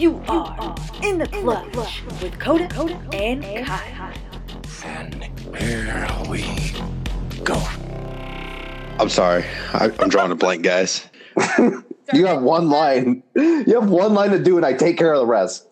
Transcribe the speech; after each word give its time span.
You 0.00 0.22
are 0.28 0.74
in 1.02 1.18
the 1.18 1.26
clutch 1.26 2.02
with 2.22 2.38
Coda 2.38 2.64
and 3.12 3.44
Kyle. 3.66 4.14
And 4.82 5.24
here 5.54 6.08
we 6.26 6.72
go. 7.44 7.62
I'm 8.98 9.10
sorry. 9.10 9.44
I, 9.74 9.92
I'm 9.98 10.08
drawing 10.08 10.32
a 10.32 10.36
blank, 10.36 10.62
guys. 10.62 11.06
You 12.12 12.26
have 12.26 12.42
one 12.42 12.70
line. 12.70 13.22
You 13.36 13.78
have 13.78 13.88
one 13.90 14.14
line 14.14 14.30
to 14.30 14.42
do, 14.42 14.56
and 14.56 14.66
I 14.66 14.72
take 14.72 14.98
care 14.98 15.12
of 15.12 15.20
the 15.20 15.26
rest. 15.26 15.68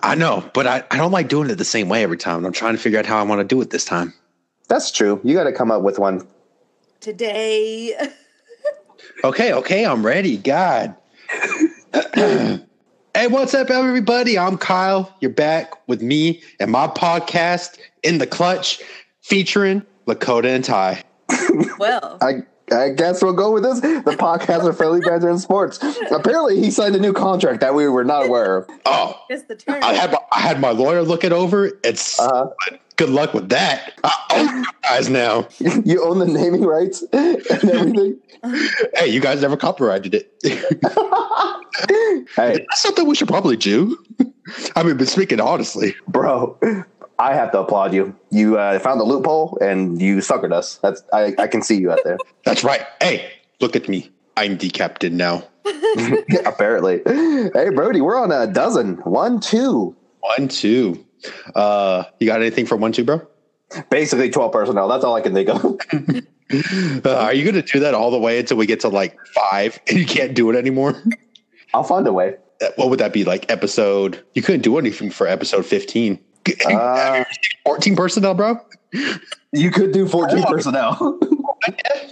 I 0.00 0.14
know, 0.14 0.48
but 0.54 0.68
I, 0.68 0.84
I 0.90 0.98
don't 0.98 1.10
like 1.10 1.28
doing 1.28 1.50
it 1.50 1.56
the 1.56 1.64
same 1.64 1.88
way 1.88 2.04
every 2.04 2.18
time. 2.18 2.44
I'm 2.44 2.52
trying 2.52 2.76
to 2.76 2.78
figure 2.80 3.00
out 3.00 3.06
how 3.06 3.18
I 3.18 3.22
want 3.24 3.40
to 3.40 3.44
do 3.44 3.60
it 3.60 3.70
this 3.70 3.84
time. 3.84 4.12
That's 4.68 4.92
true. 4.92 5.20
You 5.24 5.34
got 5.34 5.44
to 5.44 5.52
come 5.52 5.72
up 5.72 5.82
with 5.82 5.98
one. 5.98 6.28
Today, 7.00 7.96
Okay, 9.24 9.52
okay, 9.52 9.84
I'm 9.84 10.04
ready. 10.06 10.36
God. 10.36 10.94
hey, 13.14 13.26
what's 13.26 13.54
up, 13.54 13.70
everybody? 13.70 14.38
I'm 14.38 14.58
Kyle. 14.58 15.14
You're 15.20 15.30
back 15.30 15.72
with 15.88 16.02
me 16.02 16.42
and 16.60 16.70
my 16.70 16.86
podcast, 16.86 17.78
In 18.02 18.18
the 18.18 18.26
Clutch, 18.26 18.80
featuring 19.20 19.84
Lakota 20.06 20.46
and 20.46 20.64
Ty. 20.64 21.02
well, 21.78 22.18
I 22.20 22.42
I 22.70 22.90
guess 22.90 23.22
we'll 23.22 23.34
go 23.34 23.50
with 23.50 23.64
this. 23.64 23.80
The 23.80 24.16
podcast 24.18 24.66
of 24.66 24.76
Friendly 24.76 25.00
Banter 25.00 25.28
in 25.28 25.38
Sports. 25.38 25.78
Apparently, 26.10 26.58
he 26.58 26.70
signed 26.70 26.94
a 26.96 27.00
new 27.00 27.12
contract 27.12 27.60
that 27.60 27.74
we 27.74 27.86
were 27.86 28.04
not 28.04 28.26
aware 28.26 28.56
of. 28.58 28.68
Oh, 28.86 29.20
it's 29.28 29.42
the 29.44 29.56
turn. 29.56 29.82
I 29.82 29.92
had 29.92 30.12
my, 30.12 30.18
I 30.32 30.40
had 30.40 30.60
my 30.60 30.70
lawyer 30.70 31.02
look 31.02 31.22
it 31.24 31.32
over. 31.32 31.70
It's 31.84 32.18
Uh, 32.18 32.46
good 32.96 33.10
luck 33.10 33.34
with 33.34 33.48
that. 33.50 33.94
I 34.04 34.12
own 34.32 34.58
you 34.58 34.64
guys 34.82 35.08
now. 35.08 35.48
you 35.84 36.04
own 36.04 36.18
the 36.18 36.26
naming 36.26 36.62
rights 36.64 37.02
and 37.12 37.46
everything. 37.46 38.18
Hey, 38.94 39.08
you 39.08 39.20
guys 39.20 39.40
never 39.42 39.56
copyrighted 39.56 40.14
it. 40.14 40.32
Hey, 42.36 42.52
That's 42.68 42.82
something 42.82 43.06
we 43.06 43.14
should 43.14 43.28
probably 43.28 43.56
do. 43.56 43.98
I 44.76 44.82
mean, 44.82 44.96
but 44.96 45.08
speaking 45.08 45.40
honestly, 45.40 45.94
bro, 46.06 46.58
I 47.18 47.34
have 47.34 47.50
to 47.52 47.60
applaud 47.60 47.94
you. 47.94 48.14
You 48.30 48.58
uh, 48.58 48.78
found 48.78 49.00
the 49.00 49.04
loophole 49.04 49.58
and 49.60 50.00
you 50.00 50.18
suckered 50.18 50.52
us. 50.52 50.76
That's 50.78 51.02
I, 51.12 51.34
I 51.38 51.46
can 51.46 51.62
see 51.62 51.78
you 51.78 51.90
out 51.90 52.00
there. 52.04 52.18
that's 52.44 52.64
right. 52.64 52.82
Hey, 53.00 53.32
look 53.60 53.74
at 53.76 53.88
me. 53.88 54.10
I'm 54.36 54.58
the 54.58 54.70
captain 54.70 55.16
now. 55.16 55.44
Apparently. 56.44 57.02
Hey, 57.06 57.70
Brody, 57.70 58.00
we're 58.00 58.18
on 58.20 58.32
a 58.32 58.46
dozen. 58.46 58.96
One, 58.98 59.40
two. 59.40 59.96
One, 60.20 60.48
two. 60.48 61.04
Uh, 61.54 62.04
you 62.18 62.26
got 62.26 62.40
anything 62.40 62.66
for 62.66 62.76
one, 62.76 62.92
two, 62.92 63.04
bro? 63.04 63.26
Basically, 63.90 64.30
12 64.30 64.52
personnel. 64.52 64.88
That's 64.88 65.04
all 65.04 65.14
I 65.14 65.20
can 65.20 65.34
think 65.34 65.48
of. 65.48 65.78
Uh, 67.02 67.14
are 67.14 67.32
you 67.32 67.50
going 67.50 67.54
to 67.54 67.62
do 67.72 67.80
that 67.80 67.94
all 67.94 68.10
the 68.10 68.18
way 68.18 68.38
until 68.38 68.58
we 68.58 68.66
get 68.66 68.78
to 68.80 68.88
like 68.88 69.16
five 69.28 69.80
and 69.88 69.98
you 69.98 70.04
can't 70.04 70.34
do 70.34 70.50
it 70.50 70.56
anymore? 70.56 71.02
I'll 71.72 71.82
find 71.82 72.06
a 72.06 72.12
way. 72.12 72.34
Uh, 72.60 72.66
What 72.76 72.90
would 72.90 73.00
that 73.00 73.14
be 73.14 73.24
like? 73.24 73.50
Episode? 73.50 74.22
You 74.34 74.42
couldn't 74.42 74.60
do 74.60 74.76
anything 74.76 75.10
for 75.10 75.26
episode 75.26 75.64
15. 75.64 76.18
Uh, 76.68 77.24
14 77.64 77.96
personnel, 77.96 78.34
bro? 78.34 78.58
you 79.52 79.70
could 79.70 79.92
do 79.92 80.06
14 80.08 80.42
personnel. 80.42 81.18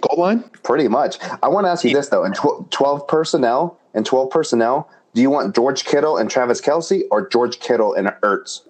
Goal 0.00 0.16
line? 0.18 0.44
Pretty 0.62 0.88
much. 0.88 1.18
I 1.42 1.48
want 1.48 1.66
to 1.66 1.70
ask 1.70 1.84
you 1.84 1.92
this, 1.92 2.08
though. 2.08 2.24
In 2.24 2.32
tw- 2.32 2.70
12 2.70 3.08
personnel, 3.08 3.78
and 3.92 4.06
12 4.06 4.30
personnel, 4.30 4.88
do 5.14 5.20
you 5.20 5.30
want 5.30 5.54
George 5.54 5.84
Kittle 5.84 6.16
and 6.16 6.30
Travis 6.30 6.60
Kelce 6.60 7.02
or 7.10 7.28
George 7.28 7.58
Kittle 7.60 7.92
and 7.92 8.08
Ertz? 8.22 8.60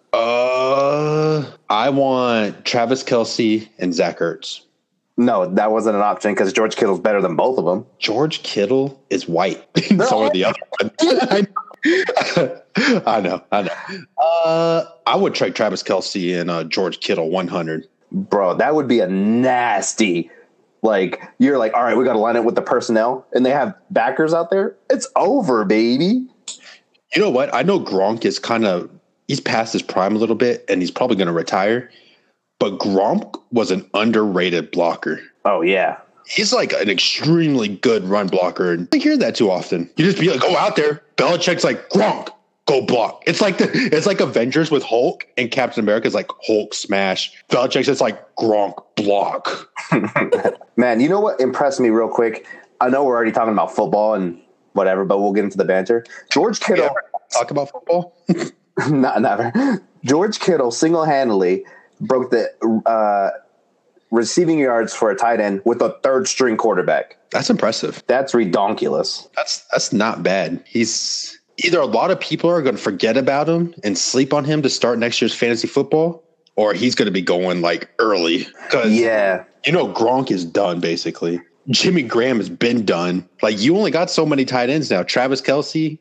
Uh, 0.71 1.51
I 1.69 1.91
want 1.91 2.65
Travis 2.65 3.03
Kelce 3.03 3.69
and 3.79 3.93
Zach 3.93 4.19
Ertz. 4.19 4.61
No, 5.17 5.47
that 5.47 5.73
wasn't 5.73 5.97
an 5.97 6.03
option 6.03 6.33
because 6.33 6.53
George 6.53 6.77
Kittle's 6.77 7.01
better 7.01 7.21
than 7.21 7.35
both 7.35 7.59
of 7.59 7.65
them. 7.65 7.85
George 7.99 8.43
Kittle 8.45 9.03
is 9.11 9.29
white. 9.29 9.67
so 10.09 10.23
are 10.23 10.31
the 10.31 10.45
other 10.45 10.61
one. 10.81 10.91
I 13.07 13.21
know, 13.21 13.43
I 13.51 13.63
know. 13.63 13.75
Uh, 14.23 14.85
I 15.07 15.17
would 15.17 15.35
trade 15.35 15.57
Travis 15.57 15.83
Kelce 15.83 16.41
and 16.41 16.51
uh, 16.51 16.65
George 16.65 17.01
Kittle 17.01 17.31
100. 17.31 17.89
Bro, 18.13 18.55
that 18.55 18.75
would 18.75 18.87
be 18.87 19.01
a 19.01 19.09
nasty. 19.09 20.31
Like, 20.83 21.21
you're 21.39 21.59
like, 21.59 21.75
all 21.75 21.83
right, 21.83 21.97
we 21.97 22.05
got 22.05 22.13
to 22.13 22.19
line 22.19 22.37
it 22.37 22.45
with 22.45 22.55
the 22.55 22.63
personnel, 22.63 23.27
and 23.33 23.45
they 23.45 23.51
have 23.51 23.75
backers 23.91 24.33
out 24.33 24.51
there. 24.51 24.77
It's 24.89 25.09
over, 25.17 25.65
baby. 25.65 26.27
You 27.15 27.23
know 27.23 27.31
what? 27.31 27.53
I 27.53 27.63
know 27.63 27.81
Gronk 27.81 28.25
is 28.25 28.39
kind 28.39 28.65
of 28.65 28.89
he's 29.31 29.39
past 29.39 29.73
his 29.73 29.81
prime 29.81 30.17
a 30.17 30.19
little 30.19 30.35
bit, 30.35 30.65
and 30.69 30.83
he's 30.83 30.91
probably 30.91 31.15
going 31.15 31.29
to 31.29 31.33
retire. 31.33 31.89
But 32.59 32.81
Gronk 32.81 33.41
was 33.53 33.71
an 33.71 33.89
underrated 33.95 34.73
blocker. 34.73 35.21
Oh, 35.45 35.61
yeah. 35.61 35.99
He's 36.27 36.53
like 36.53 36.73
an 36.73 36.91
extremely 36.91 37.69
good 37.69 38.03
run 38.03 38.27
blocker, 38.27 38.73
and 38.73 38.89
I 38.93 38.97
hear 38.97 39.17
that 39.19 39.37
too 39.37 39.49
often. 39.49 39.89
You 39.97 40.05
just 40.05 40.19
be 40.19 40.29
like, 40.31 40.41
go 40.41 40.57
out 40.57 40.75
there. 40.75 41.05
Belichick's 41.17 41.63
like 41.63 41.89
Gronk, 41.91 42.31
go 42.67 42.83
block. 42.83 43.23
It's 43.25 43.41
like 43.41 43.59
the 43.59 43.71
it's 43.93 44.07
like 44.07 44.21
Avengers 44.21 44.71
with 44.71 44.83
Hulk 44.83 45.27
and 45.39 45.49
Captain 45.51 45.83
America's 45.83 46.15
like 46.15 46.29
Hulk 46.45 46.75
smash. 46.75 47.33
Belichick's 47.51 47.87
just 47.87 48.01
like 48.01 48.35
Gronk 48.35 48.75
block. 48.97 49.71
Man, 50.77 51.01
you 51.01 51.09
know 51.09 51.21
what 51.21 51.41
impressed 51.41 51.79
me 51.79 51.91
real 51.91 52.09
quick? 52.09 52.47
I 52.81 52.91
know 52.91 53.05
we're 53.05 53.15
already 53.15 53.33
talking 53.33 53.53
about 53.53 53.75
football 53.75 54.15
and 54.15 54.41
whatever, 54.73 55.05
but 55.05 55.19
we'll 55.21 55.33
get 55.33 55.45
into 55.45 55.57
the 55.57 55.65
banter. 55.65 56.05
George 56.33 56.59
Kittle, 56.61 56.91
talk 57.33 57.51
about 57.51 57.71
football? 57.71 58.17
not 58.89 59.21
never. 59.23 59.53
George 60.05 60.39
Kittle 60.41 60.71
single 60.71 61.05
handedly 61.05 61.65
broke 62.01 62.31
the 62.31 62.49
uh, 62.87 63.31
receiving 64.11 64.59
yards 64.59 64.95
for 64.95 65.11
a 65.11 65.17
tight 65.17 65.41
end 65.41 65.61
with 65.65 65.83
a 65.83 65.91
third 66.03 66.27
string 66.29 66.57
quarterback. 66.57 67.17
That's 67.31 67.51
impressive. 67.51 68.03
That's 68.07 68.33
redonkulous. 68.33 69.29
That's 69.37 69.65
that's 69.71 69.93
not 69.93 70.23
bad. 70.23 70.63
He's 70.67 71.39
either 71.59 71.79
a 71.79 71.87
lot 71.87 72.11
of 72.11 72.19
people 72.19 72.51
are 72.51 72.63
going 72.63 72.77
to 72.77 72.81
forget 72.83 73.17
about 73.17 73.49
him 73.49 73.75
and 73.85 73.97
sleep 73.97 74.33
on 74.33 74.45
him 74.45 74.63
to 74.63 74.71
start 74.71 74.99
next 74.99 75.21
year's 75.21 75.35
fantasy 75.35 75.69
football, 75.69 76.25
or 76.57 76.73
he's 76.75 76.95
going 76.95 77.07
to 77.07 77.13
be 77.13 77.21
going 77.23 77.61
like 77.61 77.89
early 77.99 78.47
because 78.65 78.91
Yeah. 78.93 79.45
you 79.67 79.73
know 79.73 79.87
Gronk 79.89 80.31
is 80.31 80.45
done 80.45 80.81
basically. 80.81 81.41
Jimmy 81.69 82.03
Graham 82.03 82.39
has 82.39 82.49
been 82.49 82.85
done. 82.85 83.29
Like 83.43 83.61
you 83.61 83.77
only 83.77 83.91
got 83.93 84.11
so 84.11 84.25
many 84.27 84.45
tight 84.45 84.71
ends 84.71 84.91
now: 84.91 85.03
Travis 85.05 85.41
Kelce, 85.43 85.99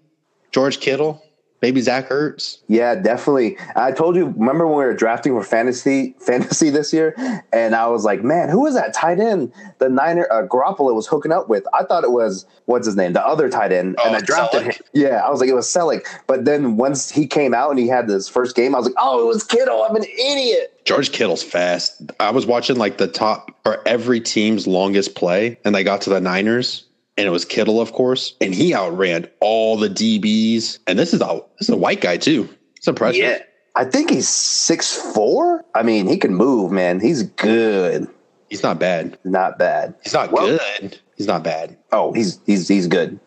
George 0.52 0.80
Kittle, 0.80 1.22
maybe 1.62 1.82
Zach 1.82 2.10
Ertz. 2.10 2.60
Yeah, 2.68 2.96
definitely. 2.96 3.58
I 3.76 3.92
told 3.92 4.16
you, 4.16 4.28
remember 4.38 4.66
when 4.68 4.78
we 4.78 4.84
were 4.86 4.94
drafting 4.94 5.34
for 5.34 5.44
fantasy 5.44 6.16
fantasy 6.20 6.70
this 6.70 6.94
year, 6.94 7.14
and 7.54 7.76
I 7.76 7.88
was 7.88 8.06
like, 8.06 8.24
man, 8.24 8.50
who 8.50 8.62
was 8.62 8.76
that 8.76 8.94
tight 8.94 9.20
end 9.20 9.52
the 9.80 9.90
Niner 9.90 10.28
uh, 10.32 10.48
Garoppolo 10.48 10.94
was 10.94 11.08
hooking 11.08 11.32
up 11.32 11.50
with? 11.50 11.64
I 11.74 11.84
thought 11.84 12.04
it 12.04 12.12
was 12.12 12.46
what's 12.66 12.86
his 12.86 12.96
name, 12.96 13.14
the 13.14 13.26
other 13.26 13.50
tight 13.50 13.72
end, 13.72 13.98
and 14.06 14.14
Oh, 14.14 14.18
I 14.18 14.22
drafted 14.22 14.62
Celek? 14.64 14.74
him. 14.76 14.82
Yeah, 14.94 15.26
I 15.26 15.30
was 15.30 15.40
like, 15.40 15.50
it 15.50 15.56
was 15.56 15.68
Celek. 15.68 16.06
But 16.28 16.46
then 16.46 16.78
once 16.78 17.10
he 17.10 17.26
came 17.26 17.54
out 17.54 17.70
and 17.72 17.80
he 17.80 17.88
had 17.88 18.08
this 18.08 18.30
first 18.30 18.56
game, 18.56 18.76
I 18.76 18.78
was 18.78 18.86
like, 18.88 18.96
oh, 18.98 19.22
it 19.24 19.26
was 19.28 19.44
Kittle. 19.44 19.84
I'm 19.84 19.96
an 19.96 20.04
idiot. 20.04 20.76
George 20.86 21.12
Kittle's 21.12 21.44
fast. 21.44 22.02
I 22.20 22.32
was 22.32 22.46
watching 22.46 22.78
like 22.78 22.98
the 22.98 23.08
top 23.08 23.52
or 23.66 23.82
every 23.88 24.20
team's 24.22 24.68
longest 24.68 25.16
play, 25.16 25.60
and 25.66 25.74
they 25.76 25.84
got 25.84 26.02
to 26.02 26.10
the 26.10 26.20
Niners, 26.22 26.84
and 27.20 27.28
it 27.28 27.32
was 27.32 27.46
Kittle, 27.46 27.80
of 27.82 27.92
course, 27.94 28.34
and 28.42 28.56
he 28.56 28.74
outran 28.74 29.28
all 29.42 29.78
the 29.78 29.90
DBs. 29.90 30.80
And 30.88 30.98
this 30.98 31.14
is 31.14 31.22
a 31.22 31.42
this 31.60 31.70
is 31.70 31.70
a 31.70 31.78
white 31.78 32.02
guy 32.02 32.18
too. 32.18 32.50
It's 32.78 32.88
impressive. 32.88 33.22
Yeah, 33.22 33.40
I 33.76 33.86
think 33.86 34.10
he's 34.10 34.28
six 34.30 34.96
four. 34.96 35.64
I 35.76 35.84
mean, 35.84 36.08
he 36.08 36.18
can 36.18 36.34
move, 36.34 36.72
man. 36.72 37.00
He's 37.00 37.24
good, 37.24 38.08
He's 38.50 38.64
not 38.64 38.80
bad. 38.80 39.18
not 39.24 39.60
bad. 39.60 39.94
He's 40.04 40.14
not 40.14 40.32
Well- 40.32 40.58
good. 40.80 40.98
He's 41.18 41.28
not 41.28 41.44
bad. 41.44 41.78
Oh, 41.92 42.14
he's 42.14 42.40
he's 42.46 42.68
he's 42.70 42.88
good. 42.88 43.20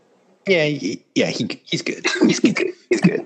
Yeah, 0.48 0.64
he, 0.64 1.04
yeah, 1.14 1.26
he 1.26 1.60
he's 1.64 1.82
good. 1.82 2.04
He's 2.22 2.40
good. 2.40 2.58
He's 2.92 3.00
good. 3.00 3.24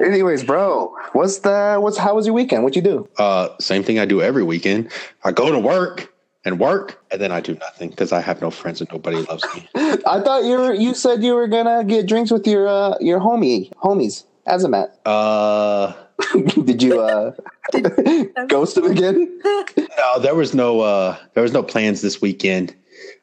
Anyways, 0.00 0.44
bro, 0.44 0.94
what's 1.14 1.38
the 1.38 1.78
what's 1.80 1.96
how 1.96 2.14
was 2.14 2.26
your 2.26 2.34
weekend? 2.34 2.62
What'd 2.62 2.76
you 2.76 2.82
do? 2.82 3.08
Uh, 3.18 3.48
same 3.58 3.82
thing 3.82 3.98
I 3.98 4.04
do 4.04 4.22
every 4.22 4.44
weekend. 4.44 4.92
I 5.24 5.32
go 5.32 5.50
to 5.50 5.58
work 5.58 6.13
and 6.44 6.60
work, 6.60 7.02
and 7.10 7.20
then 7.20 7.32
I 7.32 7.40
do 7.40 7.54
nothing 7.54 7.90
because 7.90 8.12
I 8.12 8.20
have 8.20 8.40
no 8.40 8.50
friends 8.50 8.80
and 8.80 8.90
nobody 8.92 9.18
loves 9.22 9.44
me. 9.54 9.68
I 9.74 10.20
thought 10.20 10.44
you 10.44 10.56
were 10.56 10.74
you 10.74 10.94
said 10.94 11.22
you 11.22 11.34
were 11.34 11.48
gonna 11.48 11.84
get 11.84 12.06
drinks 12.06 12.30
with 12.30 12.46
your 12.46 12.68
uh 12.68 12.96
your 13.00 13.20
homie 13.20 13.72
homies 13.82 14.24
Azamat. 14.46 14.90
Uh, 15.06 15.92
Did 16.64 16.82
you 16.82 17.00
uh 17.00 17.32
ghost 18.48 18.76
him 18.76 18.84
again? 18.84 19.40
no, 19.44 20.18
there 20.20 20.34
was 20.34 20.54
no 20.54 20.80
uh, 20.80 21.16
there 21.34 21.42
was 21.42 21.52
no 21.52 21.62
plans 21.62 22.02
this 22.02 22.20
weekend. 22.20 22.74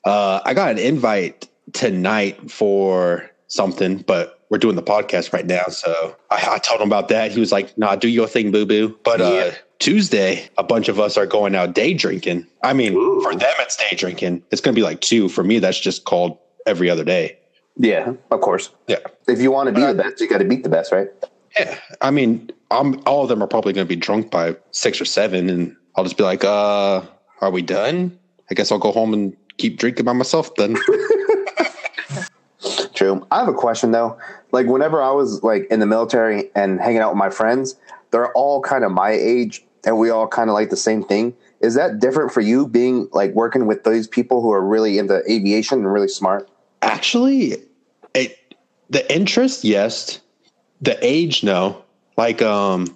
Uh, 0.04 0.42
I 0.44 0.54
got 0.54 0.72
an 0.72 0.78
invite 0.80 1.48
tonight 1.74 2.50
for 2.52 3.30
something, 3.48 3.98
but 4.00 4.40
we're 4.50 4.58
doing 4.58 4.76
the 4.76 4.84
podcast 4.84 5.32
right 5.32 5.46
now, 5.46 5.64
so 5.70 6.16
I, 6.30 6.56
I 6.56 6.58
told 6.58 6.82
him 6.82 6.88
about 6.90 7.08
that. 7.10 7.32
He 7.32 7.40
was 7.40 7.52
like, 7.52 7.78
"Nah, 7.78 7.96
do 7.96 8.10
your 8.10 8.28
thing, 8.28 8.52
boo 8.52 8.66
boo." 8.66 8.98
But 9.04 9.22
uh, 9.22 9.32
Yeah. 9.32 9.56
Tuesday, 9.82 10.48
a 10.60 10.64
bunch 10.64 10.90
of 10.90 11.00
us 11.00 11.18
are 11.18 11.26
going 11.26 11.56
out 11.56 11.74
day 11.74 11.96
drinking. 11.96 12.46
I 12.64 12.74
mean, 12.74 12.94
Ooh. 12.94 13.20
for 13.22 13.34
them, 13.34 13.52
it's 13.60 13.76
day 13.76 13.96
drinking. 13.96 14.44
It's 14.52 14.62
going 14.62 14.76
to 14.76 14.80
be 14.80 14.84
like 14.84 15.02
two. 15.02 15.28
For 15.28 15.44
me, 15.44 15.58
that's 15.58 15.80
just 15.80 16.06
called 16.06 16.38
every 16.68 16.88
other 16.88 17.04
day. 17.04 17.40
Yeah, 17.78 18.14
of 18.30 18.42
course. 18.42 18.70
Yeah. 18.88 19.00
If 19.28 19.42
you 19.42 19.50
want 19.50 19.68
to 19.68 19.74
be 19.74 19.82
the 19.82 19.96
best, 19.96 20.22
you 20.22 20.30
got 20.30 20.38
to 20.38 20.46
beat 20.46 20.62
the 20.62 20.70
best, 20.70 20.92
right? 20.92 21.08
Yeah, 21.58 21.80
I 22.00 22.12
mean, 22.12 22.52
I'm 22.70 23.02
all 23.08 23.24
of 23.24 23.30
them 23.30 23.42
are 23.42 23.48
probably 23.48 23.74
going 23.74 23.88
to 23.88 23.90
be 23.90 23.96
drunk 23.96 24.30
by 24.30 24.56
six 24.70 25.02
or 25.02 25.06
seven, 25.06 25.50
and 25.50 25.76
I'll 25.96 26.04
just 26.04 26.16
be 26.16 26.24
like, 26.24 26.44
"Uh, 26.44 27.02
are 27.42 27.50
we 27.50 27.64
done? 27.64 28.18
I 28.50 28.54
guess 28.54 28.72
I'll 28.72 28.80
go 28.80 28.92
home 28.92 29.14
and 29.14 29.36
keep 29.58 29.80
drinking 29.80 30.06
by 30.06 30.14
myself 30.14 30.54
then." 30.56 30.78
true. 32.94 33.26
I 33.32 33.40
have 33.40 33.48
a 33.48 33.54
question 33.54 33.92
though. 33.92 34.18
Like 34.52 34.68
whenever 34.68 35.02
I 35.02 35.12
was 35.12 35.42
like 35.44 35.66
in 35.72 35.80
the 35.80 35.88
military 35.88 36.52
and 36.56 36.80
hanging 36.80 37.00
out 37.00 37.12
with 37.12 37.18
my 37.18 37.32
friends, 37.32 37.76
they're 38.12 38.32
all 38.34 38.62
kind 38.62 38.84
of 38.84 38.92
my 38.92 39.12
age 39.12 39.66
and 39.86 39.98
we 39.98 40.10
all 40.10 40.28
kind 40.28 40.50
of 40.50 40.54
like 40.54 40.70
the 40.70 40.78
same 40.78 41.04
thing. 41.04 41.36
Is 41.62 41.76
that 41.76 42.00
different 42.00 42.32
for 42.32 42.42
you 42.42 42.68
being 42.68 43.08
like 43.12 43.32
working 43.34 43.68
with 43.68 43.84
these 43.84 44.08
people 44.08 44.42
who 44.42 44.52
are 44.52 44.66
really 44.66 44.98
into 44.98 45.22
aviation 45.32 45.80
and 45.80 45.92
really 45.92 46.08
smart? 46.08 46.50
Actually, 46.82 47.58
it 48.16 48.38
the 48.90 49.14
interest, 49.14 49.64
yes. 49.64 50.20
The 50.82 50.98
age, 51.02 51.44
no. 51.44 51.84
Like, 52.18 52.42
um, 52.42 52.88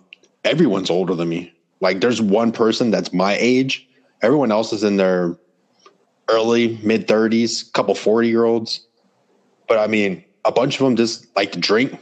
everyone's 0.43 0.89
older 0.89 1.15
than 1.15 1.29
me. 1.29 1.53
Like, 1.79 2.01
there's 2.01 2.21
one 2.21 2.51
person 2.51 2.91
that's 2.91 3.13
my 3.13 3.37
age. 3.39 3.87
Everyone 4.21 4.51
else 4.51 4.73
is 4.73 4.83
in 4.83 4.97
their 4.97 5.37
early 6.27 6.79
mid 6.83 7.07
thirties, 7.07 7.63
couple 7.63 7.95
forty 7.95 8.27
year 8.27 8.43
olds. 8.43 8.85
But 9.67 9.77
I 9.79 9.87
mean, 9.87 10.23
a 10.43 10.51
bunch 10.51 10.79
of 10.79 10.85
them 10.85 10.95
just 10.95 11.27
like 11.35 11.51
to 11.53 11.59
drink. 11.59 11.93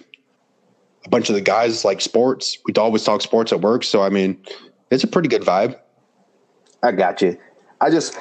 A 1.05 1.09
bunch 1.09 1.29
of 1.29 1.35
the 1.35 1.41
guys 1.41 1.83
like 1.83 2.01
sports. 2.01 2.57
We'd 2.65 2.77
always 2.77 3.03
talk 3.03 3.21
sports 3.21 3.51
at 3.51 3.61
work. 3.61 3.83
So 3.83 4.01
I 4.01 4.09
mean, 4.09 4.41
it's 4.93 5.03
a 5.03 5.07
pretty 5.07 5.29
good 5.29 5.41
vibe. 5.41 5.79
I 6.81 6.91
got 6.91 7.21
you. 7.21 7.37
I 7.81 7.89
just 7.89 8.17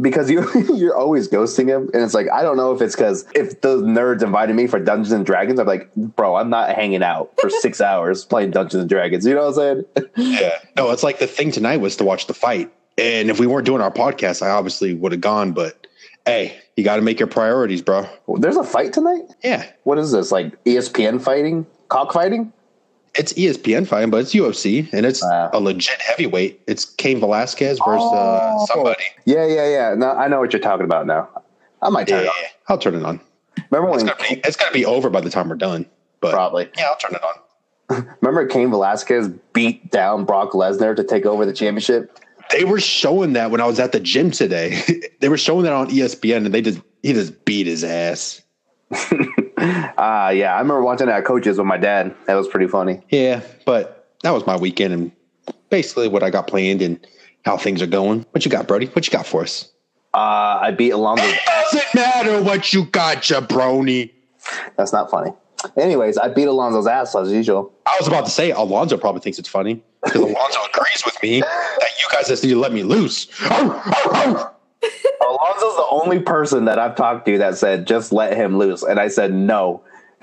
because 0.00 0.30
you 0.30 0.48
you're 0.74 0.96
always 0.96 1.28
ghosting 1.28 1.66
him, 1.68 1.90
and 1.92 2.02
it's 2.02 2.14
like 2.14 2.30
I 2.30 2.42
don't 2.42 2.56
know 2.56 2.72
if 2.72 2.80
it's 2.80 2.94
because 2.94 3.26
if 3.34 3.60
the 3.60 3.76
nerds 3.78 4.22
invited 4.22 4.54
me 4.56 4.66
for 4.66 4.78
Dungeons 4.78 5.12
and 5.12 5.26
Dragons, 5.26 5.58
I'm 5.58 5.66
like, 5.66 5.94
bro, 5.94 6.36
I'm 6.36 6.50
not 6.50 6.74
hanging 6.74 7.02
out 7.02 7.32
for 7.40 7.50
six 7.60 7.80
hours 7.80 8.24
playing 8.24 8.52
Dungeons 8.52 8.82
and 8.82 8.88
Dragons. 8.88 9.26
You 9.26 9.34
know 9.34 9.50
what 9.50 9.58
I'm 9.58 9.84
saying? 9.94 10.10
Yeah. 10.16 10.58
No, 10.76 10.90
it's 10.90 11.02
like 11.02 11.18
the 11.18 11.26
thing 11.26 11.50
tonight 11.50 11.78
was 11.78 11.96
to 11.96 12.04
watch 12.04 12.26
the 12.26 12.34
fight. 12.34 12.70
And 12.98 13.30
if 13.30 13.40
we 13.40 13.46
weren't 13.46 13.66
doing 13.66 13.80
our 13.80 13.90
podcast, 13.90 14.42
I 14.42 14.50
obviously 14.50 14.94
would 14.94 15.12
have 15.12 15.20
gone. 15.20 15.52
But 15.52 15.86
hey, 16.26 16.58
you 16.76 16.84
got 16.84 16.96
to 16.96 17.02
make 17.02 17.18
your 17.18 17.26
priorities, 17.26 17.82
bro. 17.82 18.06
There's 18.38 18.56
a 18.56 18.64
fight 18.64 18.92
tonight. 18.92 19.22
Yeah. 19.42 19.70
What 19.84 19.98
is 19.98 20.12
this? 20.12 20.30
Like 20.30 20.62
ESPN 20.64 21.20
fighting, 21.20 21.66
cockfighting? 21.88 22.52
It's 23.16 23.32
ESPN 23.32 23.86
fighting, 23.88 24.10
but 24.10 24.18
it's 24.18 24.32
UFC 24.34 24.88
and 24.92 25.04
it's 25.04 25.22
Wow. 25.22 25.50
a 25.52 25.60
legit 25.60 26.00
heavyweight. 26.00 26.60
It's 26.68 26.84
Cain 26.84 27.18
Velasquez 27.20 27.78
versus 27.84 28.12
uh, 28.12 28.40
Oh. 28.56 28.66
somebody. 28.66 29.02
Yeah, 29.24 29.46
yeah, 29.46 29.68
yeah. 29.68 29.94
No, 29.96 30.12
I 30.12 30.28
know 30.28 30.38
what 30.38 30.52
you're 30.52 30.60
talking 30.62 30.84
about 30.84 31.06
now. 31.06 31.28
I 31.82 31.88
might 31.90 32.06
turn 32.06 32.24
Yeah, 32.24 32.30
it 32.30 32.44
on. 32.44 32.50
I'll 32.68 32.78
turn 32.78 32.94
it 32.94 33.04
on. 33.04 33.20
Remember 33.70 33.92
It's 33.94 34.04
when? 34.04 34.14
gonna 34.16 34.28
be 34.34 34.40
it's 34.44 34.56
gonna 34.56 34.72
be 34.72 34.84
over 34.86 35.10
by 35.10 35.20
the 35.20 35.30
time 35.30 35.48
we're 35.48 35.56
done. 35.56 35.86
But 36.20 36.32
Probably. 36.32 36.68
yeah, 36.76 36.86
I'll 36.88 36.96
turn 36.96 37.14
it 37.14 37.22
on. 37.24 37.34
Remember 38.20 38.46
Cain 38.46 38.70
Velasquez 38.70 39.28
beat 39.52 39.90
down 39.90 40.24
Brock 40.24 40.52
Lesnar 40.52 40.94
to 40.94 41.02
take 41.02 41.26
over 41.26 41.44
the 41.44 41.52
championship? 41.52 42.16
They 42.52 42.64
were 42.64 42.80
showing 42.80 43.32
that 43.34 43.50
when 43.50 43.60
I 43.60 43.66
was 43.66 43.80
at 43.80 43.92
the 43.92 44.00
gym 44.00 44.30
today. 44.30 44.82
they 45.20 45.28
were 45.28 45.38
showing 45.38 45.64
that 45.64 45.72
on 45.72 45.88
ESPN, 45.88 46.44
and 46.46 46.54
they 46.54 46.62
just 46.62 46.80
he 47.02 47.12
just 47.12 47.44
beat 47.44 47.66
his 47.66 47.82
ass. 47.82 48.42
Ah, 49.98 50.30
yeah. 50.30 50.54
I 50.54 50.58
remember 50.60 50.82
watching 50.82 51.06
that 51.06 51.24
coaches 51.24 51.58
with 51.58 51.66
my 51.66 51.76
dad. 51.76 52.14
That 52.26 52.34
was 52.34 52.48
pretty 52.48 52.66
funny. 52.66 53.02
Yeah, 53.10 53.42
but 53.66 54.14
that 54.22 54.30
was 54.30 54.46
my 54.46 54.56
weekend 54.56 54.94
and 54.94 55.12
basically 55.70 56.08
what 56.08 56.22
I 56.22 56.30
got 56.30 56.46
planned 56.46 56.82
and 56.82 57.04
how 57.44 57.56
things 57.56 57.82
are 57.82 57.86
going. 57.86 58.26
What 58.32 58.44
you 58.44 58.50
got, 58.50 58.66
Brody? 58.68 58.86
What 58.86 59.06
you 59.06 59.12
got 59.12 59.26
for 59.26 59.42
us? 59.42 59.70
Uh, 60.12 60.58
I 60.62 60.70
beat 60.72 60.90
Alonzo. 60.90 61.24
Doesn't 61.46 61.94
matter 61.94 62.42
what 62.42 62.72
you 62.72 62.84
got, 62.86 63.18
jabroni. 63.18 64.10
That's 64.76 64.92
not 64.92 65.10
funny. 65.10 65.32
Anyways, 65.76 66.16
I 66.18 66.28
beat 66.28 66.48
Alonzo's 66.48 66.86
ass 66.86 67.14
as 67.14 67.30
usual. 67.30 67.72
I 67.86 67.96
was 67.98 68.08
about 68.08 68.24
to 68.24 68.30
say 68.30 68.50
Alonzo 68.50 68.96
probably 68.96 69.20
thinks 69.20 69.38
it's 69.38 69.48
funny 69.48 69.82
because 70.02 70.22
Alonzo 70.22 70.58
agrees 70.72 71.02
with 71.04 71.22
me 71.22 71.40
that 71.40 71.90
you 71.98 72.06
guys 72.12 72.28
just 72.28 72.42
need 72.42 72.50
to 72.50 72.58
let 72.58 72.72
me 72.72 72.82
loose. 72.82 73.28
Alonzo's 75.40 75.76
the 75.76 75.86
only 75.90 76.20
person 76.20 76.66
that 76.66 76.78
I've 76.78 76.96
talked 76.96 77.26
to 77.26 77.38
that 77.38 77.56
said 77.56 77.86
just 77.86 78.12
let 78.12 78.36
him 78.36 78.58
loose, 78.58 78.82
and 78.82 79.00
I 79.00 79.08
said 79.08 79.32
no. 79.32 79.82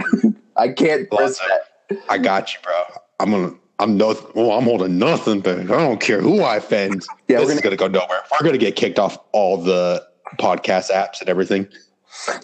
I 0.58 0.70
can't 0.70 1.08
risk 1.18 1.42
that. 1.48 2.02
I 2.10 2.18
got 2.18 2.54
you, 2.54 2.60
bro. 2.64 2.74
I'm 3.20 3.32
gonna. 3.32 3.54
I'm 3.80 3.98
no. 3.98 4.16
Well, 4.36 4.52
I'm 4.52 4.64
holding 4.64 4.98
nothing 4.98 5.42
but 5.42 5.60
I 5.60 5.64
don't 5.64 6.00
care 6.00 6.22
who 6.22 6.42
I 6.42 6.58
offend. 6.58 7.06
Yeah, 7.28 7.40
this 7.40 7.48
we're 7.48 7.54
is 7.54 7.62
gonna 7.62 7.76
go 7.76 7.88
nowhere. 7.88 8.22
We're 8.32 8.46
gonna 8.46 8.58
get 8.58 8.76
kicked 8.76 9.00
off 9.00 9.18
all 9.32 9.58
the 9.58 10.06
podcast 10.38 10.92
apps 10.92 11.20
and 11.20 11.30
everything. 11.30 11.68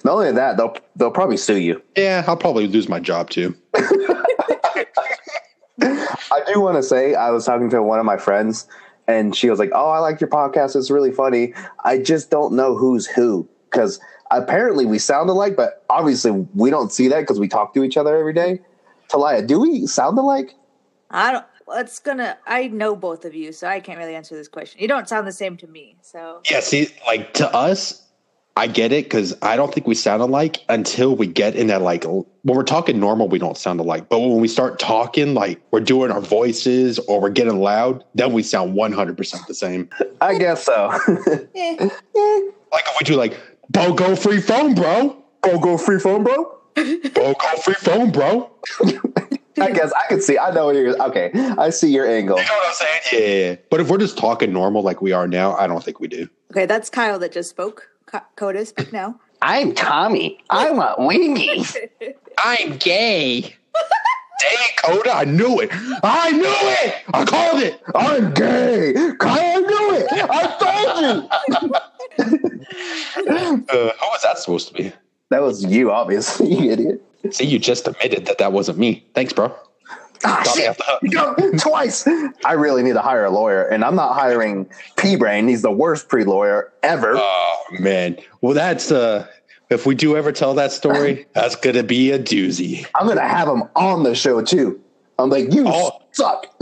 Not 0.04 0.14
only 0.14 0.31
that, 0.31 0.58
they'll 0.58 0.75
they'll 0.96 1.12
probably 1.12 1.38
sue 1.38 1.58
you. 1.58 1.81
Yeah, 1.98 2.24
I'll 2.28 2.38
probably 2.38 2.68
lose 2.68 2.90
my 2.90 3.00
job 3.00 3.30
too. 3.30 3.56
I 5.81 6.42
do 6.52 6.62
want 6.62 6.78
to 6.78 6.84
say 6.84 7.16
I 7.16 7.30
was 7.31 7.46
talking 7.46 7.70
to 7.72 7.81
one 7.81 8.00
of 8.00 8.06
my 8.06 8.18
friends, 8.18 8.68
and 9.08 9.36
she 9.36 9.50
was 9.50 9.60
like, 9.60 9.72
"Oh, 9.74 9.90
I 9.90 10.00
like 10.00 10.22
your 10.22 10.30
podcast. 10.30 10.76
It's 10.76 10.92
really 10.92 11.12
funny. 11.12 11.54
I 11.84 11.98
just 11.98 12.30
don't 12.30 12.54
know 12.54 12.76
who's 12.76 13.06
who 13.06 13.48
because 13.70 14.00
apparently 14.32 14.86
we 14.86 15.00
sound 15.00 15.30
alike, 15.30 15.56
but 15.56 15.84
obviously 15.90 16.32
we 16.54 16.70
don't 16.70 16.92
see 16.92 17.08
that 17.10 17.22
because 17.22 17.40
we 17.40 17.48
talk 17.48 17.74
to 17.74 17.84
each 17.84 17.98
other 17.98 18.18
every 18.18 18.34
day." 18.34 18.60
Talia, 19.10 19.42
do 19.42 19.60
we 19.60 19.86
sound 19.86 20.18
alike? 20.18 20.56
I 21.12 21.32
don't. 21.32 21.46
It's 21.76 22.00
gonna. 22.00 22.38
I 22.46 22.68
know 22.68 22.96
both 22.96 23.26
of 23.26 23.34
you, 23.34 23.52
so 23.52 23.68
I 23.68 23.80
can't 23.80 23.98
really 23.98 24.16
answer 24.16 24.36
this 24.36 24.48
question. 24.48 24.82
You 24.82 24.88
don't 24.88 25.08
sound 25.08 25.28
the 25.28 25.32
same 25.32 25.56
to 25.58 25.68
me, 25.68 25.96
so 26.02 26.42
Yeah, 26.50 26.60
see, 26.60 26.90
like 27.06 27.34
to 27.36 27.54
us, 27.56 28.03
I 28.56 28.68
get 28.68 28.92
it 28.92 29.06
because 29.06 29.36
I 29.42 29.56
don't 29.56 29.74
think 29.74 29.88
we 29.88 29.96
sound 29.96 30.22
alike 30.22 30.60
until 30.70 31.16
we 31.16 31.26
get 31.26 31.56
in 31.56 31.68
that 31.68 31.82
like 31.82 32.04
when 32.04 32.26
we're 32.44 32.64
talking 32.64 33.00
normal, 33.00 33.28
we 33.28 33.40
don't 33.40 33.58
sound 33.58 33.80
alike. 33.80 34.10
But 34.10 34.20
when 34.20 34.40
we 34.40 34.48
start 34.48 34.78
talking, 34.78 35.34
like 35.34 35.60
we're 35.72 35.80
doing 35.80 36.12
our 36.12 36.22
voices 36.22 37.00
or 37.00 37.20
we're 37.20 37.32
getting 37.32 37.60
loud, 37.60 38.04
then 38.14 38.32
we 38.32 38.44
sound 38.44 38.76
one 38.76 38.92
hundred 38.92 39.18
percent 39.18 39.48
the 39.48 39.56
same. 39.56 39.90
I 40.22 40.38
guess 40.38 40.64
so. 40.64 40.92
Like 42.74 42.86
if 42.88 43.00
we 43.00 43.06
do 43.06 43.16
like 43.16 43.40
BOGO 43.72 44.18
free 44.18 44.42
phone, 44.42 44.74
bro. 44.74 45.16
Go 45.42 45.60
go 45.60 45.78
free 45.78 46.00
phone, 46.00 46.24
bro. 46.24 46.58
BOGO 46.76 47.60
free 47.64 47.76
phone, 47.76 48.12
bro. 48.12 48.52
I 49.62 49.72
guess 49.72 49.92
I 49.94 50.08
could 50.08 50.24
see. 50.24 50.38
I 50.38 50.52
know 50.52 50.66
what 50.66 50.76
you're. 50.76 51.00
Okay, 51.04 51.32
I 51.58 51.70
see 51.70 51.92
your 51.92 52.08
angle. 52.08 52.38
You 52.40 52.46
know 52.46 52.54
what 52.54 52.68
I'm 52.70 52.74
saying? 52.74 53.52
Yeah. 53.52 53.56
But 53.70 53.82
if 53.82 53.90
we're 53.90 54.00
just 54.00 54.18
talking 54.18 54.52
normal 54.52 54.82
like 54.82 55.02
we 55.02 55.12
are 55.12 55.28
now, 55.28 55.56
I 55.56 55.68
don't 55.68 55.84
think 55.84 56.00
we 56.00 56.08
do. 56.08 56.28
Okay, 56.52 56.66
that's 56.66 56.90
Kyle 56.90 57.20
that 57.20 57.32
just 57.32 57.50
spoke. 57.50 57.90
Ka- 58.13 58.27
Coda, 58.36 58.63
speak 58.63 58.94
now. 58.94 59.19
I'm 59.42 59.74
Tommy. 59.74 60.38
I 60.51 60.69
want 60.69 61.00
weenies. 61.00 61.75
I'm 62.38 62.77
gay. 62.77 63.42
Dang, 63.42 64.68
Coda, 64.83 65.15
I 65.15 65.24
knew 65.25 65.60
it. 65.60 65.71
I 66.04 66.30
knew 66.30 66.44
it. 66.45 66.95
I 67.12 67.25
called 67.25 67.63
it. 67.63 67.81
I'm 67.95 68.31
gay. 68.36 68.94
I 69.19 69.60
knew 69.60 69.95
it. 69.95 70.07
I 70.30 70.44
told 70.62 71.69
you. 72.30 72.50
Uh, 73.15 73.65
who 73.68 74.07
was 74.07 74.21
that 74.24 74.38
supposed 74.38 74.68
to 74.68 74.74
be? 74.75 74.92
That 75.30 75.42
was 75.42 75.65
you, 75.65 75.92
obviously, 75.92 76.54
you 76.54 76.71
idiot. 76.71 77.01
See, 77.31 77.45
you 77.45 77.57
just 77.57 77.88
admitted 77.88 78.25
that 78.27 78.38
that 78.38 78.51
wasn't 78.54 78.77
me. 78.77 79.06
Thanks, 79.15 79.34
bro. 79.34 79.55
Ah, 80.25 80.44
shit. 80.56 80.70
off 80.70 80.77
the 80.77 80.84
hook. 80.86 81.00
You 81.03 81.10
go 81.12 81.51
twice. 81.58 82.08
I 82.46 82.53
really 82.53 82.84
need 82.84 82.94
to 82.94 83.01
hire 83.01 83.25
a 83.25 83.30
lawyer, 83.30 83.63
and 83.63 83.84
I'm 83.84 83.96
not 83.96 84.13
hiring 84.13 84.70
P 84.98 85.15
Brain. 85.15 85.48
He's 85.48 85.62
the 85.62 85.72
worst 85.72 86.08
pre 86.08 86.24
lawyer 86.24 86.72
ever. 86.84 87.13
Oh 87.15 87.63
man. 87.80 88.18
Well, 88.42 88.53
that's 88.53 88.92
uh. 88.92 89.27
If 89.70 89.86
we 89.88 89.96
do 89.96 90.15
ever 90.15 90.32
tell 90.32 90.53
that 90.56 90.72
story, 90.72 91.25
that's 91.34 91.56
gonna 91.56 91.82
be 91.84 92.12
a 92.12 92.20
doozy. 92.20 92.86
I'm 92.96 93.08
gonna 93.08 93.27
have 93.27 93.48
him 93.48 93.63
on 93.75 94.03
the 94.03 94.13
show 94.13 94.42
too. 94.42 94.80
I'm 95.18 95.30
like, 95.30 95.51
you 95.53 95.63
Oh. 95.68 96.00
suck. 96.12 96.48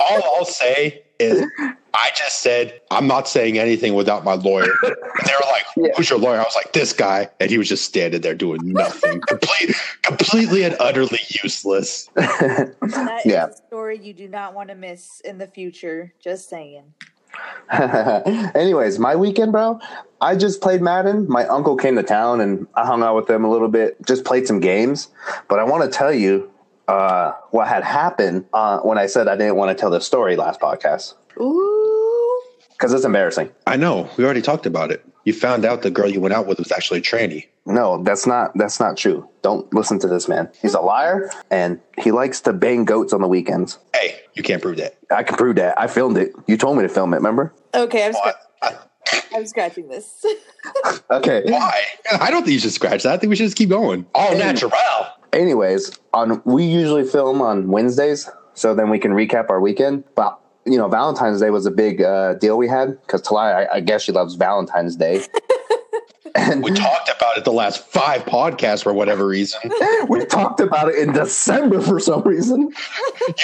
All 0.00 0.36
I'll 0.36 0.44
say 0.44 1.02
is, 1.18 1.44
I 1.94 2.10
just 2.16 2.40
said 2.40 2.80
I'm 2.90 3.06
not 3.06 3.28
saying 3.28 3.58
anything 3.58 3.94
without 3.94 4.24
my 4.24 4.34
lawyer. 4.34 4.72
And 4.82 5.28
they 5.28 5.34
were 5.34 5.84
like, 5.86 5.94
"Who's 5.96 6.08
your 6.08 6.18
lawyer?" 6.18 6.38
I 6.40 6.42
was 6.42 6.54
like, 6.56 6.72
"This 6.72 6.92
guy," 6.94 7.28
and 7.38 7.50
he 7.50 7.58
was 7.58 7.68
just 7.68 7.84
standing 7.84 8.22
there 8.22 8.34
doing 8.34 8.60
nothing, 8.64 9.20
complete, 9.28 9.76
completely 10.02 10.64
and 10.64 10.74
utterly 10.80 11.20
useless. 11.44 12.08
That 12.16 13.20
is 13.24 13.26
Yeah. 13.32 13.46
a 13.46 13.52
story 13.54 13.98
you 13.98 14.14
do 14.14 14.26
not 14.28 14.54
want 14.54 14.70
to 14.70 14.74
miss 14.74 15.20
in 15.20 15.36
the 15.38 15.46
future. 15.46 16.12
Just 16.18 16.48
saying. 16.48 16.84
Anyways, 17.70 18.98
my 18.98 19.16
weekend, 19.16 19.52
bro. 19.52 19.80
I 20.20 20.34
just 20.36 20.60
played 20.60 20.82
Madden. 20.82 21.28
My 21.28 21.46
uncle 21.46 21.76
came 21.76 21.96
to 21.96 22.02
town, 22.02 22.40
and 22.40 22.66
I 22.74 22.86
hung 22.86 23.02
out 23.02 23.14
with 23.16 23.26
them 23.26 23.44
a 23.44 23.50
little 23.50 23.68
bit. 23.68 23.96
Just 24.06 24.24
played 24.24 24.46
some 24.46 24.60
games. 24.60 25.08
But 25.48 25.58
I 25.58 25.64
want 25.64 25.82
to 25.84 25.90
tell 25.90 26.12
you 26.12 26.50
uh, 26.88 27.32
what 27.50 27.68
had 27.68 27.84
happened 27.84 28.46
uh, 28.52 28.80
when 28.80 28.98
I 28.98 29.06
said 29.06 29.28
I 29.28 29.36
didn't 29.36 29.56
want 29.56 29.76
to 29.76 29.80
tell 29.80 29.90
this 29.90 30.04
story 30.06 30.36
last 30.36 30.60
podcast 30.60 31.14
Ooh. 31.40 31.81
Because 32.82 32.92
it's 32.92 33.04
embarrassing. 33.04 33.48
I 33.64 33.76
know. 33.76 34.10
We 34.16 34.24
already 34.24 34.42
talked 34.42 34.66
about 34.66 34.90
it. 34.90 35.04
You 35.24 35.32
found 35.32 35.64
out 35.64 35.82
the 35.82 35.90
girl 35.90 36.08
you 36.10 36.20
went 36.20 36.34
out 36.34 36.48
with 36.48 36.58
was 36.58 36.72
actually 36.72 36.98
a 36.98 37.02
tranny. 37.02 37.46
No, 37.64 38.02
that's 38.02 38.26
not 38.26 38.50
that's 38.58 38.80
not 38.80 38.96
true. 38.96 39.28
Don't 39.42 39.72
listen 39.72 40.00
to 40.00 40.08
this 40.08 40.28
man. 40.28 40.50
He's 40.60 40.74
a 40.74 40.80
liar, 40.80 41.30
and 41.52 41.78
he 41.96 42.10
likes 42.10 42.40
to 42.40 42.52
bang 42.52 42.84
goats 42.84 43.12
on 43.12 43.20
the 43.20 43.28
weekends. 43.28 43.78
Hey, 43.94 44.16
you 44.34 44.42
can't 44.42 44.60
prove 44.60 44.78
that. 44.78 44.98
I 45.12 45.22
can 45.22 45.36
prove 45.36 45.54
that. 45.56 45.80
I 45.80 45.86
filmed 45.86 46.18
it. 46.18 46.32
You 46.48 46.56
told 46.56 46.76
me 46.76 46.82
to 46.82 46.88
film 46.88 47.14
it. 47.14 47.18
Remember? 47.18 47.54
Okay, 47.72 48.04
I'm, 48.04 48.14
What? 48.14 48.36
scra- 48.64 48.78
I'm 49.36 49.46
scratching 49.46 49.88
this. 49.88 50.26
Okay. 51.10 51.42
Why? 51.46 51.82
I 52.20 52.30
don't 52.30 52.42
think 52.44 52.54
you 52.54 52.60
should 52.60 52.72
scratch 52.72 53.02
that. 53.02 53.12
I 53.12 53.16
think 53.18 53.30
we 53.30 53.36
should 53.36 53.44
just 53.46 53.56
keep 53.56 53.68
going. 53.68 54.06
All 54.14 54.32
natural. 54.36 54.72
anyways, 55.32 55.98
on 56.14 56.40
we 56.44 56.64
usually 56.64 57.04
film 57.04 57.42
on 57.42 57.68
Wednesdays, 57.68 58.28
so 58.54 58.74
then 58.74 58.88
we 58.90 58.98
can 58.98 59.12
recap 59.12 59.50
our 59.50 59.60
weekend. 59.60 60.04
But 60.14 60.38
you 60.64 60.78
know, 60.78 60.88
Valentine's 60.88 61.40
Day 61.40 61.50
was 61.50 61.66
a 61.66 61.70
big 61.70 62.02
uh, 62.02 62.34
deal 62.34 62.56
we 62.56 62.68
had 62.68 63.00
because 63.02 63.22
Talia, 63.22 63.68
I, 63.70 63.76
I 63.76 63.80
guess 63.80 64.02
she 64.02 64.12
loves 64.12 64.34
Valentine's 64.34 64.96
Day. 64.96 65.22
And 66.34 66.64
We 66.64 66.70
talked 66.70 67.10
about 67.14 67.36
it 67.36 67.44
the 67.44 67.52
last 67.52 67.86
five 67.88 68.24
podcasts 68.24 68.82
for 68.82 68.92
whatever 68.92 69.26
reason. 69.26 69.60
we 70.08 70.24
talked 70.24 70.60
about 70.60 70.88
it 70.88 70.96
in 70.96 71.12
December 71.12 71.80
for 71.80 72.00
some 72.00 72.22
reason. 72.22 72.72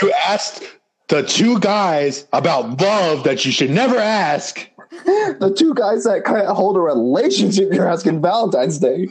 You 0.01 0.13
asked 0.13 0.63
the 1.09 1.23
two 1.23 1.59
guys 1.59 2.27
about 2.33 2.81
love 2.81 3.25
that 3.25 3.45
you 3.45 3.53
should 3.53 3.71
never 3.71 3.97
ask. 3.97 4.69
The 5.05 5.55
two 5.57 5.75
guys 5.75 6.05
that 6.05 6.25
can't 6.25 6.49
hold 6.49 6.77
a 6.77 6.81
relationship, 6.81 7.73
you're 7.73 7.89
asking 7.89 8.21
Valentine's 8.21 8.79
Day. 8.79 9.09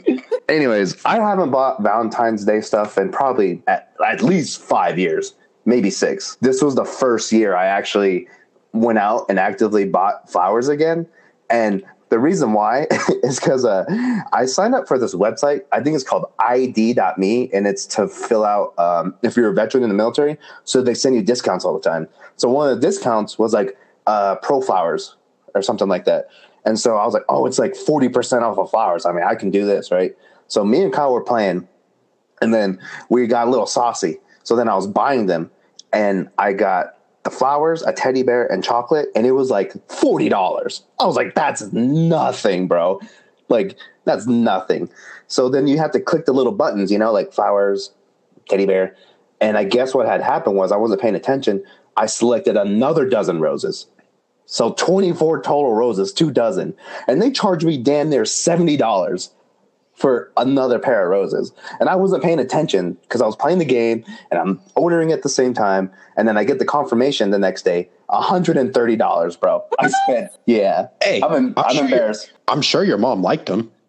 Anyways, 0.48 1.02
I 1.04 1.16
haven't 1.16 1.50
bought 1.50 1.82
Valentine's 1.82 2.44
Day 2.44 2.60
stuff 2.60 2.98
in 2.98 3.10
probably 3.10 3.62
at, 3.66 3.92
at 4.06 4.22
least 4.22 4.60
five 4.60 4.98
years, 4.98 5.34
maybe 5.68 5.90
six. 5.90 6.36
This 6.40 6.62
was 6.62 6.74
the 6.74 6.84
first 6.86 7.30
year 7.30 7.54
I 7.54 7.66
actually 7.66 8.26
went 8.72 8.98
out 8.98 9.26
and 9.28 9.38
actively 9.38 9.84
bought 9.84 10.30
flowers 10.30 10.68
again. 10.68 11.06
And 11.50 11.84
the 12.08 12.18
reason 12.18 12.54
why 12.54 12.86
is 13.22 13.38
because 13.38 13.66
uh, 13.66 13.84
I 14.32 14.46
signed 14.46 14.74
up 14.74 14.88
for 14.88 14.98
this 14.98 15.14
website. 15.14 15.60
I 15.70 15.82
think 15.82 15.94
it's 15.94 16.04
called 16.04 16.24
ID.me, 16.38 17.50
and 17.52 17.66
it's 17.66 17.84
to 17.86 18.08
fill 18.08 18.46
out 18.46 18.78
um, 18.78 19.14
if 19.22 19.36
you're 19.36 19.50
a 19.50 19.54
veteran 19.54 19.82
in 19.82 19.90
the 19.90 19.94
military. 19.94 20.38
So 20.64 20.80
they 20.80 20.94
send 20.94 21.16
you 21.16 21.22
discounts 21.22 21.66
all 21.66 21.74
the 21.74 21.86
time. 21.86 22.08
So 22.36 22.48
one 22.48 22.70
of 22.70 22.80
the 22.80 22.86
discounts 22.86 23.38
was 23.38 23.52
like 23.52 23.76
uh, 24.06 24.36
Pro 24.36 24.62
Flowers 24.62 25.16
or 25.54 25.60
something 25.60 25.88
like 25.88 26.06
that. 26.06 26.28
And 26.64 26.80
so 26.80 26.96
I 26.96 27.04
was 27.04 27.12
like, 27.12 27.24
oh, 27.28 27.44
it's 27.44 27.58
like 27.58 27.74
40% 27.74 28.42
off 28.42 28.58
of 28.58 28.70
flowers. 28.70 29.04
I 29.04 29.12
mean, 29.12 29.24
I 29.24 29.34
can 29.34 29.50
do 29.50 29.66
this, 29.66 29.90
right? 29.90 30.16
So 30.48 30.64
me 30.64 30.82
and 30.82 30.92
Kyle 30.92 31.12
were 31.12 31.22
playing, 31.22 31.68
and 32.40 32.54
then 32.54 32.80
we 33.10 33.26
got 33.26 33.48
a 33.48 33.50
little 33.50 33.66
saucy. 33.66 34.18
So 34.44 34.56
then 34.56 34.66
I 34.66 34.74
was 34.74 34.86
buying 34.86 35.26
them, 35.26 35.50
and 35.92 36.28
I 36.38 36.52
got 36.52 36.96
the 37.24 37.30
flowers, 37.30 37.82
a 37.82 37.92
teddy 37.92 38.22
bear, 38.22 38.50
and 38.50 38.62
chocolate, 38.64 39.08
and 39.14 39.26
it 39.26 39.32
was 39.32 39.50
like 39.50 39.72
forty 39.90 40.28
dollars. 40.28 40.82
I 41.00 41.06
was 41.06 41.16
like, 41.16 41.34
that's 41.34 41.72
nothing, 41.72 42.68
bro. 42.68 43.00
Like 43.48 43.76
that's 44.04 44.26
nothing. 44.26 44.90
So 45.26 45.48
then 45.48 45.66
you 45.66 45.78
have 45.78 45.92
to 45.92 46.00
click 46.00 46.24
the 46.24 46.32
little 46.32 46.52
buttons, 46.52 46.90
you 46.90 46.98
know, 46.98 47.12
like 47.12 47.32
flowers, 47.32 47.92
teddy 48.48 48.66
bear, 48.66 48.96
and 49.40 49.56
I 49.56 49.64
guess 49.64 49.94
what 49.94 50.06
had 50.06 50.20
happened 50.20 50.56
was 50.56 50.72
I 50.72 50.76
wasn't 50.76 51.00
paying 51.00 51.14
attention. 51.14 51.64
I 51.96 52.06
selected 52.06 52.56
another 52.56 53.08
dozen 53.08 53.40
roses. 53.40 53.86
So 54.46 54.72
24 54.72 55.42
total 55.42 55.74
roses, 55.74 56.12
two 56.12 56.30
dozen. 56.30 56.74
And 57.06 57.20
they 57.20 57.30
charged 57.30 57.66
me 57.66 57.76
damn 57.76 58.08
near 58.08 58.22
$70 58.22 59.30
for 59.98 60.30
another 60.36 60.78
pair 60.78 61.02
of 61.04 61.10
roses. 61.10 61.52
And 61.80 61.88
I 61.88 61.96
wasn't 61.96 62.22
paying 62.22 62.38
attention 62.38 62.96
because 63.02 63.20
I 63.20 63.26
was 63.26 63.34
playing 63.34 63.58
the 63.58 63.64
game 63.64 64.04
and 64.30 64.40
I'm 64.40 64.60
ordering 64.76 65.10
at 65.10 65.22
the 65.22 65.28
same 65.28 65.52
time. 65.52 65.90
And 66.16 66.28
then 66.28 66.38
I 66.38 66.44
get 66.44 66.60
the 66.60 66.64
confirmation 66.64 67.30
the 67.30 67.38
next 67.38 67.62
day 67.62 67.88
$130, 68.10 69.40
bro. 69.40 69.64
I 69.78 69.88
spent, 69.88 70.30
yeah. 70.46 70.86
Hey, 71.02 71.20
I'm, 71.22 71.32
em- 71.34 71.54
I'm 71.56 71.64
I'm 71.66 71.74
sure 71.74 71.84
embarrassed. 71.84 72.32
I'm 72.46 72.62
sure 72.62 72.84
your 72.84 72.98
mom 72.98 73.22
liked 73.22 73.46
them. 73.46 73.70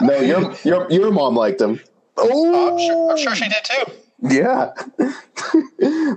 No, 0.00 0.18
your, 0.18 0.54
your, 0.64 0.90
your 0.90 1.10
mom 1.12 1.36
liked 1.36 1.58
them. 1.58 1.80
Oh, 2.16 2.68
I'm 2.72 2.78
sure, 2.78 3.10
I'm 3.12 3.16
sure 3.16 3.34
she 3.36 3.48
did 3.48 3.64
too. 3.64 3.92
yeah. 4.36 4.72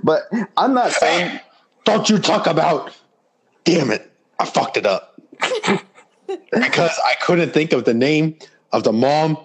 but 0.02 0.22
I'm 0.56 0.74
not 0.74 0.90
saying. 0.92 1.38
Don't 1.84 2.10
you 2.10 2.18
talk 2.18 2.48
about. 2.48 2.92
Damn 3.64 3.92
it. 3.92 4.10
I 4.40 4.44
fucked 4.44 4.76
it 4.76 4.86
up. 4.86 5.20
because 6.52 6.98
I 7.04 7.14
couldn't 7.22 7.50
think 7.50 7.72
of 7.72 7.84
the 7.84 7.94
name 7.94 8.36
of 8.72 8.84
the 8.84 8.92
mom. 8.92 9.38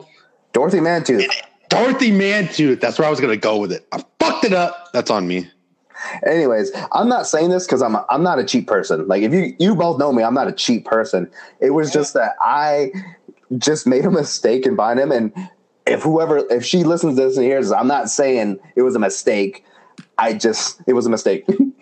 Dorothy 0.54 0.80
Mantooth. 0.80 1.28
Dorothy 1.70 2.12
Mantooth. 2.12 2.80
That's 2.80 3.00
where 3.00 3.08
I 3.08 3.12
was 3.12 3.20
going 3.20 3.32
to 3.32 3.38
go 3.38 3.58
with 3.58 3.72
it. 3.72 3.88
I 3.92 4.04
fucked 4.20 4.46
it 4.46 4.54
up. 4.54 4.92
That's 4.94 5.10
on 5.10 5.28
me. 5.28 5.50
Anyways, 6.26 6.72
I'm 6.92 7.08
not 7.08 7.28
saying 7.28 7.52
this 7.52 7.66
because 7.66 7.82
I'm 7.82 7.96
I'm 8.10 8.24
not 8.24 8.40
a 8.40 8.44
cheap 8.44 8.68
person. 8.68 9.08
Like 9.08 9.22
if 9.22 9.34
you 9.34 9.56
you 9.60 9.76
both 9.76 10.00
know 10.00 10.12
me, 10.12 10.24
I'm 10.24 10.34
not 10.34 10.48
a 10.48 10.52
cheap 10.52 10.86
person. 10.86 11.30
It 11.60 11.72
was 11.72 11.94
just 11.94 12.16
that 12.16 12.36
I 12.42 12.92
just 13.58 13.86
made 13.86 14.06
a 14.06 14.12
mistake 14.12 14.66
in 14.66 14.76
buying 14.76 14.98
him, 14.98 15.12
and 15.12 15.32
if 15.86 16.02
whoever 16.02 16.40
if 16.52 16.66
she 16.66 16.84
listens 16.84 17.18
to 17.18 17.24
this 17.24 17.38
and 17.38 17.46
hears, 17.46 17.70
this, 17.70 17.78
I'm 17.78 17.88
not 17.88 18.10
saying 18.10 18.60
it 18.76 18.82
was 18.82 18.96
a 18.96 19.00
mistake. 19.00 19.64
I 20.18 20.34
just 20.34 20.82
it 20.88 20.94
was 20.94 21.06
a 21.06 21.10
mistake. 21.10 21.46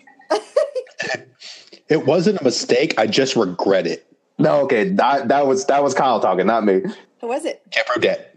It 1.90 2.06
wasn't 2.06 2.40
a 2.40 2.44
mistake. 2.44 2.94
I 2.98 3.08
just 3.08 3.34
regret 3.34 3.86
it. 3.86 4.06
No, 4.40 4.60
okay, 4.62 4.88
that 4.90 5.28
that 5.28 5.46
was 5.46 5.66
that 5.66 5.82
was 5.82 5.94
Kyle 5.94 6.20
talking, 6.20 6.46
not 6.46 6.64
me. 6.64 6.82
Who 7.20 7.26
was 7.28 7.44
it? 7.44 7.62
Can't 7.70 7.86
prove 7.86 8.02
that. 8.02 8.36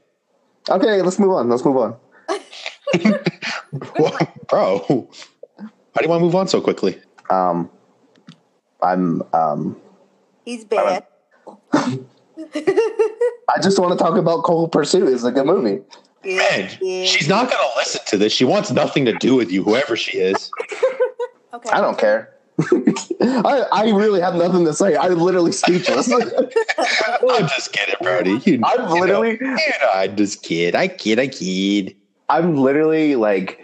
Okay, 0.69 1.01
let's 1.01 1.19
move 1.19 1.31
on. 1.31 1.49
Let's 1.49 1.65
move 1.65 1.77
on. 1.77 1.95
What? 3.97 4.47
Bro, 4.47 4.79
why 4.87 5.07
do 5.57 6.03
you 6.03 6.09
want 6.09 6.19
to 6.19 6.25
move 6.25 6.35
on 6.35 6.47
so 6.47 6.61
quickly? 6.61 7.01
Um, 7.31 7.71
I'm 8.83 9.23
um, 9.33 9.81
He's 10.45 10.63
bad. 10.63 11.07
I 11.73 11.97
just 13.63 13.79
want 13.79 13.97
to 13.97 14.03
talk 14.03 14.17
about 14.17 14.43
Cold 14.43 14.71
Pursuit. 14.71 15.07
It's 15.11 15.23
a 15.23 15.31
good 15.31 15.47
movie. 15.47 15.81
Man, 16.23 16.69
she's 16.79 17.27
not 17.27 17.49
going 17.49 17.61
to 17.61 17.77
listen 17.77 18.01
to 18.07 18.17
this. 18.17 18.31
She 18.31 18.45
wants 18.45 18.71
nothing 18.71 19.05
to 19.05 19.13
do 19.13 19.35
with 19.35 19.51
you, 19.51 19.63
whoever 19.63 19.95
she 19.95 20.19
is. 20.19 20.51
Okay. 21.53 21.69
I 21.69 21.81
don't 21.81 21.99
care. 21.99 22.32
I, 22.59 23.65
I 23.71 23.89
really 23.91 24.21
have 24.21 24.35
nothing 24.35 24.65
to 24.65 24.73
say. 24.73 24.95
I'm 24.95 25.15
literally 25.17 25.51
speechless. 25.51 26.11
I'm 26.77 27.47
just 27.47 27.71
kidding, 27.73 27.95
Brody. 28.01 28.39
You, 28.45 28.61
I'm 28.63 28.79
you 28.81 28.85
know, 28.87 28.93
literally- 29.21 29.37
you 29.41 29.47
know, 29.81 29.89
I 29.93 30.07
just 30.07 30.43
kid. 30.43 30.75
I 30.75 30.87
kid. 30.87 31.19
I 31.19 31.27
kid. 31.27 31.95
I'm 32.29 32.55
literally 32.57 33.15
like 33.15 33.59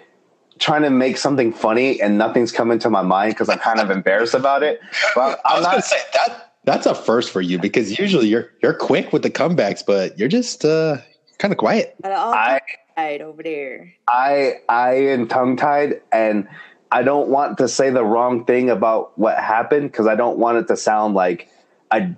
trying 0.60 0.82
to 0.82 0.90
make 0.90 1.18
something 1.18 1.54
funny 1.54 2.02
and 2.02 2.18
nothing's 2.18 2.52
coming 2.52 2.80
to 2.80 2.90
my 2.90 3.02
mind 3.02 3.34
because 3.34 3.48
I'm 3.50 3.60
kind 3.60 3.80
of 3.80 3.90
embarrassed 3.90 4.34
about 4.34 4.64
it. 4.64 4.80
But 5.16 5.40
I 5.46 5.54
I'm 5.54 5.58
was 5.60 5.66
going 5.66 5.76
not. 5.78 5.84
to 5.84 5.90
say 5.90 5.98
that 6.14 6.54
that's 6.66 6.86
a 6.86 6.94
first 6.94 7.32
for 7.32 7.42
you 7.42 7.58
because 7.60 7.98
usually 7.98 8.28
you're 8.28 8.52
you're 8.62 8.74
quick 8.74 9.14
with 9.14 9.24
the 9.24 9.30
comebacks, 9.30 9.84
but 9.86 10.18
you're 10.20 10.28
just 10.28 10.66
uh, 10.66 10.98
kind 11.38 11.52
of 11.54 11.58
quiet. 11.58 11.96
Got 12.04 12.12
it 12.12 12.16
I- 12.18 12.60
tied 12.98 13.22
over 13.22 13.42
there. 13.42 13.94
I 14.10 14.56
I 14.68 14.96
am 14.96 15.28
tongue 15.28 15.56
tied 15.56 16.02
and 16.12 16.48
I 16.92 17.04
don't 17.04 17.30
want 17.30 17.58
to 17.60 17.68
say 17.68 17.90
the 17.90 18.04
wrong 18.04 18.46
thing 18.46 18.70
about 18.70 19.18
what 19.18 19.38
happened 19.38 19.92
because 19.92 20.08
I 20.08 20.16
don't 20.16 20.38
want 20.40 20.58
it 20.58 20.68
to 20.70 20.78
sound 20.78 21.14
like 21.14 21.50
I 21.92 22.16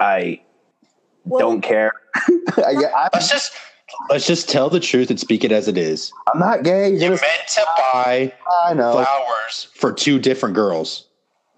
I 0.00 0.40
Well, 1.24 1.40
don't 1.40 1.60
care. 1.60 1.92
I, 2.56 2.74
I, 2.96 3.08
Let's 3.12 3.30
just 3.30 3.52
let's 4.08 4.26
just 4.26 4.48
tell 4.48 4.70
the 4.70 4.80
truth 4.80 5.10
and 5.10 5.20
speak 5.20 5.44
it 5.44 5.52
as 5.52 5.68
it 5.68 5.76
is. 5.76 6.12
I'm 6.32 6.38
not 6.40 6.62
gay. 6.62 6.90
You 6.90 6.98
You're 6.98 7.10
meant 7.10 7.48
to 7.54 7.64
buy 7.92 8.32
I 8.62 8.74
know. 8.74 8.92
flowers 8.92 9.68
for 9.74 9.92
two 9.92 10.18
different 10.18 10.54
girls, 10.54 11.06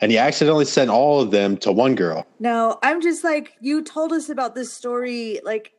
and 0.00 0.10
you 0.10 0.18
accidentally 0.18 0.64
sent 0.64 0.90
all 0.90 1.20
of 1.20 1.30
them 1.30 1.56
to 1.58 1.70
one 1.72 1.94
girl. 1.94 2.26
No, 2.40 2.78
I'm 2.82 3.00
just 3.00 3.22
like 3.22 3.52
you 3.60 3.82
told 3.82 4.12
us 4.12 4.28
about 4.28 4.54
this 4.56 4.72
story 4.72 5.40
like 5.44 5.72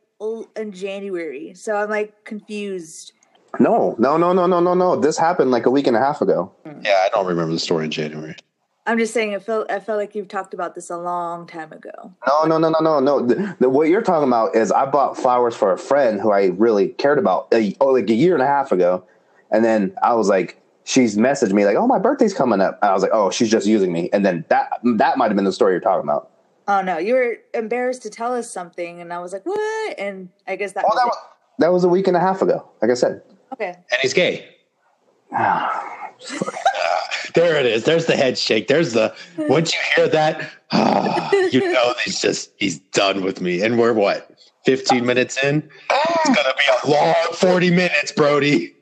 in 0.56 0.72
January, 0.72 1.52
so 1.54 1.76
I'm 1.76 1.90
like 1.90 2.24
confused. 2.24 3.12
No, 3.58 3.96
no, 3.98 4.16
no, 4.16 4.32
no, 4.32 4.46
no, 4.46 4.60
no, 4.60 4.74
no. 4.74 4.96
This 4.96 5.18
happened 5.18 5.50
like 5.50 5.66
a 5.66 5.70
week 5.70 5.86
and 5.86 5.96
a 5.96 6.00
half 6.00 6.20
ago. 6.20 6.52
Yeah, 6.82 7.02
I 7.04 7.08
don't 7.10 7.26
remember 7.26 7.52
the 7.52 7.58
story 7.58 7.84
in 7.86 7.90
January. 7.90 8.36
I'm 8.86 8.98
just 8.98 9.12
saying, 9.12 9.34
I 9.34 9.38
felt 9.38 9.70
I 9.70 9.80
felt 9.80 9.98
like 9.98 10.14
you've 10.14 10.28
talked 10.28 10.54
about 10.54 10.74
this 10.74 10.88
a 10.88 10.96
long 10.96 11.46
time 11.46 11.72
ago. 11.72 12.14
No, 12.26 12.44
no, 12.44 12.56
no, 12.56 12.70
no, 12.70 12.78
no, 12.80 13.00
no. 13.00 13.26
The, 13.26 13.56
the, 13.60 13.68
what 13.68 13.88
you're 13.88 14.00
talking 14.02 14.28
about 14.28 14.56
is 14.56 14.72
I 14.72 14.86
bought 14.86 15.16
flowers 15.16 15.54
for 15.54 15.72
a 15.72 15.78
friend 15.78 16.20
who 16.20 16.30
I 16.30 16.46
really 16.46 16.88
cared 16.88 17.18
about 17.18 17.48
a, 17.52 17.76
oh, 17.80 17.88
like 17.88 18.08
a 18.08 18.14
year 18.14 18.32
and 18.32 18.42
a 18.42 18.46
half 18.46 18.72
ago. 18.72 19.04
And 19.50 19.62
then 19.62 19.94
I 20.02 20.14
was 20.14 20.28
like, 20.28 20.58
she's 20.84 21.18
messaged 21.18 21.52
me 21.52 21.66
like, 21.66 21.76
oh, 21.76 21.86
my 21.86 21.98
birthday's 21.98 22.32
coming 22.32 22.62
up. 22.62 22.78
And 22.80 22.90
I 22.90 22.94
was 22.94 23.02
like, 23.02 23.12
oh, 23.12 23.30
she's 23.30 23.50
just 23.50 23.66
using 23.66 23.92
me. 23.92 24.08
And 24.14 24.24
then 24.24 24.44
that 24.48 24.80
that 24.96 25.18
might 25.18 25.26
have 25.26 25.36
been 25.36 25.44
the 25.44 25.52
story 25.52 25.74
you're 25.74 25.80
talking 25.80 26.08
about. 26.08 26.30
Oh 26.66 26.80
no, 26.80 26.96
you 26.96 27.14
were 27.14 27.36
embarrassed 27.54 28.02
to 28.02 28.10
tell 28.10 28.34
us 28.34 28.50
something, 28.50 29.00
and 29.00 29.10
I 29.10 29.20
was 29.20 29.32
like, 29.32 29.46
"What?" 29.46 29.98
And 29.98 30.28
I 30.46 30.56
guess 30.56 30.72
that 30.72 30.84
Oh, 30.84 30.88
was 30.88 30.96
that 30.98 31.06
was, 31.06 31.16
that 31.60 31.72
was 31.72 31.84
a 31.84 31.88
week 31.88 32.06
and 32.08 32.16
a 32.16 32.20
half 32.20 32.40
ago. 32.42 32.66
Like 32.80 32.90
I 32.90 32.94
said. 32.94 33.22
Okay. 33.60 33.74
And 33.90 34.00
he's 34.00 34.14
gay. 34.14 34.48
Ah. 35.32 35.88
There 37.34 37.56
it 37.56 37.66
is. 37.66 37.84
There's 37.84 38.06
the 38.06 38.16
head 38.16 38.38
shake. 38.38 38.68
There's 38.68 38.92
the 38.92 39.14
once 39.36 39.72
you 39.72 39.80
hear 39.94 40.08
that, 40.08 40.50
ah, 40.72 41.30
you 41.52 41.72
know 41.72 41.94
he's 42.04 42.20
just 42.20 42.50
he's 42.56 42.78
done 42.78 43.22
with 43.22 43.40
me. 43.40 43.62
And 43.62 43.78
we're 43.78 43.92
what? 43.92 44.30
15 44.64 45.04
minutes 45.06 45.42
in? 45.44 45.68
It's 45.90 46.28
gonna 46.36 46.54
be 46.56 46.64
a 46.84 46.90
long 46.90 47.14
40 47.34 47.70
minutes, 47.70 48.12
Brody. 48.12 48.74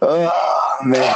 oh, 0.00 0.78
man. 0.84 1.14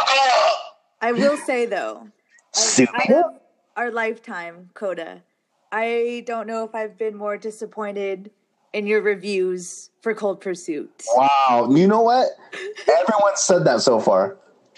I 1.01 1.13
will 1.13 1.37
say 1.37 1.67
though, 1.67 2.09
Sue 2.53 2.87
I, 2.93 3.09
me? 3.09 3.15
out 3.15 3.25
of 3.25 3.41
our 3.77 3.91
lifetime, 3.91 4.71
Coda, 4.75 5.23
I 5.71 6.25
don't 6.27 6.47
know 6.47 6.65
if 6.65 6.75
I've 6.75 6.99
been 6.99 7.17
more 7.17 7.37
disappointed 7.37 8.31
in 8.73 8.87
your 8.87 9.01
reviews 9.03 9.91
for 10.03 10.15
Cold 10.15 10.41
Pursuit. 10.41 10.91
Wow. 11.15 11.69
You 11.75 11.87
know 11.87 12.01
what? 12.03 12.29
Everyone 12.89 13.37
said 13.37 13.65
that 13.65 13.81
so 13.81 14.01
far. 14.01 14.37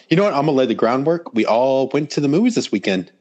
You 0.09 0.17
know 0.17 0.25
what? 0.25 0.35
I'm 0.35 0.47
gonna 0.47 0.53
lay 0.53 0.67
the 0.67 0.75
groundwork. 0.75 1.33
We 1.35 1.47
all 1.47 1.89
went 1.89 2.11
to 2.11 2.21
the 2.21 2.29
movies 2.29 2.55
this 2.55 2.71
weekend. 2.73 3.13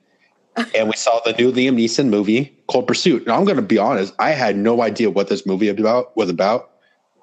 And 0.76 0.90
we 0.90 0.96
saw 0.98 1.22
the 1.24 1.32
new 1.34 1.50
Liam 1.52 1.76
Neeson 1.78 2.10
movie, 2.10 2.54
Cold 2.68 2.86
Pursuit. 2.86 3.22
And 3.24 3.32
I'm 3.32 3.46
gonna 3.46 3.62
be 3.62 3.78
honest, 3.78 4.14
I 4.20 4.32
had 4.32 4.58
no 4.58 4.82
idea 4.82 5.10
what 5.10 5.30
this 5.30 5.46
movie 5.46 5.70
about 5.70 6.16
was 6.18 6.30
about 6.30 6.72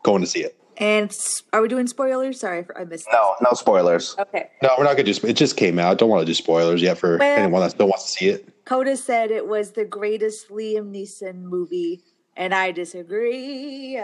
going 0.03 0.23
to 0.23 0.27
see 0.27 0.41
it. 0.41 0.55
And 0.79 1.15
are 1.53 1.61
we 1.61 1.69
doing 1.69 1.89
spoilers? 1.89 2.41
Sorry, 2.41 2.65
I 2.79 2.85
missed. 2.85 3.07
No, 3.13 3.35
no 3.43 3.53
spoilers. 3.53 4.15
Okay. 4.19 4.49
No, 4.63 4.71
we're 4.79 4.85
not 4.85 4.97
gonna 4.97 5.13
do. 5.13 5.27
It 5.27 5.33
just 5.35 5.57
came 5.57 5.79
out. 5.79 5.99
Don't 5.99 6.09
want 6.09 6.21
to 6.23 6.27
do 6.27 6.35
spoilers 6.35 6.81
yet 6.81 6.97
for 6.99 7.19
Well- 7.19 7.39
anyone 7.39 7.61
that 7.63 7.73
still 7.73 7.89
wants 7.89 8.05
to 8.05 8.11
see 8.13 8.29
it. 8.29 8.49
Coda 8.65 8.97
said 8.97 9.31
it 9.31 9.47
was 9.49 9.73
the 9.73 9.85
greatest 9.85 10.49
Liam 10.51 10.93
Neeson 10.95 11.43
movie, 11.43 12.03
and 12.39 12.55
I 12.55 12.71
disagree. 12.73 14.01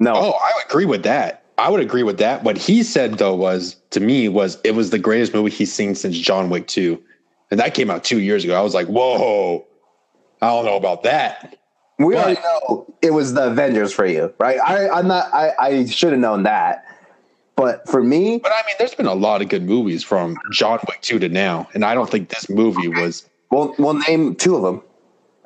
No, 0.00 0.14
Oh, 0.14 0.32
I 0.32 0.52
would 0.56 0.64
agree 0.70 0.86
with 0.86 1.02
that. 1.02 1.44
I 1.58 1.70
would 1.70 1.80
agree 1.80 2.02
with 2.02 2.18
that. 2.18 2.42
What 2.42 2.56
he 2.56 2.82
said 2.82 3.14
though 3.18 3.34
was 3.34 3.76
to 3.90 4.00
me 4.00 4.28
was 4.28 4.58
it 4.64 4.72
was 4.74 4.90
the 4.90 4.98
greatest 4.98 5.34
movie 5.34 5.50
he's 5.50 5.72
seen 5.72 5.94
since 5.94 6.16
John 6.18 6.50
Wick 6.50 6.66
2. 6.66 7.00
And 7.50 7.60
that 7.60 7.74
came 7.74 7.90
out 7.90 8.02
two 8.02 8.20
years 8.20 8.42
ago. 8.44 8.58
I 8.58 8.62
was 8.62 8.74
like, 8.74 8.86
whoa, 8.88 9.64
I 10.42 10.48
don't 10.48 10.64
know 10.64 10.76
about 10.76 11.02
that. 11.04 11.56
we 11.98 12.14
But- 12.14 12.24
already 12.24 12.40
know 12.40 12.86
it 13.02 13.12
was 13.12 13.34
the 13.34 13.46
Avengers 13.48 13.92
for 13.92 14.06
you, 14.06 14.32
right? 14.38 14.58
I, 14.64 14.88
I'm 14.88 15.06
not. 15.06 15.32
I, 15.32 15.52
I 15.60 15.84
should 15.86 16.10
have 16.12 16.20
known 16.20 16.42
that, 16.44 16.84
but 17.54 17.88
for 17.88 18.02
me, 18.02 18.38
But 18.38 18.50
I 18.50 18.62
mean, 18.66 18.74
there's 18.78 18.94
been 18.96 19.06
a 19.06 19.14
lot 19.14 19.40
of 19.42 19.48
good 19.48 19.62
movies 19.62 20.02
from 20.02 20.36
John 20.52 20.80
Wick 20.88 21.02
2 21.02 21.20
to 21.20 21.28
now. 21.28 21.68
And 21.74 21.84
I 21.84 21.94
don't 21.94 22.10
think 22.10 22.30
this 22.30 22.48
movie 22.50 22.88
was 22.88 23.28
Well, 23.52 23.74
we'll 23.78 23.94
name 23.94 24.34
two 24.34 24.56
of 24.56 24.62
them, 24.62 24.82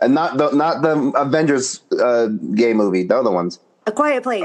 and 0.01 0.15
not 0.15 0.37
the 0.39 0.51
not 0.53 0.83
the 0.83 1.13
Avengers 1.17 1.81
uh, 2.01 2.27
gay 2.55 2.73
movie. 2.73 3.05
The 3.05 3.17
other 3.17 3.31
ones. 3.31 3.59
A 3.87 3.93
Quiet 3.93 4.23
Place. 4.23 4.45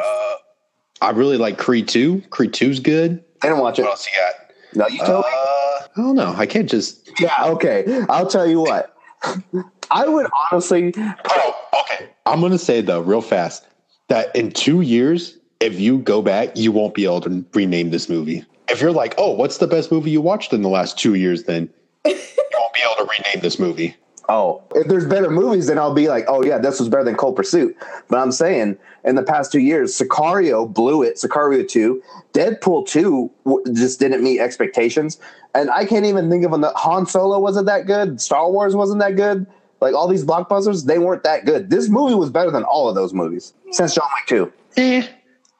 I 1.01 1.09
really 1.09 1.37
like 1.37 1.57
Creed 1.57 1.87
2. 1.89 2.21
Creed 2.29 2.53
2's 2.53 2.79
good. 2.79 3.23
I 3.41 3.47
didn't 3.47 3.61
watch 3.61 3.77
it. 3.77 3.81
What 3.81 3.91
else 3.91 4.07
you 4.07 4.13
got? 4.17 4.33
No, 4.75 4.87
you 4.87 4.99
told 4.99 5.25
me. 5.25 5.31
Uh, 5.31 5.81
I 5.85 5.87
don't 5.97 6.15
know. 6.15 6.33
I 6.35 6.45
can't 6.45 6.69
just 6.69 7.09
Yeah, 7.19 7.33
okay. 7.41 8.05
I'll 8.09 8.27
tell 8.27 8.47
you 8.47 8.61
what. 8.61 8.95
I 9.91 10.07
would 10.07 10.27
honestly. 10.51 10.93
Oh, 10.97 11.55
okay. 11.81 12.09
I'm 12.25 12.41
gonna 12.41 12.57
say 12.57 12.81
though, 12.81 13.01
real 13.01 13.21
fast, 13.21 13.67
that 14.07 14.35
in 14.35 14.51
two 14.51 14.81
years, 14.81 15.37
if 15.59 15.79
you 15.79 15.99
go 15.99 16.21
back, 16.21 16.55
you 16.55 16.71
won't 16.71 16.93
be 16.93 17.05
able 17.05 17.21
to 17.21 17.45
rename 17.53 17.91
this 17.91 18.09
movie. 18.09 18.45
If 18.69 18.81
you're 18.81 18.91
like, 18.91 19.13
oh, 19.17 19.31
what's 19.31 19.57
the 19.57 19.67
best 19.67 19.91
movie 19.91 20.09
you 20.09 20.21
watched 20.21 20.53
in 20.53 20.61
the 20.61 20.69
last 20.69 20.97
two 20.97 21.15
years? 21.15 21.43
Then 21.43 21.69
you 22.05 22.15
won't 22.57 22.73
be 22.73 22.79
able 22.83 23.05
to 23.05 23.11
rename 23.17 23.41
this 23.41 23.59
movie. 23.59 23.95
Oh, 24.29 24.63
if 24.73 24.87
there's 24.87 25.05
better 25.05 25.29
movies, 25.29 25.67
then 25.67 25.77
I'll 25.77 25.93
be 25.93 26.07
like, 26.07 26.25
oh 26.27 26.43
yeah, 26.43 26.57
this 26.57 26.79
was 26.79 26.87
better 26.87 27.03
than 27.03 27.15
Cold 27.15 27.35
Pursuit. 27.35 27.75
But 28.07 28.19
I'm 28.19 28.31
saying, 28.31 28.77
in 29.03 29.15
the 29.15 29.23
past 29.23 29.51
two 29.51 29.59
years, 29.59 29.97
Sicario 29.97 30.71
blew 30.71 31.03
it. 31.03 31.15
Sicario 31.15 31.67
two, 31.67 32.01
Deadpool 32.33 32.87
two 32.87 33.29
w- 33.45 33.65
just 33.73 33.99
didn't 33.99 34.23
meet 34.23 34.39
expectations, 34.39 35.19
and 35.53 35.69
I 35.69 35.85
can't 35.85 36.05
even 36.05 36.29
think 36.29 36.45
of 36.45 36.53
another. 36.53 36.73
Han 36.77 37.05
Solo 37.05 37.37
wasn't 37.39 37.65
that 37.65 37.85
good. 37.85 38.21
Star 38.21 38.49
Wars 38.49 38.75
wasn't 38.75 39.01
that 39.01 39.15
good. 39.17 39.45
Like 39.81 39.93
all 39.93 40.07
these 40.07 40.23
blockbusters, 40.23 40.85
they 40.85 40.99
weren't 40.99 41.23
that 41.23 41.45
good. 41.45 41.69
This 41.69 41.89
movie 41.89 42.15
was 42.15 42.29
better 42.29 42.49
than 42.49 42.63
all 42.63 42.87
of 42.87 42.95
those 42.95 43.13
movies 43.13 43.53
since 43.71 43.93
John 43.93 44.07
Wick 44.15 44.27
two. 44.27 44.53
Eh, 44.77 45.05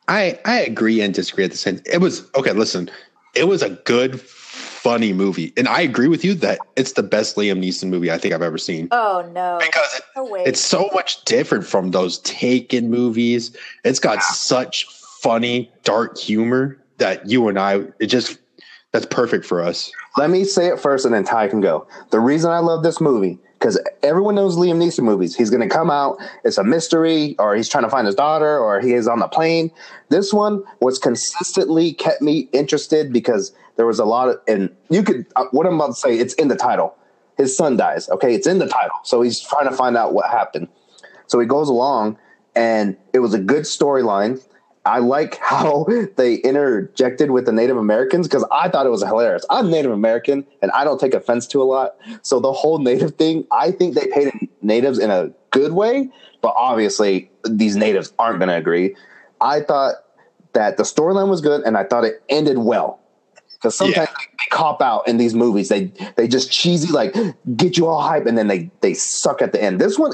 I 0.08 0.40
I 0.46 0.62
agree 0.62 1.02
and 1.02 1.14
disagree 1.14 1.44
at 1.44 1.52
the 1.52 1.58
same. 1.58 1.82
It 1.86 2.00
was 2.00 2.30
okay. 2.36 2.54
Listen, 2.54 2.90
it 3.36 3.50
was 3.50 3.62
a 3.62 3.72
good, 3.72 4.22
funny 4.84 5.14
movie, 5.14 5.54
and 5.56 5.66
I 5.68 5.80
agree 5.80 6.10
with 6.10 6.26
you 6.26 6.34
that 6.36 6.60
it's 6.76 6.92
the 6.92 7.04
best 7.04 7.38
Liam 7.38 7.64
Neeson 7.64 7.88
movie 7.88 8.12
I 8.12 8.18
think 8.18 8.34
I've 8.34 8.42
ever 8.42 8.58
seen. 8.58 8.90
oh 8.92 9.28
no. 9.34 9.58
because 9.62 9.96
it, 9.96 10.04
No 10.16 10.36
it's 10.36 10.60
so 10.60 10.90
much 10.94 11.24
different 11.24 11.66
from 11.66 11.92
those 11.92 12.20
Taken 12.20 12.90
movies. 12.90 13.56
It's 13.86 14.00
got 14.00 14.22
such 14.22 14.86
funny, 15.22 15.72
dark 15.84 16.18
humor 16.18 16.78
that 16.98 17.30
you 17.30 17.48
and 17.48 17.58
I, 17.58 17.86
it 18.00 18.08
just 18.08 18.38
that's 18.92 19.06
perfect 19.06 19.46
for 19.46 19.62
us. 19.62 19.90
Let 20.18 20.30
me 20.30 20.44
say 20.44 20.68
it 20.68 20.80
first, 20.80 21.06
and 21.06 21.14
then 21.14 21.24
Ty 21.24 21.48
can 21.48 21.62
go. 21.62 21.88
The 22.12 22.20
reason 22.20 22.52
I 22.52 22.60
love 22.60 22.84
this 22.84 23.00
movie 23.00 23.40
because 23.64 23.80
everyone 24.04 24.36
knows 24.36 24.58
Liam 24.58 24.76
Neeson 24.76 25.06
movies. 25.06 25.38
He's 25.38 25.50
going 25.50 25.68
to 25.68 25.74
come 25.74 25.90
out. 25.90 26.18
It's 26.44 26.58
a 26.58 26.66
mystery, 26.66 27.38
or 27.40 27.56
he's 27.56 27.70
trying 27.70 27.86
to 27.86 27.90
find 27.90 28.06
his 28.06 28.16
daughter, 28.16 28.60
or 28.60 28.82
he 28.82 28.92
is 28.92 29.08
on 29.08 29.20
the 29.20 29.28
plane. 29.30 29.72
This 30.10 30.34
one 30.34 30.62
was 30.82 31.00
consistently 31.00 31.94
kept 31.94 32.22
me 32.22 32.50
interested 32.52 33.14
because 33.14 33.54
there 33.76 33.86
was 33.86 34.00
a 34.00 34.06
lot 34.06 34.30
of, 34.30 34.40
and 34.48 34.76
you 34.90 35.04
could 35.04 35.26
uh, 35.36 35.46
what 35.52 35.66
I'm 35.66 35.76
about 35.76 35.88
to 35.88 35.94
say. 35.94 36.18
It's 36.18 36.34
in 36.36 36.48
the 36.48 36.56
title. 36.56 36.96
His 37.38 37.56
son 37.56 37.78
dies. 37.78 38.10
Okay, 38.10 38.36
it's 38.36 38.48
in 38.48 38.60
the 38.60 38.68
title, 38.68 38.98
so 39.04 39.22
he's 39.22 39.40
trying 39.40 39.68
to 39.68 39.76
find 39.76 39.98
out 39.98 40.14
what 40.14 40.30
happened. 40.30 40.68
So 41.28 41.40
he 41.40 41.48
goes 41.48 41.70
along, 41.70 42.18
and 42.56 42.96
it 43.14 43.20
was 43.20 43.34
a 43.34 43.40
good 43.40 43.64
storyline. 43.64 44.44
I 44.86 45.00
like 45.00 45.38
how 45.42 45.88
they 46.18 46.36
interjected 46.36 47.32
with 47.32 47.46
the 47.46 47.52
Native 47.52 47.78
Americans 47.78 48.28
because 48.28 48.46
I 48.52 48.70
thought 48.70 48.86
it 48.86 48.90
was 48.90 49.04
hilarious. 49.04 49.46
I'm 49.50 49.70
Native 49.70 49.92
American 49.92 50.46
and 50.62 50.72
I 50.72 50.84
don't 50.84 51.00
take 51.00 51.14
offense 51.14 51.48
to 51.48 51.62
a 51.62 51.64
lot. 51.64 51.96
So 52.22 52.40
the 52.40 52.52
whole 52.52 52.80
Native 52.80 53.16
thing, 53.16 53.46
I 53.52 53.72
think 53.72 53.96
they 53.96 54.08
painted 54.08 54.50
natives 54.62 55.00
in 55.00 55.10
a 55.10 55.32
good 55.52 55.74
way, 55.74 56.10
but 56.42 56.54
obviously 56.56 57.32
these 57.50 57.76
natives 57.76 58.14
aren't 58.20 58.40
going 58.40 58.50
to 58.50 58.56
agree. 58.56 58.96
I 59.40 59.62
thought 59.62 59.96
that 60.54 60.78
the 60.78 60.84
storyline 60.84 61.30
was 61.30 61.42
good 61.42 61.62
and 61.62 61.78
I 61.78 61.84
thought 61.84 62.04
it 62.04 62.24
ended 62.30 62.58
well. 62.58 63.00
Because 63.64 63.78
sometimes 63.78 64.10
Yeah. 64.10 64.26
they 64.30 64.50
cop 64.52 64.82
out 64.82 65.08
in 65.08 65.16
these 65.18 65.34
movies. 65.34 65.70
They 65.70 65.86
they 66.18 66.28
just 66.28 66.52
cheesy 66.52 66.92
like 66.92 67.16
get 67.56 67.78
you 67.78 67.88
all 67.88 68.02
hype 68.02 68.26
and 68.26 68.38
then 68.38 68.50
they 68.50 68.70
they 68.82 68.94
suck 68.94 69.42
at 69.42 69.54
the 69.54 69.64
end. 69.64 69.80
This 69.80 69.98
one 69.98 70.12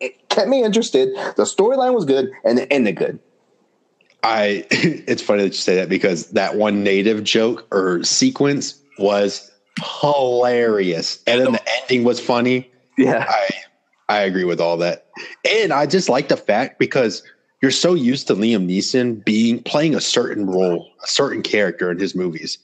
it 0.00 0.28
kept 0.30 0.48
me 0.48 0.64
interested. 0.64 1.10
The 1.36 1.42
storyline 1.42 1.94
was 1.94 2.04
good 2.06 2.30
and 2.44 2.58
it 2.58 2.68
ended 2.70 2.96
good. 2.96 3.18
I, 4.22 4.64
it's 4.70 5.22
funny 5.22 5.42
that 5.42 5.48
you 5.48 5.52
say 5.52 5.76
that 5.76 5.88
because 5.88 6.30
that 6.30 6.56
one 6.56 6.82
native 6.82 7.22
joke 7.24 7.66
or 7.70 8.02
sequence 8.02 8.74
was 8.98 9.50
hilarious, 10.00 11.22
and 11.26 11.40
then 11.40 11.52
the 11.52 11.62
ending 11.82 12.04
was 12.04 12.18
funny. 12.20 12.70
Yeah. 12.96 13.26
I 13.28 13.48
I 14.08 14.20
agree 14.22 14.44
with 14.44 14.60
all 14.60 14.76
that. 14.78 15.06
And 15.48 15.72
I 15.72 15.86
just 15.86 16.08
like 16.08 16.28
the 16.28 16.36
fact 16.36 16.78
because 16.78 17.22
you're 17.60 17.70
so 17.70 17.94
used 17.94 18.26
to 18.28 18.34
Liam 18.34 18.66
Neeson 18.66 19.24
being 19.24 19.62
playing 19.62 19.94
a 19.94 20.00
certain 20.00 20.46
role, 20.46 20.90
a 21.02 21.06
certain 21.06 21.42
character 21.42 21.90
in 21.90 21.98
his 21.98 22.14
movies. 22.14 22.58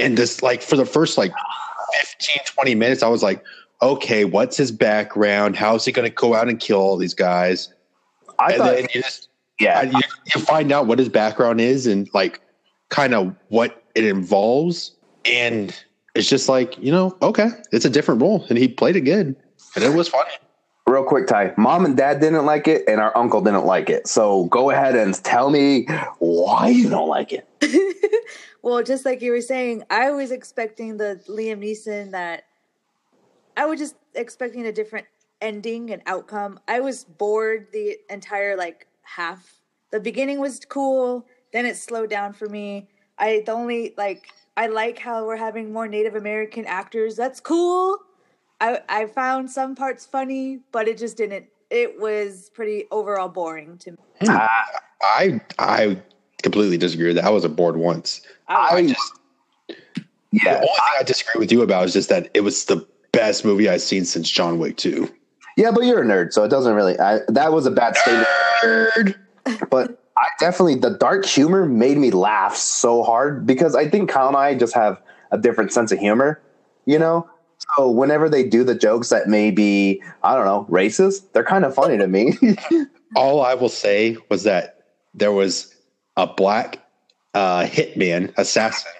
And 0.00 0.16
this 0.16 0.42
like 0.42 0.62
for 0.62 0.76
the 0.76 0.86
first 0.86 1.18
like 1.18 1.32
15 2.18 2.36
20 2.46 2.74
minutes 2.74 3.02
I 3.02 3.08
was 3.08 3.22
like, 3.22 3.42
"Okay, 3.82 4.24
what's 4.24 4.56
his 4.56 4.72
background? 4.72 5.56
How's 5.56 5.84
he 5.84 5.92
going 5.92 6.08
to 6.08 6.14
go 6.14 6.34
out 6.34 6.48
and 6.48 6.58
kill 6.58 6.78
all 6.78 6.96
these 6.96 7.14
guys?" 7.14 7.72
I 8.38 8.52
and 8.52 8.56
thought 8.58 8.76
then 8.76 8.88
you 8.94 9.02
just 9.02 9.28
yeah. 9.58 9.82
you, 9.82 10.00
you 10.34 10.40
find 10.40 10.72
out 10.72 10.86
what 10.86 10.98
his 10.98 11.08
background 11.08 11.60
is 11.60 11.86
and 11.86 12.08
like 12.14 12.40
kind 12.88 13.14
of 13.14 13.34
what 13.48 13.84
it 13.94 14.04
involves 14.04 14.92
and 15.24 15.74
it's 16.14 16.28
just 16.28 16.48
like, 16.48 16.76
you 16.78 16.90
know, 16.90 17.16
okay, 17.22 17.48
it's 17.72 17.84
a 17.84 17.90
different 17.90 18.20
role 18.20 18.44
and 18.48 18.58
he 18.58 18.68
played 18.68 18.96
it 18.96 19.02
good. 19.02 19.36
And 19.74 19.84
it 19.84 19.94
was 19.94 20.08
funny. 20.08 20.30
Real 20.86 21.04
quick, 21.04 21.28
Ty. 21.28 21.54
Mom 21.56 21.84
and 21.84 21.96
dad 21.96 22.20
didn't 22.20 22.46
like 22.46 22.66
it, 22.66 22.82
and 22.88 23.00
our 23.00 23.16
uncle 23.16 23.40
didn't 23.40 23.64
like 23.64 23.88
it. 23.88 24.08
So 24.08 24.46
go 24.46 24.70
ahead 24.70 24.96
and 24.96 25.14
tell 25.22 25.50
me 25.50 25.86
why 26.18 26.68
you 26.68 26.88
don't 26.88 27.08
like 27.08 27.32
it. 27.32 27.46
Well, 28.62 28.82
just 28.82 29.04
like 29.04 29.22
you 29.22 29.32
were 29.32 29.40
saying, 29.40 29.84
I 29.90 30.10
was 30.10 30.30
expecting 30.30 30.96
the 30.96 31.20
Liam 31.28 31.64
Neeson 31.64 32.10
that 32.10 32.44
I 33.56 33.66
was 33.66 33.78
just 33.78 33.96
expecting 34.14 34.66
a 34.66 34.72
different 34.72 35.06
ending 35.40 35.90
and 35.90 36.02
outcome. 36.06 36.60
I 36.68 36.80
was 36.80 37.04
bored 37.04 37.68
the 37.72 37.96
entire 38.10 38.56
like 38.56 38.86
half. 39.02 39.60
The 39.90 40.00
beginning 40.00 40.40
was 40.40 40.60
cool, 40.60 41.26
then 41.52 41.66
it 41.66 41.76
slowed 41.76 42.10
down 42.10 42.32
for 42.32 42.48
me. 42.48 42.88
I 43.18 43.42
the 43.44 43.52
only 43.52 43.94
like 43.96 44.28
I 44.56 44.66
like 44.66 44.98
how 44.98 45.26
we're 45.26 45.36
having 45.36 45.72
more 45.72 45.88
Native 45.88 46.14
American 46.14 46.64
actors. 46.66 47.16
That's 47.16 47.40
cool. 47.40 47.98
I 48.60 48.80
I 48.88 49.06
found 49.06 49.50
some 49.50 49.74
parts 49.74 50.04
funny, 50.06 50.60
but 50.70 50.86
it 50.86 50.98
just 50.98 51.16
didn't. 51.16 51.46
It 51.70 52.00
was 52.00 52.50
pretty 52.52 52.86
overall 52.90 53.28
boring 53.28 53.78
to 53.78 53.92
me. 53.92 53.96
Ah, 54.28 54.64
I 55.02 55.40
I 55.58 56.02
completely 56.40 56.76
disagree 56.76 57.08
with 57.08 57.16
that. 57.16 57.24
I 57.24 57.30
was 57.30 57.46
bored 57.46 57.76
once. 57.76 58.20
I, 58.48 58.76
I 58.76 58.86
just 58.86 59.14
the 60.32 60.40
yeah. 60.44 60.54
only 60.54 60.66
thing 60.66 60.98
I 60.98 61.02
disagree 61.02 61.40
with 61.40 61.50
you 61.50 61.62
about 61.62 61.86
is 61.86 61.92
just 61.92 62.08
that 62.08 62.30
it 62.34 62.42
was 62.42 62.66
the 62.66 62.86
best 63.12 63.44
movie 63.44 63.68
I've 63.68 63.82
seen 63.82 64.04
since 64.04 64.30
John 64.30 64.58
Wick 64.58 64.76
2. 64.76 65.12
Yeah, 65.56 65.72
but 65.72 65.84
you're 65.84 66.02
a 66.02 66.06
nerd, 66.06 66.32
so 66.32 66.44
it 66.44 66.48
doesn't 66.48 66.74
really. 66.74 66.98
I, 66.98 67.20
that 67.28 67.52
was 67.52 67.66
a 67.66 67.70
bad 67.70 67.96
statement. 67.96 68.28
Nerd. 68.62 69.14
But 69.68 70.02
I 70.16 70.26
definitely 70.38 70.76
the 70.76 70.90
dark 70.90 71.24
humor 71.24 71.66
made 71.66 71.98
me 71.98 72.10
laugh 72.10 72.56
so 72.56 73.02
hard 73.02 73.46
because 73.46 73.74
I 73.74 73.88
think 73.88 74.08
Kyle 74.08 74.28
and 74.28 74.36
I 74.36 74.54
just 74.54 74.74
have 74.74 75.02
a 75.32 75.38
different 75.38 75.72
sense 75.72 75.92
of 75.92 75.98
humor. 75.98 76.40
You 76.86 76.98
know, 76.98 77.28
so 77.76 77.90
whenever 77.90 78.28
they 78.28 78.44
do 78.44 78.64
the 78.64 78.74
jokes 78.74 79.08
that 79.08 79.28
may 79.28 79.50
be 79.50 80.02
I 80.22 80.34
don't 80.34 80.44
know 80.44 80.66
racist, 80.70 81.32
they're 81.32 81.44
kind 81.44 81.64
of 81.64 81.74
funny 81.74 81.98
to 81.98 82.06
me. 82.06 82.38
All 83.16 83.42
I 83.42 83.54
will 83.54 83.68
say 83.68 84.16
was 84.28 84.44
that 84.44 84.84
there 85.14 85.32
was 85.32 85.74
a 86.16 86.26
black 86.26 86.78
uh, 87.34 87.64
hitman 87.64 88.32
assassin, 88.36 88.92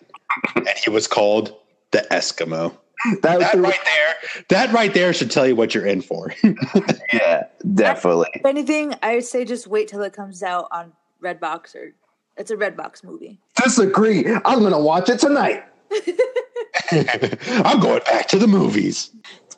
and 0.54 0.68
he 0.82 0.90
was 0.90 1.06
called 1.06 1.54
the 1.90 2.06
Eskimo. 2.10 2.76
that 3.22 3.40
That 3.40 3.54
right 3.54 3.80
there, 3.84 4.42
that 4.48 4.72
right 4.72 4.92
there 4.92 5.12
should 5.12 5.30
tell 5.30 5.46
you 5.46 5.56
what 5.56 5.74
you're 5.74 5.86
in 5.86 6.02
for. 6.02 6.32
yeah, 7.12 7.44
definitely. 7.74 8.28
if 8.34 8.44
anything, 8.44 8.94
I 9.02 9.16
would 9.16 9.24
say 9.24 9.44
just 9.44 9.66
wait 9.66 9.88
till 9.88 10.02
it 10.02 10.12
comes 10.12 10.42
out 10.42 10.68
on 10.70 10.92
Redbox 11.22 11.74
or 11.74 11.94
it's 12.36 12.50
a 12.50 12.56
Redbox 12.56 13.04
movie. 13.04 13.38
Disagree. 13.56 14.26
I'm 14.44 14.62
gonna 14.62 14.80
watch 14.80 15.08
it 15.08 15.18
tonight. 15.18 15.64
I'm 16.92 17.80
going 17.80 18.00
back 18.06 18.28
to 18.28 18.38
the 18.38 18.46
movies. 18.46 19.10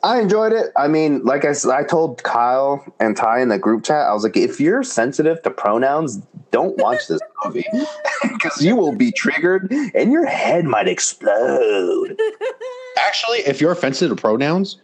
I 0.03 0.19
enjoyed 0.19 0.51
it. 0.51 0.71
I 0.75 0.89
mean, 0.89 1.23
like 1.23 1.45
I, 1.45 1.53
I 1.71 1.83
told 1.83 2.23
Kyle 2.23 2.83
and 2.99 3.15
Ty 3.15 3.39
in 3.39 3.47
the 3.47 3.57
group 3.57 3.85
chat, 3.85 4.05
I 4.05 4.13
was 4.13 4.23
like, 4.23 4.35
if 4.35 4.59
you're 4.59 4.83
sensitive 4.83 5.41
to 5.43 5.49
pronouns, 5.49 6.21
don't 6.53 6.77
watch 6.77 7.07
this 7.09 7.19
movie 7.43 7.65
because 8.21 8.63
you 8.63 8.77
will 8.77 8.95
be 8.95 9.11
triggered 9.11 9.69
and 9.93 10.13
your 10.13 10.25
head 10.25 10.63
might 10.63 10.87
explode. 10.87 12.17
Actually, 13.05 13.39
if 13.39 13.59
you're 13.59 13.71
offensive 13.71 14.09
to 14.09 14.15
pronouns, 14.15 14.77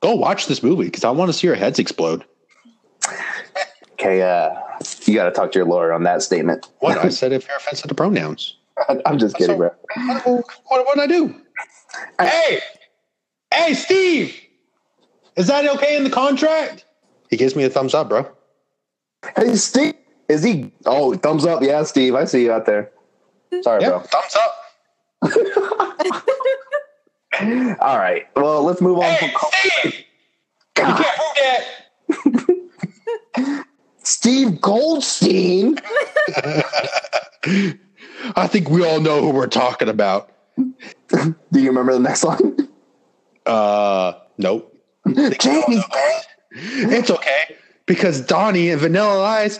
Go 0.00 0.14
watch 0.14 0.46
this 0.46 0.62
movie 0.62 0.84
because 0.84 1.04
I 1.04 1.10
want 1.10 1.30
to 1.30 1.32
see 1.32 1.46
your 1.46 1.56
heads 1.56 1.78
explode. 1.78 2.24
Okay, 3.94 4.22
uh, 4.22 4.54
you 5.04 5.14
got 5.14 5.24
to 5.24 5.30
talk 5.30 5.52
to 5.52 5.58
your 5.58 5.66
lawyer 5.66 5.92
on 5.92 6.02
that 6.02 6.22
statement. 6.22 6.68
What 6.80 6.98
I 6.98 7.08
said 7.08 7.32
if 7.32 7.46
you're 7.48 7.56
offensive 7.56 7.88
to 7.88 7.94
pronouns. 7.94 8.56
I'm 9.06 9.18
just 9.18 9.36
kidding, 9.36 9.56
bro. 9.56 9.70
What, 9.94 10.26
what, 10.26 10.86
what 10.86 10.94
did 10.96 11.02
I 11.02 11.06
do? 11.06 11.34
Hey, 12.20 12.60
hey, 13.52 13.72
Steve, 13.72 14.38
is 15.36 15.46
that 15.46 15.66
okay 15.76 15.96
in 15.96 16.04
the 16.04 16.10
contract? 16.10 16.84
He 17.30 17.38
gives 17.38 17.56
me 17.56 17.64
a 17.64 17.70
thumbs 17.70 17.94
up, 17.94 18.10
bro. 18.10 18.30
Hey, 19.34 19.56
Steve, 19.56 19.94
is 20.28 20.42
he? 20.42 20.72
Oh, 20.84 21.14
thumbs 21.14 21.46
up. 21.46 21.62
Yeah, 21.62 21.82
Steve, 21.84 22.14
I 22.14 22.24
see 22.24 22.44
you 22.44 22.52
out 22.52 22.66
there. 22.66 22.90
Sorry, 23.62 23.82
Yeah, 23.82 23.88
bro. 23.90 24.00
thumbs 24.00 24.36
up. 24.36 24.52
All 27.80 27.98
right. 27.98 28.26
Well, 28.36 28.62
let's 28.62 28.80
move 28.80 28.98
on. 28.98 29.04
Hey, 29.04 29.30
from 29.32 29.50
Steve, 29.52 29.94
you 29.94 30.02
can't 30.74 31.64
prove 32.16 32.46
that. 33.44 33.64
Steve 34.02 34.60
Goldstein. 34.60 35.78
I 38.36 38.46
think 38.46 38.70
we 38.70 38.84
all 38.86 39.00
know 39.00 39.20
who 39.20 39.30
we're 39.30 39.46
talking 39.48 39.88
about. 39.88 40.30
Do 40.56 40.74
you 41.52 41.66
remember 41.68 41.92
the 41.92 41.98
next 42.00 42.22
line? 42.24 42.68
Uh, 43.44 44.12
nope. 44.38 44.72
Jamie. 45.40 45.82
It's 46.52 47.10
okay 47.10 47.56
because 47.86 48.20
Donnie 48.22 48.70
and 48.70 48.80
Vanilla 48.80 49.22
Ice 49.24 49.58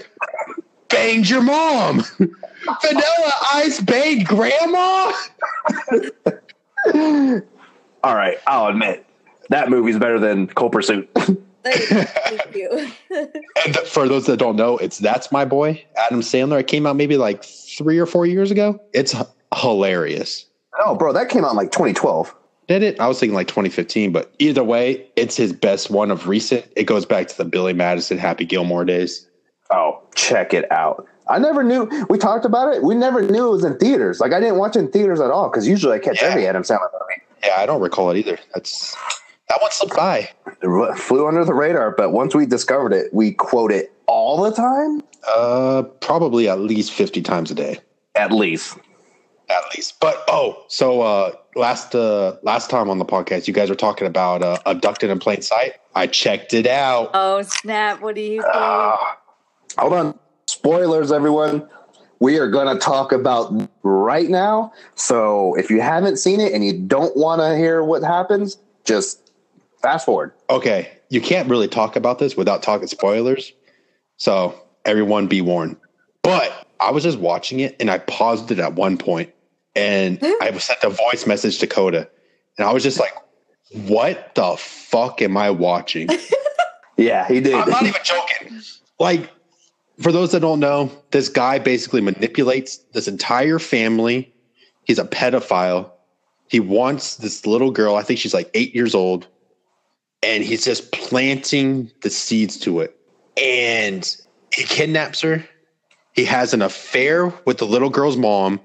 banged 0.89 1.29
your 1.29 1.43
mom. 1.43 2.03
Vanilla 2.19 3.33
Ice 3.55 3.81
banged 3.81 4.27
Grandma. 4.27 5.13
All 8.05 8.15
right. 8.15 8.39
I'll 8.47 8.69
admit 8.69 9.07
that 9.51 9.71
movie's 9.71 9.99
better 9.99 10.19
than 10.19 10.47
Cold 10.49 10.73
Pursuit. 10.73 11.09
Thank 11.65 12.55
you. 12.55 12.91
And 13.11 13.75
th- 13.75 13.89
for 13.89 14.07
those 14.07 14.27
that 14.27 14.37
don't 14.37 14.55
know, 14.57 14.79
it's 14.79 14.99
that's 14.99 15.33
my 15.33 15.45
boy 15.45 15.85
Adam 15.97 16.21
Sandler. 16.21 16.61
It 16.61 16.69
came 16.69 16.87
out 16.87 16.95
maybe 16.97 17.17
like 17.17 17.43
three 17.45 17.99
or 17.99 18.07
four 18.07 18.25
years 18.25 18.53
ago. 18.53 18.81
It's 18.93 19.15
h- 19.15 19.27
hilarious. 19.55 20.47
oh, 20.79 20.95
bro, 20.95 21.13
that 21.13 21.29
came 21.29 21.45
out 21.45 21.51
in 21.51 21.57
like 21.57 21.73
2012. 21.73 22.33
Did 22.69 22.83
it? 22.83 22.99
I 23.01 23.07
was 23.09 23.19
thinking 23.19 23.35
like 23.35 23.49
2015, 23.49 24.13
but 24.13 24.33
either 24.39 24.63
way, 24.63 25.09
it's 25.17 25.37
his 25.37 25.53
best 25.53 25.91
one 25.91 26.11
of 26.11 26.27
recent. 26.29 26.67
It 26.77 26.85
goes 26.85 27.05
back 27.07 27.29
to 27.29 27.37
the 27.37 27.45
Billy 27.45 27.73
Madison, 27.73 28.19
Happy 28.19 28.45
Gilmore 28.45 28.85
days. 28.85 29.26
Oh, 29.71 30.03
check 30.15 30.55
it 30.55 30.71
out. 30.71 31.07
I 31.29 31.39
never 31.39 31.65
knew. 31.65 31.89
We 32.09 32.19
talked 32.19 32.45
about 32.45 32.73
it. 32.75 32.83
We 32.85 32.95
never 32.95 33.21
knew 33.23 33.49
it 33.49 33.51
was 33.51 33.65
in 33.65 33.77
theaters. 33.79 34.21
Like 34.21 34.33
I 34.33 34.39
didn't 34.41 34.59
watch 34.59 34.77
it 34.77 34.81
in 34.81 34.91
theaters 34.93 35.21
at 35.21 35.31
all 35.31 35.51
because 35.51 35.67
usually 35.67 35.95
I 35.95 35.99
catch 35.99 36.23
Yeah. 36.23 36.29
every 36.29 36.47
Adam 36.47 36.63
Sandler 36.63 36.89
movie. 36.93 37.23
Yeah, 37.45 37.55
I 37.59 37.67
don't 37.67 37.81
recall 37.81 38.11
it 38.11 38.17
either. 38.19 38.39
That's 38.55 38.95
that 39.49 39.61
one 39.61 39.71
slipped 39.73 39.97
by. 39.97 40.31
It 40.63 40.99
flew 40.99 41.27
under 41.27 41.45
the 41.45 41.55
radar, 41.55 41.91
but 41.93 42.11
once 42.13 42.35
we 42.35 42.47
discovered 42.47 42.93
it, 42.93 43.13
we 43.13 43.33
quote 43.33 43.73
it 43.73 43.93
all 44.07 44.41
the 44.43 44.53
time. 44.53 45.03
Uh, 45.29 45.83
probably 46.01 46.49
at 46.49 46.61
least 46.61 46.93
50 46.93 47.21
times 47.23 47.51
a 47.51 47.55
day. 47.55 47.79
At 48.15 48.31
least. 48.33 48.79
at 49.51 49.63
least. 49.75 49.99
But 50.01 50.23
oh, 50.29 50.65
so 50.69 51.01
uh 51.03 51.33
last 51.57 51.95
uh 51.95 52.37
last 52.43 52.71
time 52.71 52.89
on 52.89 52.99
the 52.99 53.05
podcast, 53.05 53.47
you 53.49 53.55
guys 53.55 53.69
were 53.69 53.75
talking 53.77 54.07
about 54.07 54.43
uh, 54.43 54.59
abducted 54.67 55.11
in 55.11 55.19
plain 55.19 55.43
sight. 55.43 55.73
I 55.97 56.07
checked 56.07 56.55
it 56.55 56.67
out. 56.69 57.11
Oh 57.15 57.43
snap! 57.43 58.01
What 58.01 58.15
do 58.15 58.21
you 58.21 58.43
think? 58.43 58.55
Hold 59.79 59.93
on. 59.93 60.19
Spoilers, 60.47 61.13
everyone. 61.13 61.69
We 62.19 62.39
are 62.39 62.49
going 62.49 62.75
to 62.75 62.81
talk 62.81 63.13
about 63.13 63.71
right 63.83 64.29
now. 64.29 64.73
So 64.95 65.55
if 65.57 65.71
you 65.71 65.81
haven't 65.81 66.17
seen 66.17 66.41
it 66.41 66.53
and 66.53 66.65
you 66.65 66.79
don't 66.79 67.15
want 67.17 67.43
to 67.43 67.57
hear 67.57 67.85
what 67.85 68.03
happens, 68.03 68.57
just 68.85 69.31
fast 69.83 70.07
forward. 70.07 70.33
Okay, 70.49 70.91
you 71.11 71.21
can't 71.21 71.49
really 71.49 71.69
talk 71.69 71.95
about 71.95 72.19
this 72.19 72.37
without 72.37 72.63
talking 72.63 72.87
spoilers. 72.87 73.53
So 74.17 74.59
everyone 74.87 75.27
be 75.27 75.43
warned. 75.43 75.77
But 76.23 76.67
I 76.81 76.91
was 76.91 77.03
just 77.03 77.19
watching 77.19 77.61
it 77.61 77.77
and 77.79 77.91
I 77.91 77.99
paused 77.99 78.51
it 78.51 78.59
at 78.59 78.75
one 78.75 78.97
point 78.97 79.33
and 79.75 80.19
hmm? 80.19 80.33
I 80.43 80.57
sent 80.57 80.83
a 80.85 80.91
voice 80.91 81.27
message 81.27 81.59
to 81.59 81.67
Coda 81.67 82.09
and 82.57 82.67
I 82.67 82.73
was 82.73 82.83
just 82.83 82.99
like, 82.99 83.13
what 83.73 84.35
the 84.35 84.57
fuck 84.57 85.21
am 85.21 85.37
I 85.37 85.51
watching? 85.51 86.09
Yeah, 86.97 87.29
he 87.29 87.41
did. 87.41 87.55
I'm 87.55 87.69
not 87.69 87.83
even 87.83 88.01
joking. 88.03 88.61
Like, 88.99 89.31
for 90.01 90.13
those 90.13 90.33
that 90.33 90.41
don't 90.41 90.61
know, 90.61 90.91
this 91.11 91.29
guy 91.29 91.59
basically 91.59 92.01
manipulates 92.01 92.79
this 92.93 93.09
entire 93.09 93.59
family. 93.59 94.33
He's 94.85 94.99
a 94.99 95.05
pedophile. 95.05 95.91
He 96.49 96.61
wants 96.61 97.17
this 97.17 97.47
little 97.47 97.71
girl, 97.71 97.97
I 97.97 98.03
think 98.03 98.21
she's 98.21 98.35
like 98.35 98.51
eight 98.55 98.75
years 98.75 98.95
old, 98.95 99.27
and 100.23 100.45
he's 100.45 100.65
just 100.65 100.93
planting 100.93 101.91
the 102.03 102.11
seeds 102.11 102.57
to 102.61 102.81
it. 102.81 102.97
And 103.37 104.17
he 104.55 104.63
kidnaps 104.65 105.21
her. 105.23 105.45
He 106.13 106.25
has 106.25 106.55
an 106.55 106.63
affair 106.63 107.27
with 107.45 107.59
the 107.59 107.67
little 107.67 107.91
girl's 107.91 108.17
mom. 108.17 108.61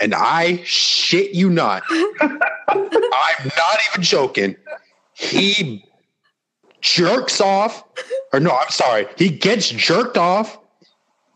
And 0.00 0.14
I 0.14 0.62
shit 0.64 1.34
you 1.34 1.50
not. 1.50 1.82
I'm 2.68 2.88
not 2.88 3.78
even 3.90 4.02
joking. 4.02 4.56
He 5.14 5.84
jerks 6.80 7.40
off, 7.40 7.84
or 8.32 8.40
no, 8.40 8.50
I'm 8.50 8.70
sorry, 8.70 9.06
he 9.16 9.30
gets 9.30 9.68
jerked 9.68 10.16
off 10.16 10.58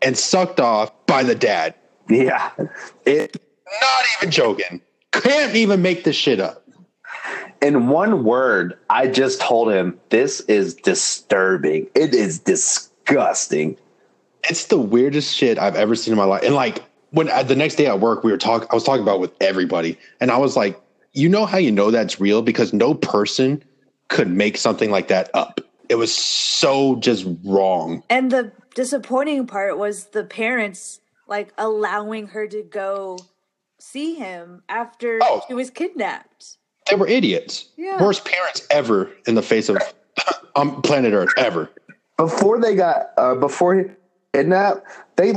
and 0.01 0.17
sucked 0.17 0.59
off 0.59 0.91
by 1.07 1.23
the 1.23 1.35
dad. 1.35 1.75
yeah. 2.09 2.51
It 3.05 3.41
Not 3.81 4.05
even 4.17 4.31
joking. 4.31 4.81
Can't 5.11 5.55
even 5.55 5.81
make 5.81 6.03
this 6.03 6.15
shit 6.15 6.39
up. 6.39 6.63
in 7.61 7.87
one 7.89 8.23
word, 8.23 8.77
I 8.89 9.07
just 9.07 9.41
told 9.41 9.71
him 9.71 9.99
this 10.09 10.39
is 10.41 10.73
disturbing. 10.75 11.87
It 11.95 12.13
is 12.15 12.39
disgusting. 12.39 13.77
It's 14.49 14.65
the 14.67 14.77
weirdest 14.77 15.35
shit 15.35 15.59
I've 15.59 15.75
ever 15.75 15.95
seen 15.95 16.13
in 16.13 16.17
my 16.17 16.23
life. 16.23 16.43
And 16.43 16.55
like 16.55 16.83
when 17.11 17.29
uh, 17.29 17.43
the 17.43 17.55
next 17.55 17.75
day 17.75 17.85
at 17.87 17.99
work, 17.99 18.23
we 18.23 18.31
were 18.31 18.37
talking, 18.37 18.67
I 18.71 18.75
was 18.75 18.83
talking 18.83 19.03
about 19.03 19.15
it 19.15 19.21
with 19.21 19.33
everybody, 19.41 19.97
and 20.19 20.31
I 20.31 20.37
was 20.37 20.55
like, 20.55 20.79
you 21.13 21.27
know 21.27 21.45
how 21.45 21.57
you 21.57 21.71
know 21.71 21.91
that's 21.91 22.19
real 22.21 22.41
because 22.41 22.71
no 22.73 22.93
person 22.93 23.61
could 24.07 24.29
make 24.29 24.57
something 24.57 24.89
like 24.91 25.09
that 25.09 25.29
up. 25.33 25.59
It 25.89 25.95
was 25.95 26.15
so 26.15 26.95
just 26.97 27.27
wrong. 27.43 28.01
And 28.09 28.31
the 28.31 28.51
disappointing 28.75 29.47
part 29.47 29.77
was 29.77 30.05
the 30.05 30.23
parents 30.23 30.99
like 31.27 31.53
allowing 31.57 32.27
her 32.27 32.47
to 32.47 32.63
go 32.63 33.17
see 33.79 34.15
him 34.15 34.63
after 34.69 35.19
Oh. 35.21 35.41
she 35.47 35.53
was 35.53 35.69
kidnapped. 35.69 36.57
They 36.89 36.95
were 36.95 37.07
idiots. 37.07 37.69
Yeah. 37.77 38.01
Worst 38.01 38.25
parents 38.25 38.67
ever 38.69 39.09
in 39.27 39.35
the 39.35 39.41
face 39.41 39.69
of 39.69 39.77
um, 40.55 40.81
planet 40.81 41.13
Earth 41.13 41.33
ever. 41.37 41.69
Before 42.17 42.59
they 42.59 42.75
got 42.75 43.11
uh, 43.17 43.35
before 43.35 43.75
he 43.75 43.83
kidnapped, 44.33 44.85
they 45.15 45.33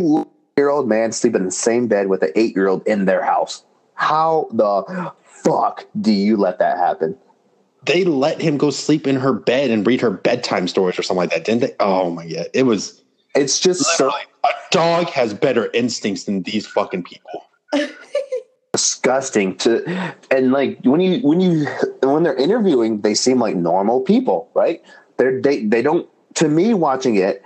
year 0.57 0.68
old 0.70 0.88
man 0.88 1.12
sleep 1.12 1.35
in 1.35 1.44
the 1.44 1.51
same 1.51 1.87
bed 1.87 2.09
with 2.09 2.23
an 2.23 2.31
eight 2.35 2.55
year 2.57 2.68
old 2.68 2.87
in 2.87 3.05
their 3.05 3.23
house. 3.23 3.64
How 3.94 4.49
the 4.53 5.12
fuck 5.23 5.87
do 6.01 6.12
you 6.12 6.37
let 6.37 6.59
that 6.59 6.79
happen? 6.79 7.16
They 7.85 8.05
let 8.05 8.40
him 8.40 8.57
go 8.57 8.70
sleep 8.70 9.07
in 9.07 9.16
her 9.16 9.33
bed 9.33 9.70
and 9.70 9.87
read 9.87 10.01
her 10.01 10.11
bedtime 10.11 10.66
stories 10.68 10.99
or 10.99 11.03
something 11.03 11.20
like 11.23 11.31
that, 11.31 11.44
didn't 11.44 11.61
they? 11.61 11.75
Oh 11.81 12.11
my 12.11 12.27
god, 12.27 12.47
it 12.55 12.64
was 12.64 13.04
It's 13.35 13.59
just 13.61 13.85
so 13.97 14.11
a 14.11 14.49
dog 14.70 15.09
has 15.09 15.35
better 15.35 15.70
instincts 15.73 16.25
than 16.25 16.42
these 16.42 16.66
fucking 16.66 17.05
people. 17.05 17.44
disgusting 18.73 19.57
to 19.57 19.85
and 20.33 20.51
like 20.51 20.77
when 20.83 21.01
you 21.01 21.20
when 21.20 21.40
you 21.40 21.64
when 22.03 22.25
they're 22.25 22.35
interviewing 22.35 23.01
they 23.03 23.14
seem 23.14 23.38
like 23.38 23.55
normal 23.55 24.01
people 24.01 24.51
right? 24.55 24.83
They're 25.16 25.40
they, 25.40 25.64
they 25.64 25.81
don't 25.81 26.09
to 26.35 26.49
me 26.49 26.75
watching 26.75 27.14
it 27.14 27.40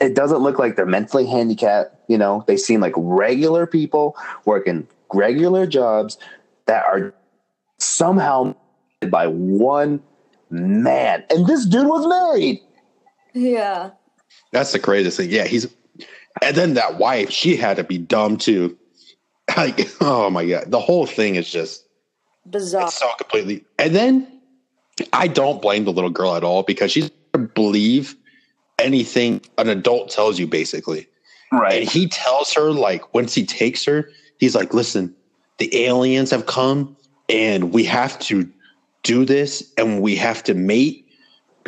it 0.00 0.14
doesn't 0.14 0.40
look 0.40 0.58
like 0.58 0.76
they're 0.76 0.84
mentally 0.84 1.26
handicapped 1.26 1.96
you 2.08 2.18
know? 2.18 2.44
They 2.46 2.56
seem 2.56 2.80
like 2.80 2.94
regular 2.96 3.66
people 3.66 4.16
working 4.44 4.86
regular 5.12 5.66
jobs 5.66 6.18
that 6.66 6.84
are 6.84 7.14
somehow 7.78 8.54
by 9.10 9.26
one 9.26 10.02
man. 10.50 11.24
And 11.30 11.46
this 11.46 11.66
dude 11.66 11.86
was 11.86 12.06
married! 12.06 12.60
Yeah. 13.34 13.90
That's 14.56 14.72
the 14.72 14.78
craziest 14.78 15.18
thing. 15.18 15.28
Yeah, 15.30 15.44
he's 15.44 15.66
and 16.40 16.56
then 16.56 16.74
that 16.74 16.98
wife, 16.98 17.30
she 17.30 17.56
had 17.56 17.76
to 17.76 17.84
be 17.84 17.98
dumb 17.98 18.38
too. 18.38 18.76
Like, 19.56 19.88
oh 20.00 20.28
my 20.28 20.44
god, 20.44 20.72
the 20.72 20.80
whole 20.80 21.06
thing 21.06 21.36
is 21.36 21.48
just 21.48 21.84
Bizarre. 22.50 22.86
it's 22.88 22.98
so 22.98 23.08
completely. 23.16 23.64
And 23.78 23.94
then 23.94 24.40
I 25.12 25.28
don't 25.28 25.62
blame 25.62 25.84
the 25.84 25.92
little 25.92 26.10
girl 26.10 26.34
at 26.34 26.42
all 26.42 26.64
because 26.64 26.90
she's 26.90 27.10
gonna 27.32 27.46
believe 27.46 28.16
anything 28.80 29.40
an 29.56 29.68
adult 29.68 30.10
tells 30.10 30.38
you, 30.40 30.48
basically. 30.48 31.06
Right. 31.52 31.82
And 31.82 31.88
he 31.88 32.08
tells 32.08 32.52
her, 32.54 32.72
like, 32.72 33.14
once 33.14 33.34
he 33.34 33.46
takes 33.46 33.84
her, 33.84 34.10
he's 34.38 34.56
like, 34.56 34.74
listen, 34.74 35.14
the 35.58 35.84
aliens 35.84 36.32
have 36.32 36.46
come 36.46 36.96
and 37.28 37.72
we 37.72 37.84
have 37.84 38.18
to 38.20 38.50
do 39.04 39.24
this 39.24 39.72
and 39.78 40.02
we 40.02 40.16
have 40.16 40.42
to 40.42 40.54
mate 40.54 41.05
be- 41.05 41.05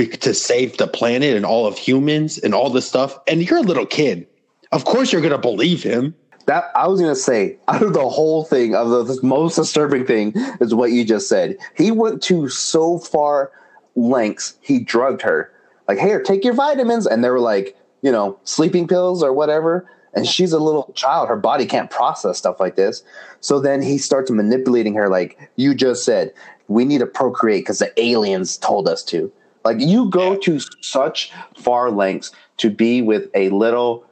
to 0.06 0.34
save 0.34 0.76
the 0.76 0.86
planet 0.86 1.36
and 1.36 1.44
all 1.44 1.66
of 1.66 1.76
humans 1.76 2.38
and 2.38 2.54
all 2.54 2.70
this 2.70 2.86
stuff. 2.86 3.18
And 3.26 3.48
you're 3.48 3.58
a 3.58 3.62
little 3.62 3.86
kid. 3.86 4.26
Of 4.72 4.84
course, 4.84 5.12
you're 5.12 5.22
going 5.22 5.32
to 5.32 5.38
believe 5.38 5.82
him. 5.82 6.14
That 6.46 6.70
I 6.74 6.88
was 6.88 6.98
gonna 6.98 7.14
say, 7.14 7.58
out 7.68 7.82
of 7.82 7.92
the 7.92 8.08
whole 8.08 8.42
thing, 8.42 8.74
of 8.74 8.88
the, 8.88 9.02
the 9.04 9.22
most 9.22 9.56
disturbing 9.56 10.06
thing 10.06 10.32
is 10.62 10.74
what 10.74 10.92
you 10.92 11.04
just 11.04 11.28
said. 11.28 11.58
He 11.76 11.90
went 11.90 12.22
to 12.22 12.48
so 12.48 12.98
far 12.98 13.52
lengths 13.96 14.54
he 14.62 14.78
drugged 14.80 15.20
her. 15.22 15.52
Like, 15.88 15.98
here, 15.98 16.22
take 16.22 16.44
your 16.44 16.54
vitamins. 16.54 17.06
And 17.06 17.22
they 17.22 17.30
were 17.30 17.40
like, 17.40 17.76
you 18.00 18.10
know, 18.10 18.38
sleeping 18.44 18.88
pills 18.88 19.22
or 19.22 19.32
whatever. 19.32 19.90
And 20.14 20.26
she's 20.26 20.52
a 20.52 20.58
little 20.58 20.90
child. 20.94 21.28
Her 21.28 21.36
body 21.36 21.66
can't 21.66 21.90
process 21.90 22.38
stuff 22.38 22.60
like 22.60 22.76
this. 22.76 23.02
So 23.40 23.60
then 23.60 23.82
he 23.82 23.98
starts 23.98 24.30
manipulating 24.30 24.94
her, 24.94 25.08
like 25.08 25.50
you 25.56 25.74
just 25.74 26.04
said, 26.04 26.32
we 26.68 26.84
need 26.84 26.98
to 26.98 27.06
procreate 27.06 27.64
because 27.64 27.78
the 27.78 28.00
aliens 28.00 28.56
told 28.56 28.88
us 28.88 29.02
to. 29.04 29.30
Like, 29.68 29.80
you 29.86 30.08
go 30.08 30.36
to 30.36 30.60
such 30.80 31.30
far 31.56 31.90
lengths 31.90 32.32
to 32.56 32.70
be 32.70 33.02
with 33.02 33.28
a 33.34 33.50
little 33.50 34.04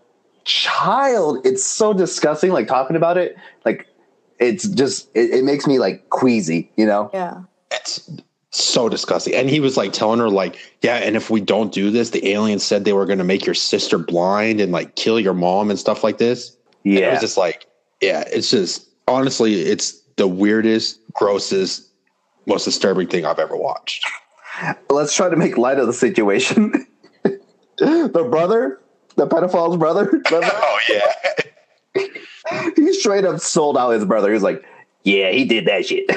child. 0.45 1.45
It's 1.45 1.65
so 1.65 1.93
disgusting, 1.93 2.53
like 2.53 2.69
talking 2.69 2.97
about 2.97 3.17
it. 3.17 3.37
Like, 3.65 3.87
it's 4.39 4.69
just, 4.69 5.09
it, 5.15 5.31
it 5.31 5.45
makes 5.45 5.67
me 5.67 5.79
like 5.79 6.09
queasy, 6.11 6.71
you 6.77 6.85
know? 6.85 7.11
Yeah. 7.15 7.43
It's 7.71 8.11
so 8.51 8.89
disgusting. 8.89 9.35
And 9.35 9.49
he 9.49 9.61
was 9.61 9.77
like 9.77 9.93
telling 9.93 10.21
her, 10.21 10.29
like, 10.29 10.59
yeah, 10.83 10.97
and 10.97 11.17
if 11.17 11.31
we 11.31 11.41
don't 11.41 11.73
do 11.73 11.91
this, 11.91 12.11
the 12.11 12.29
aliens 12.29 12.63
said 12.63 12.85
they 12.85 12.93
were 12.93 13.07
going 13.07 13.19
to 13.19 13.25
make 13.25 13.47
your 13.47 13.55
sister 13.55 13.97
blind 13.99 14.61
and 14.61 14.73
like 14.73 14.95
kill 14.97 15.19
your 15.19 15.35
mom 15.35 15.71
and 15.71 15.79
stuff 15.79 16.05
like 16.05 16.19
this. 16.19 16.57
And 16.85 16.95
it 16.95 17.01
Yeah. 17.01 17.11
was 17.13 17.21
just 17.21 17.37
like, 17.37 17.67
yeah, 18.03 18.25
it's 18.31 18.51
just 18.51 18.87
honestly, 19.09 19.63
it's 19.63 20.01
the 20.17 20.29
weirdest, 20.29 21.01
grossest, 21.13 21.89
most 22.47 22.65
disturbing 22.65 23.09
thing 23.09 23.25
I've 23.25 23.39
ever 23.39 23.57
watched. 23.57 24.05
Let's 24.91 25.15
try 25.15 25.29
to 25.29 25.37
make 25.37 25.57
light 25.57 25.79
of 25.79 25.87
the 25.87 25.93
situation. 25.93 26.87
the 27.79 28.29
brother, 28.31 28.81
the 29.17 29.27
pedophile's 29.27 29.77
brother, 29.77 30.05
remember? 30.31 30.51
Oh 30.53 30.79
yeah. 30.89 32.03
he 32.77 32.93
straight 32.93 33.25
up 33.25 33.41
sold 33.41 33.77
out 33.77 33.91
his 33.91 34.05
brother. 34.05 34.29
He 34.29 34.35
was 34.35 34.43
like, 34.43 34.65
"Yeah, 35.05 35.31
he 35.31 35.45
did 35.45 35.67
that 35.67 35.87
shit." 35.87 36.09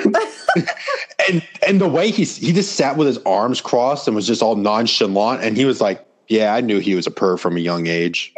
and 1.28 1.46
and 1.68 1.82
the 1.82 1.88
way 1.88 2.12
he 2.12 2.24
he 2.24 2.54
just 2.54 2.74
sat 2.74 2.98
with 2.98 3.08
his 3.08 3.18
arms 3.20 3.62
crossed 3.62 4.08
and 4.08 4.16
was 4.16 4.28
just 4.28 4.42
all 4.42 4.56
nonchalant, 4.56 5.44
and 5.44 5.56
he 5.58 5.66
was 5.66 5.82
like, 5.82 6.06
"Yeah, 6.28 6.54
I 6.54 6.62
knew 6.62 6.80
he 6.80 6.96
was 6.96 7.08
a 7.08 7.12
perv 7.12 7.40
from 7.40 7.58
a 7.58 7.62
young 7.62 7.88
age." 7.88 8.34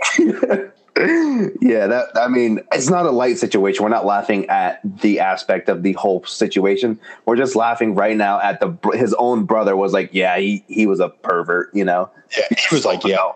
Yeah, 0.97 1.87
that 1.87 2.09
I 2.15 2.27
mean, 2.27 2.59
it's 2.73 2.89
not 2.89 3.05
a 3.05 3.11
light 3.11 3.37
situation. 3.37 3.83
We're 3.83 3.89
not 3.89 4.05
laughing 4.05 4.47
at 4.49 4.81
the 5.01 5.21
aspect 5.21 5.69
of 5.69 5.83
the 5.83 5.93
whole 5.93 6.23
situation. 6.25 6.99
We're 7.25 7.37
just 7.37 7.55
laughing 7.55 7.95
right 7.95 8.17
now 8.17 8.41
at 8.41 8.59
the 8.59 8.75
his 8.93 9.13
own 9.13 9.45
brother 9.45 9.77
was 9.77 9.93
like, 9.93 10.09
"Yeah, 10.11 10.37
he 10.37 10.65
he 10.67 10.87
was 10.87 10.99
a 10.99 11.07
pervert," 11.07 11.73
you 11.73 11.85
know. 11.85 12.09
Yeah, 12.37 12.43
he 12.49 12.75
was 12.75 12.83
like, 12.83 13.05
"Yeah, 13.05 13.31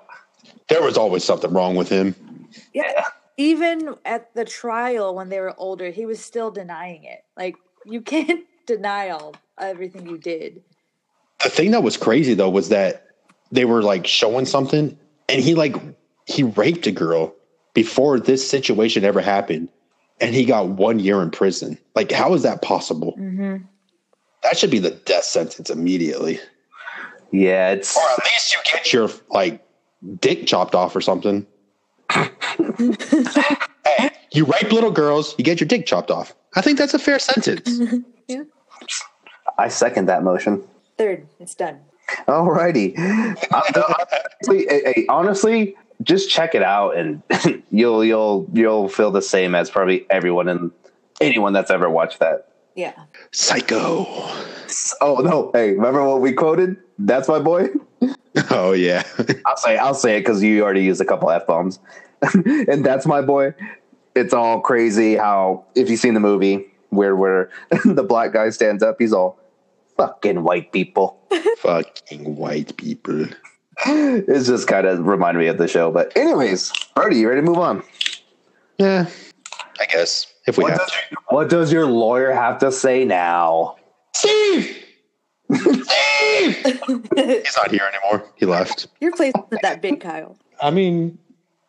there 0.67 0.83
was 0.83 0.97
always 0.97 1.23
something 1.23 1.53
wrong 1.53 1.75
with 1.75 1.87
him." 1.87 2.13
Yeah. 2.73 3.05
Even 3.37 3.95
at 4.05 4.33
the 4.33 4.45
trial 4.45 5.15
when 5.15 5.29
they 5.29 5.39
were 5.39 5.53
older, 5.57 5.91
he 5.91 6.05
was 6.05 6.23
still 6.23 6.51
denying 6.51 7.05
it. 7.05 7.23
Like 7.37 7.55
you 7.85 8.01
can't 8.01 8.45
deny 8.65 9.09
all 9.09 9.33
everything 9.57 10.07
you 10.07 10.17
did. 10.17 10.61
The 11.41 11.49
thing 11.49 11.71
that 11.71 11.83
was 11.83 11.95
crazy 11.95 12.33
though 12.33 12.49
was 12.49 12.67
that 12.69 13.07
they 13.51 13.63
were 13.63 13.81
like 13.81 14.05
showing 14.05 14.45
something, 14.45 14.97
and 15.29 15.41
he 15.41 15.55
like 15.55 15.77
he 16.25 16.43
raped 16.43 16.85
a 16.87 16.91
girl 16.91 17.33
before 17.75 18.19
this 18.19 18.47
situation 18.49 19.03
ever 19.03 19.21
happened, 19.21 19.69
and 20.19 20.33
he 20.33 20.45
got 20.45 20.69
one 20.69 20.97
year 20.97 21.21
in 21.21 21.29
prison. 21.29 21.77
Like, 21.93 22.11
how 22.11 22.33
is 22.33 22.41
that 22.41 22.63
possible? 22.63 23.13
Mm-hmm. 23.19 23.57
That 24.41 24.57
should 24.57 24.71
be 24.71 24.79
the 24.79 24.91
death 24.91 25.25
sentence 25.25 25.69
immediately. 25.69 26.39
Yeah, 27.31 27.71
it's 27.71 27.95
or 27.95 28.01
at 28.01 28.23
least 28.23 28.53
you 28.53 28.59
get 28.71 28.93
your 28.93 29.09
like 29.29 29.63
dick 30.19 30.47
chopped 30.47 30.73
off 30.73 30.95
or 30.95 31.01
something. 31.01 31.45
hey, 32.09 32.29
you 34.31 34.45
rape 34.45 34.71
little 34.71 34.91
girls, 34.91 35.35
you 35.38 35.43
get 35.43 35.59
your 35.59 35.67
dick 35.67 35.85
chopped 35.85 36.09
off. 36.09 36.33
I 36.55 36.61
think 36.61 36.77
that's 36.77 36.93
a 36.93 36.99
fair 36.99 37.19
sentence. 37.19 37.79
Yeah. 38.27 38.41
I 39.59 39.67
second 39.67 40.07
that 40.07 40.23
motion. 40.23 40.63
Third, 40.97 41.27
it's 41.39 41.53
done. 41.53 41.79
Alrighty. 42.27 42.97
honestly, 44.49 45.07
honestly, 45.07 45.75
just 46.01 46.29
check 46.29 46.55
it 46.55 46.63
out, 46.63 46.95
and 46.95 47.21
you'll 47.71 48.03
you'll 48.03 48.47
you'll 48.53 48.89
feel 48.89 49.12
the 49.12 49.21
same 49.21 49.55
as 49.55 49.69
probably 49.69 50.05
everyone 50.10 50.47
and 50.47 50.71
anyone 51.21 51.53
that's 51.53 51.71
ever 51.71 51.89
watched 51.89 52.19
that. 52.19 52.49
Yeah. 52.75 52.93
Psycho. 53.31 54.05
Oh 55.01 55.21
no! 55.23 55.51
Hey, 55.53 55.71
remember 55.71 56.05
what 56.05 56.21
we 56.21 56.34
quoted? 56.34 56.77
That's 56.99 57.27
my 57.27 57.39
boy. 57.39 57.69
Oh 58.51 58.73
yeah. 58.73 59.03
I'll 59.45 59.55
say 59.55 59.77
I'll 59.77 59.93
say 59.93 60.17
it 60.17 60.19
because 60.19 60.43
you 60.43 60.62
already 60.62 60.84
used 60.84 60.99
a 60.99 61.05
couple 61.05 61.31
f 61.31 61.47
bombs, 61.47 61.79
and 62.21 62.86
that's 62.86 63.05
my 63.05 63.21
boy. 63.21 63.53
It's 64.13 64.34
all 64.34 64.60
crazy 64.60 65.15
how 65.15 65.63
if 65.73 65.89
you've 65.89 66.01
seen 66.01 66.15
the 66.15 66.19
movie 66.19 66.65
where 66.89 67.15
where 67.15 67.49
the 67.86 68.03
black 68.03 68.34
guy 68.34 68.49
stands 68.49 68.84
up, 68.84 68.97
he's 68.99 69.13
all 69.13 69.39
fucking 69.95 70.43
white 70.43 70.73
people. 70.73 71.17
Fucking 71.60 72.36
white 72.36 72.75
people. 72.75 73.27
It's 73.85 74.47
just 74.47 74.67
kind 74.67 74.88
of 74.88 75.05
reminded 75.05 75.39
me 75.39 75.47
of 75.47 75.57
the 75.57 75.67
show. 75.67 75.91
But 75.91 76.15
anyways, 76.15 76.71
Brody, 76.95 77.17
you 77.17 77.29
ready 77.29 77.41
to 77.41 77.45
move 77.45 77.59
on? 77.59 77.83
Yeah. 78.77 79.07
I 79.79 79.85
guess. 79.85 80.27
If 80.47 80.57
we 80.57 80.63
What 80.63 80.71
have 80.73 80.79
does, 80.79 80.91
what 81.29 81.49
does 81.49 81.71
your 81.73 81.85
lawyer 81.88 82.31
have 82.31 82.59
to 82.59 82.71
say 82.71 83.03
now? 83.03 83.75
Steve! 84.13 84.83
Steve! 85.53 86.55
He's 87.15 87.57
not 87.57 87.71
here 87.71 87.89
anymore. 87.91 88.31
He 88.35 88.45
left. 88.45 88.88
Your 89.01 89.11
place 89.11 89.33
isn't 89.35 89.61
that 89.61 89.81
big, 89.81 90.01
Kyle. 90.01 90.38
I 90.61 90.71
mean, 90.71 91.17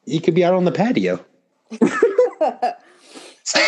he 0.04 0.20
could 0.20 0.34
be 0.34 0.44
out 0.44 0.54
on 0.54 0.64
the 0.64 0.72
patio. 0.72 1.24
Steve! 3.42 3.64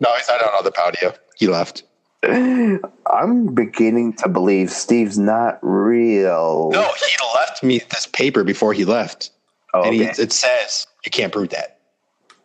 no, 0.00 0.14
he's 0.14 0.28
not 0.28 0.42
out 0.42 0.54
on 0.58 0.64
the 0.64 0.72
patio. 0.72 1.14
He 1.36 1.46
left. 1.48 1.82
I'm 2.26 3.54
beginning 3.54 4.14
to 4.14 4.28
believe 4.28 4.70
Steve's 4.70 5.18
not 5.18 5.58
real. 5.62 6.70
No, 6.72 6.82
he 6.82 7.24
left 7.34 7.62
me 7.62 7.80
this 7.90 8.06
paper 8.06 8.44
before 8.44 8.72
he 8.72 8.84
left. 8.84 9.30
Oh, 9.72 9.82
and 9.82 9.94
he, 9.94 10.02
it 10.02 10.32
says 10.32 10.86
you 11.04 11.10
can't 11.10 11.32
prove 11.32 11.50
that. 11.50 11.80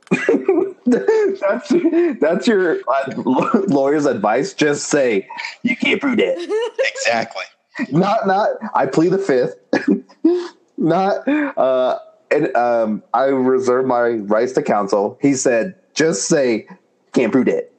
that's 0.85 1.73
that's 2.19 2.47
your 2.47 2.79
uh, 2.87 3.61
lawyer's 3.67 4.05
advice. 4.05 4.53
Just 4.53 4.87
say 4.87 5.27
you 5.63 5.77
can't 5.77 6.01
prove 6.01 6.17
that. 6.17 6.73
Exactly. 6.95 7.43
not 7.91 8.25
not. 8.27 8.49
I 8.73 8.85
plead 8.87 9.09
the 9.09 9.19
fifth. 9.19 9.55
not. 10.77 11.27
Uh, 11.27 11.99
and 12.31 12.55
um, 12.55 13.03
I 13.13 13.25
reserve 13.25 13.85
my 13.85 14.09
rights 14.09 14.53
to 14.53 14.61
counsel. 14.61 15.17
He 15.21 15.33
said, 15.33 15.75
just 15.95 16.27
say 16.27 16.67
can't 17.13 17.31
prove 17.31 17.45
that. 17.45 17.71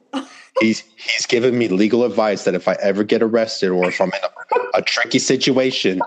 He's 0.59 0.81
he's 0.95 1.25
given 1.25 1.57
me 1.57 1.67
legal 1.69 2.03
advice 2.03 2.43
that 2.43 2.53
if 2.55 2.67
I 2.67 2.73
ever 2.81 3.03
get 3.03 3.21
arrested 3.23 3.69
or 3.69 3.87
if 3.87 3.99
I'm 4.01 4.09
in 4.09 4.19
a, 4.73 4.79
a 4.79 4.81
tricky 4.81 5.19
situation, 5.19 6.01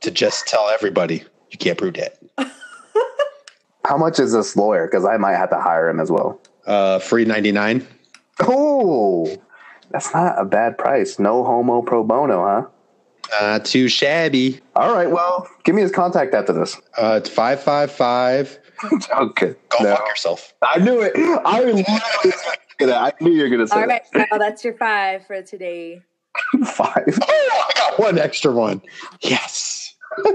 to 0.00 0.10
just 0.10 0.46
tell 0.46 0.68
everybody 0.68 1.22
you 1.50 1.58
can't 1.58 1.78
prove 1.78 1.94
that. 1.94 2.18
How 3.86 3.96
much 3.96 4.18
is 4.18 4.32
this 4.32 4.56
lawyer? 4.56 4.86
Because 4.86 5.04
I 5.04 5.16
might 5.16 5.36
have 5.36 5.50
to 5.50 5.60
hire 5.60 5.88
him 5.88 6.00
as 6.00 6.10
well. 6.10 6.40
Uh, 6.66 6.98
free 6.98 7.24
ninety 7.24 7.52
nine. 7.52 7.86
Oh, 8.40 9.36
that's 9.90 10.12
not 10.12 10.38
a 10.40 10.44
bad 10.44 10.76
price. 10.78 11.18
No 11.18 11.44
homo 11.44 11.82
pro 11.82 12.02
bono, 12.02 12.44
huh? 12.44 12.66
Not 13.40 13.64
too 13.64 13.88
shabby. 13.88 14.60
All 14.74 14.92
right. 14.94 15.10
Well, 15.10 15.48
give 15.64 15.74
me 15.74 15.82
his 15.82 15.92
contact 15.92 16.34
after 16.34 16.52
this. 16.52 16.76
Uh, 16.96 17.20
it's 17.22 17.28
five 17.28 17.62
five 17.62 17.90
five. 17.92 18.58
Okay. 19.18 19.54
Go 19.70 19.78
No. 19.84 19.96
fuck 19.96 20.06
yourself. 20.06 20.52
I 20.62 20.78
knew 20.78 21.00
it. 21.00 21.12
I 21.46 21.60
literally 21.60 21.82
gonna- 22.78 22.92
I 22.94 23.12
knew 23.20 23.30
you 23.32 23.42
were 23.42 23.48
going 23.48 23.60
to 23.60 23.66
say 23.68 23.80
All 23.80 23.86
right, 23.86 24.02
Kyle, 24.12 24.38
that's 24.38 24.64
your 24.64 24.74
five 24.74 25.26
for 25.26 25.42
today. 25.42 26.02
Five. 26.66 27.18
Oh, 27.28 27.62
I 27.68 27.72
got 27.74 27.98
one 27.98 28.18
extra 28.18 28.52
one. 28.52 28.82
Yes. 29.20 29.94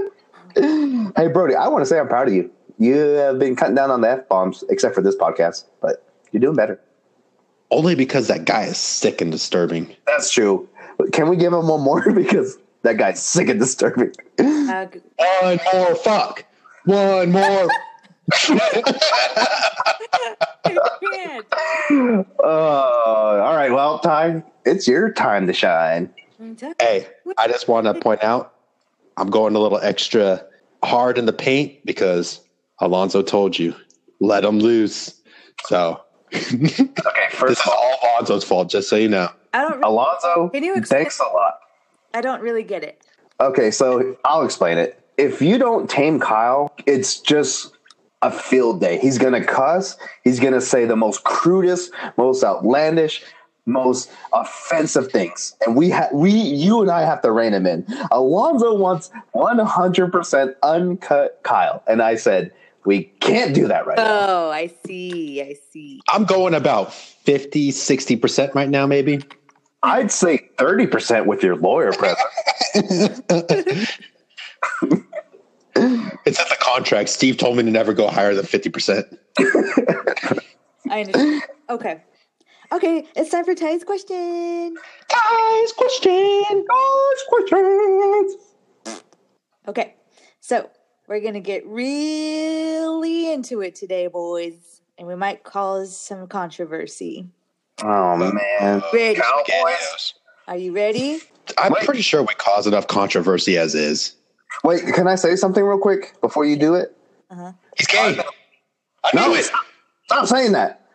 Hey, 0.54 1.28
Brody, 1.32 1.54
I 1.54 1.68
want 1.68 1.80
to 1.82 1.86
say 1.86 1.98
I'm 1.98 2.08
proud 2.08 2.28
of 2.28 2.34
you. 2.34 2.50
You 2.78 2.94
have 2.96 3.38
been 3.38 3.56
cutting 3.56 3.74
down 3.74 3.90
on 3.90 4.02
the 4.02 4.10
f 4.10 4.28
bombs, 4.28 4.62
except 4.68 4.94
for 4.94 5.00
this 5.00 5.16
podcast, 5.16 5.64
but 5.80 6.04
you're 6.30 6.40
doing 6.42 6.56
better. 6.56 6.78
Only 7.70 7.94
because 7.94 8.28
that 8.28 8.44
guy 8.44 8.64
is 8.64 8.76
sick 8.76 9.22
and 9.22 9.32
disturbing. 9.32 9.96
That's 10.06 10.30
true. 10.30 10.68
Can 11.12 11.30
we 11.30 11.36
give 11.36 11.54
him 11.54 11.68
one 11.68 11.80
more 11.80 12.12
because 12.12 12.58
that 12.82 12.98
guy's 12.98 13.22
sick 13.22 13.48
and 13.48 13.58
disturbing? 13.60 14.12
Uh, 14.38 14.86
One 15.40 15.58
more 15.72 15.94
fuck. 15.94 16.44
One 16.84 17.32
more. 17.32 17.68
Man. 21.90 22.26
Uh, 22.42 22.46
all 22.46 23.54
right. 23.56 23.70
Well, 23.72 23.98
Ty, 23.98 24.42
it's 24.64 24.86
your 24.88 25.12
time 25.12 25.46
to 25.46 25.52
shine. 25.52 26.12
hey, 26.80 27.06
I 27.38 27.46
just 27.48 27.68
want 27.68 27.86
to 27.86 27.94
point 27.94 28.22
out 28.22 28.54
I'm 29.16 29.28
going 29.30 29.54
a 29.54 29.58
little 29.58 29.78
extra 29.80 30.44
hard 30.82 31.18
in 31.18 31.26
the 31.26 31.32
paint 31.32 31.84
because 31.84 32.40
Alonzo 32.78 33.22
told 33.22 33.58
you 33.58 33.74
let 34.20 34.44
him 34.44 34.58
loose. 34.58 35.20
So 35.66 36.00
Okay. 36.34 36.46
this 36.56 36.80
First 37.32 37.60
is 37.60 37.66
all 37.66 37.98
Alonzo's 38.02 38.44
fault, 38.44 38.70
just 38.70 38.88
so 38.88 38.96
you 38.96 39.08
know. 39.08 39.28
I 39.52 39.60
don't. 39.62 39.72
Really, 39.72 39.82
Alonzo, 39.84 40.48
Can 40.48 40.64
you 40.64 40.74
explain- 40.76 41.02
thanks 41.02 41.20
a 41.20 41.24
lot. 41.24 41.58
I 42.14 42.20
don't 42.22 42.40
really 42.40 42.62
get 42.62 42.82
it. 42.82 43.02
Okay, 43.40 43.70
so 43.70 44.16
I'll 44.24 44.44
explain 44.44 44.78
it. 44.78 44.98
If 45.18 45.42
you 45.42 45.58
don't 45.58 45.88
tame 45.90 46.18
Kyle, 46.20 46.72
it's 46.86 47.20
just 47.20 47.72
a 48.22 48.30
field 48.30 48.80
day. 48.80 48.98
He's 48.98 49.18
gonna 49.18 49.44
cuss. 49.44 49.96
He's 50.24 50.40
gonna 50.40 50.60
say 50.60 50.84
the 50.84 50.96
most 50.96 51.24
crudest, 51.24 51.92
most 52.16 52.42
outlandish, 52.42 53.22
most 53.66 54.10
offensive 54.32 55.10
things, 55.12 55.54
and 55.64 55.76
we 55.76 55.90
ha- 55.90 56.08
we 56.12 56.30
you 56.30 56.80
and 56.80 56.90
I 56.90 57.02
have 57.02 57.22
to 57.22 57.30
rein 57.32 57.52
him 57.52 57.66
in. 57.66 57.86
Alonzo 58.10 58.74
wants 58.74 59.10
100% 59.34 60.54
uncut 60.62 61.40
Kyle, 61.42 61.82
and 61.86 62.02
I 62.02 62.16
said 62.16 62.52
we 62.84 63.04
can't 63.20 63.54
do 63.54 63.68
that 63.68 63.86
right 63.86 63.96
now. 63.96 64.26
Oh, 64.28 64.50
I 64.50 64.72
see. 64.86 65.40
I 65.40 65.54
see. 65.70 66.00
I'm 66.08 66.24
going 66.24 66.54
about 66.54 66.92
50, 66.92 67.70
60% 67.70 68.54
right 68.54 68.68
now, 68.68 68.86
maybe. 68.86 69.20
I'd 69.84 70.10
say 70.10 70.48
30% 70.56 71.26
with 71.26 71.42
your 71.42 71.56
lawyer 71.56 71.92
present. 71.92 72.20
It's 76.24 76.38
at 76.38 76.48
the 76.48 76.56
contract. 76.60 77.08
Steve 77.08 77.36
told 77.36 77.56
me 77.56 77.64
to 77.64 77.70
never 77.70 77.92
go 77.92 78.06
higher 78.06 78.32
than 78.32 78.44
50%. 78.44 79.18
I 80.88 81.00
understand. 81.00 81.42
Okay. 81.68 82.00
Okay, 82.72 83.06
it's 83.16 83.30
time 83.30 83.44
for 83.44 83.54
Ty's 83.54 83.82
question. 83.82 84.76
Ty's 85.08 85.72
question. 85.72 86.64
Ty's 86.64 87.22
questions. 87.28 88.36
Okay, 89.68 89.94
so 90.40 90.70
we're 91.06 91.20
gonna 91.20 91.40
get 91.40 91.66
really 91.66 93.32
into 93.32 93.60
it 93.60 93.74
today, 93.74 94.06
boys, 94.06 94.80
and 94.96 95.06
we 95.06 95.14
might 95.14 95.44
cause 95.44 95.98
some 95.98 96.26
controversy. 96.28 97.28
Oh 97.82 98.12
uh, 98.12 98.32
man. 98.32 98.82
Ready? 98.92 99.20
Cowboys. 99.20 100.14
Are 100.48 100.56
you 100.56 100.74
ready? 100.74 101.20
I'm 101.58 101.74
pretty 101.74 102.02
sure 102.02 102.22
we 102.22 102.34
cause 102.34 102.66
enough 102.66 102.86
controversy 102.86 103.58
as 103.58 103.74
is. 103.74 104.14
Wait, 104.64 104.82
can 104.94 105.08
I 105.08 105.14
say 105.14 105.36
something 105.36 105.64
real 105.64 105.78
quick 105.78 106.20
before 106.20 106.44
you 106.44 106.56
do 106.56 106.74
it? 106.74 106.96
Uh-huh. 107.30 107.52
He's 107.76 107.86
gay. 107.86 108.20
I 109.04 109.10
No, 109.14 109.34
it. 109.34 109.50
stop 110.06 110.26
saying 110.26 110.52
that. 110.52 110.86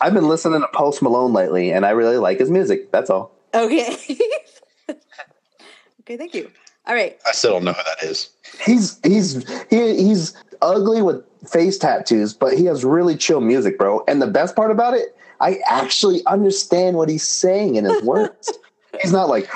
I've 0.00 0.14
been 0.14 0.28
listening 0.28 0.60
to 0.60 0.68
Post 0.68 1.02
Malone 1.02 1.32
lately, 1.32 1.70
and 1.72 1.86
I 1.86 1.90
really 1.90 2.16
like 2.18 2.38
his 2.38 2.50
music. 2.50 2.90
That's 2.92 3.10
all. 3.10 3.32
Okay. 3.54 3.96
okay, 6.00 6.16
thank 6.16 6.34
you. 6.34 6.50
All 6.86 6.94
right. 6.94 7.18
I 7.26 7.32
still 7.32 7.52
don't 7.52 7.64
know 7.64 7.72
who 7.72 7.82
that 7.84 8.02
is. 8.02 8.30
He's 8.64 9.00
he's 9.02 9.48
he, 9.70 9.96
he's 9.96 10.34
ugly 10.60 11.02
with 11.02 11.24
face 11.48 11.78
tattoos, 11.78 12.34
but 12.34 12.54
he 12.54 12.64
has 12.66 12.84
really 12.84 13.16
chill 13.16 13.40
music, 13.40 13.78
bro. 13.78 14.04
And 14.08 14.20
the 14.20 14.26
best 14.26 14.54
part 14.56 14.70
about 14.70 14.94
it, 14.94 15.16
I 15.40 15.58
actually 15.66 16.24
understand 16.26 16.96
what 16.96 17.08
he's 17.08 17.26
saying 17.26 17.76
in 17.76 17.84
his 17.84 18.02
words. 18.02 18.52
he's 19.02 19.12
not 19.12 19.28
like 19.28 19.48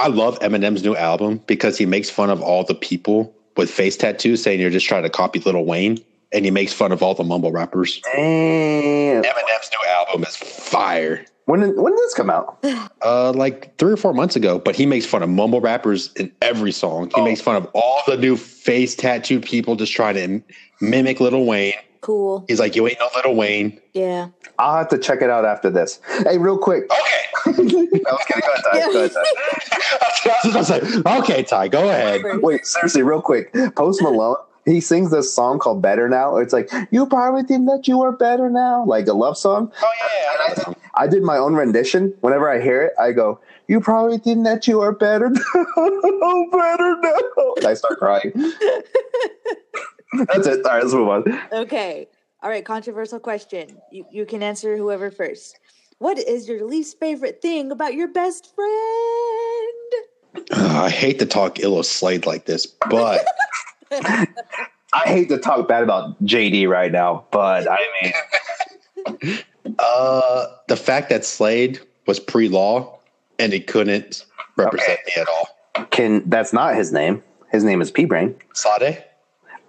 I 0.00 0.06
love 0.08 0.38
Eminem's 0.40 0.82
new 0.82 0.96
album 0.96 1.42
because 1.46 1.76
he 1.76 1.84
makes 1.84 2.08
fun 2.08 2.30
of 2.30 2.40
all 2.40 2.64
the 2.64 2.74
people 2.74 3.34
with 3.58 3.70
face 3.70 3.98
tattoos 3.98 4.42
saying 4.42 4.58
you're 4.58 4.70
just 4.70 4.86
trying 4.86 5.02
to 5.02 5.10
copy 5.10 5.40
Lil 5.40 5.62
Wayne. 5.66 5.98
And 6.32 6.44
he 6.46 6.50
makes 6.50 6.72
fun 6.72 6.90
of 6.90 7.02
all 7.02 7.14
the 7.14 7.22
mumble 7.24 7.52
rappers. 7.52 8.00
Damn. 8.14 9.22
Eminem's 9.22 9.70
new 9.72 9.88
album 9.90 10.22
is 10.24 10.36
fire. 10.36 11.22
When 11.44 11.60
did, 11.60 11.76
when 11.76 11.92
did 11.92 11.98
this 11.98 12.14
come 12.14 12.30
out? 12.30 12.64
Uh, 13.02 13.32
like 13.32 13.74
three 13.78 13.90
or 13.92 13.96
four 13.96 14.12
months 14.12 14.36
ago, 14.36 14.58
but 14.58 14.76
he 14.76 14.84
makes 14.84 15.06
fun 15.06 15.22
of 15.22 15.28
mumble 15.30 15.60
rappers 15.62 16.12
in 16.16 16.30
every 16.42 16.70
song. 16.70 17.06
He 17.14 17.20
Oh. 17.20 17.24
makes 17.24 17.40
fun 17.40 17.56
of 17.56 17.66
all 17.72 18.02
the 18.06 18.16
new 18.18 18.36
face 18.36 18.94
tattooed 18.94 19.42
people 19.42 19.74
just 19.74 19.92
trying 19.92 20.16
to 20.16 20.42
mimic 20.82 21.18
Lil 21.18 21.46
Wayne. 21.46 21.72
Cool. 22.00 22.44
He's 22.48 22.58
like, 22.58 22.74
you 22.74 22.86
ain't 22.88 22.98
no 22.98 23.08
Lil 23.24 23.36
Wayne. 23.36 23.78
Yeah. 23.92 24.28
I'll 24.58 24.78
have 24.78 24.88
to 24.88 24.98
check 24.98 25.20
it 25.22 25.30
out 25.30 25.44
after 25.44 25.70
this. 25.70 26.00
Hey, 26.24 26.38
real 26.38 26.58
quick. 26.58 26.84
Okay. 26.84 27.20
I 27.46 27.50
was 27.50 27.56
kidding. 27.56 28.02
Go 28.04 28.16
ahead, 28.42 28.62
Ty. 28.64 28.92
Go 28.92 28.98
ahead, 29.04 29.12
Ty. 29.12 29.22
I 30.30 30.38
was 30.44 30.52
gonna 30.54 30.64
say, 30.64 31.02
okay, 31.18 31.42
Ty, 31.42 31.68
go 31.68 31.88
ahead. 31.88 32.22
Wait, 32.42 32.66
seriously, 32.66 33.02
real 33.02 33.22
quick. 33.22 33.52
Post 33.76 34.02
Malone, 34.02 34.36
he 34.64 34.80
sings 34.80 35.10
this 35.10 35.34
song 35.34 35.58
called 35.58 35.82
Better 35.82 36.08
Now. 36.08 36.36
It's 36.36 36.52
like, 36.52 36.70
you 36.90 37.06
probably 37.06 37.42
think 37.42 37.66
that 37.68 37.88
you 37.88 38.02
are 38.02 38.12
better 38.12 38.50
now, 38.50 38.84
like 38.84 39.06
a 39.06 39.12
love 39.14 39.36
song. 39.36 39.72
Oh 39.82 39.92
yeah, 40.00 40.28
I 40.30 40.48
know 40.48 40.62
song. 40.62 40.76
I 40.94 41.06
did 41.06 41.22
my 41.22 41.36
own 41.36 41.54
rendition. 41.54 42.14
Whenever 42.20 42.48
I 42.50 42.60
hear 42.60 42.82
it, 42.82 42.92
I 42.98 43.12
go, 43.12 43.40
you 43.68 43.80
probably 43.80 44.18
think 44.18 44.44
that 44.44 44.66
you 44.66 44.80
are 44.80 44.92
better 44.92 45.30
now, 45.76 46.46
better 46.52 46.96
now. 47.02 47.54
And 47.56 47.66
I 47.66 47.74
start 47.74 47.98
crying. 47.98 48.32
That's 50.26 50.46
it. 50.46 50.64
All 50.64 50.72
right, 50.72 50.82
let's 50.82 50.94
move 50.94 51.08
on. 51.08 51.40
Okay. 51.52 52.08
All 52.42 52.50
right, 52.50 52.64
controversial 52.64 53.20
question. 53.20 53.78
You 53.90 54.06
you 54.10 54.26
can 54.26 54.42
answer 54.42 54.76
whoever 54.76 55.10
first. 55.10 55.58
What 55.98 56.18
is 56.18 56.48
your 56.48 56.66
least 56.66 56.98
favorite 56.98 57.42
thing 57.42 57.70
about 57.70 57.94
your 57.94 58.08
best 58.08 58.54
friend? 58.54 59.70
Uh, 60.50 60.82
I 60.84 60.90
hate 60.90 61.18
to 61.18 61.26
talk 61.26 61.60
ill 61.60 61.78
of 61.78 61.84
Slade 61.84 62.24
like 62.24 62.46
this, 62.46 62.64
but 62.64 63.26
I 63.92 64.26
hate 65.04 65.28
to 65.28 65.38
talk 65.38 65.68
bad 65.68 65.82
about 65.82 66.22
JD 66.24 66.68
right 66.68 66.90
now, 66.90 67.26
but 67.30 67.68
I 67.70 67.78
mean, 68.02 69.34
uh, 69.78 70.46
the 70.68 70.76
fact 70.76 71.10
that 71.10 71.24
Slade 71.24 71.80
was 72.06 72.18
pre-law 72.18 72.98
and 73.38 73.52
he 73.52 73.60
couldn't 73.60 74.24
represent 74.56 75.00
me 75.06 75.12
at 75.20 75.28
all. 75.28 75.84
can 75.90 76.28
that's 76.30 76.52
not 76.52 76.74
his 76.74 76.92
name. 76.92 77.22
His 77.52 77.64
name 77.64 77.82
is 77.82 77.90
P 77.90 78.04
Brain. 78.06 78.34
Sade? 78.54 79.04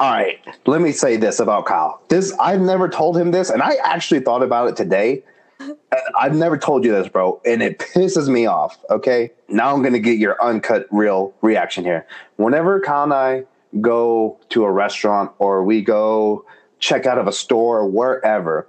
All 0.02 0.10
right, 0.10 0.40
let 0.66 0.82
me 0.82 0.94
say 0.94 1.16
this 1.16 1.40
about 1.40 1.68
Kyle. 1.68 2.02
This 2.08 2.34
I've 2.40 2.60
never 2.60 2.90
told 2.90 3.16
him 3.16 3.30
this, 3.30 3.52
and 3.52 3.62
I 3.62 3.76
actually 3.84 4.22
thought 4.22 4.42
about 4.42 4.68
it 4.68 4.76
today. 4.76 5.24
Uh, 5.60 5.74
I've 6.20 6.34
never 6.36 6.58
told 6.58 6.84
you 6.84 6.92
this, 6.92 7.08
bro, 7.08 7.40
and 7.46 7.62
it 7.62 7.78
pisses 7.94 8.28
me 8.28 8.48
off. 8.48 8.80
Okay, 8.90 9.30
now 9.48 9.72
I'm 9.72 9.84
gonna 9.84 10.00
get 10.00 10.18
your 10.18 10.44
uncut, 10.44 10.88
real 10.90 11.36
reaction 11.44 11.84
here. 11.84 12.08
Whenever 12.38 12.80
Kyle 12.80 13.04
and 13.04 13.14
I 13.14 13.44
go 13.80 14.40
to 14.50 14.64
a 14.64 14.72
restaurant 14.72 15.34
or 15.38 15.64
we 15.64 15.84
go 15.84 16.48
check 16.80 17.06
out 17.06 17.20
of 17.20 17.28
a 17.28 17.32
store 17.32 17.82
or 17.82 17.86
wherever, 17.86 18.68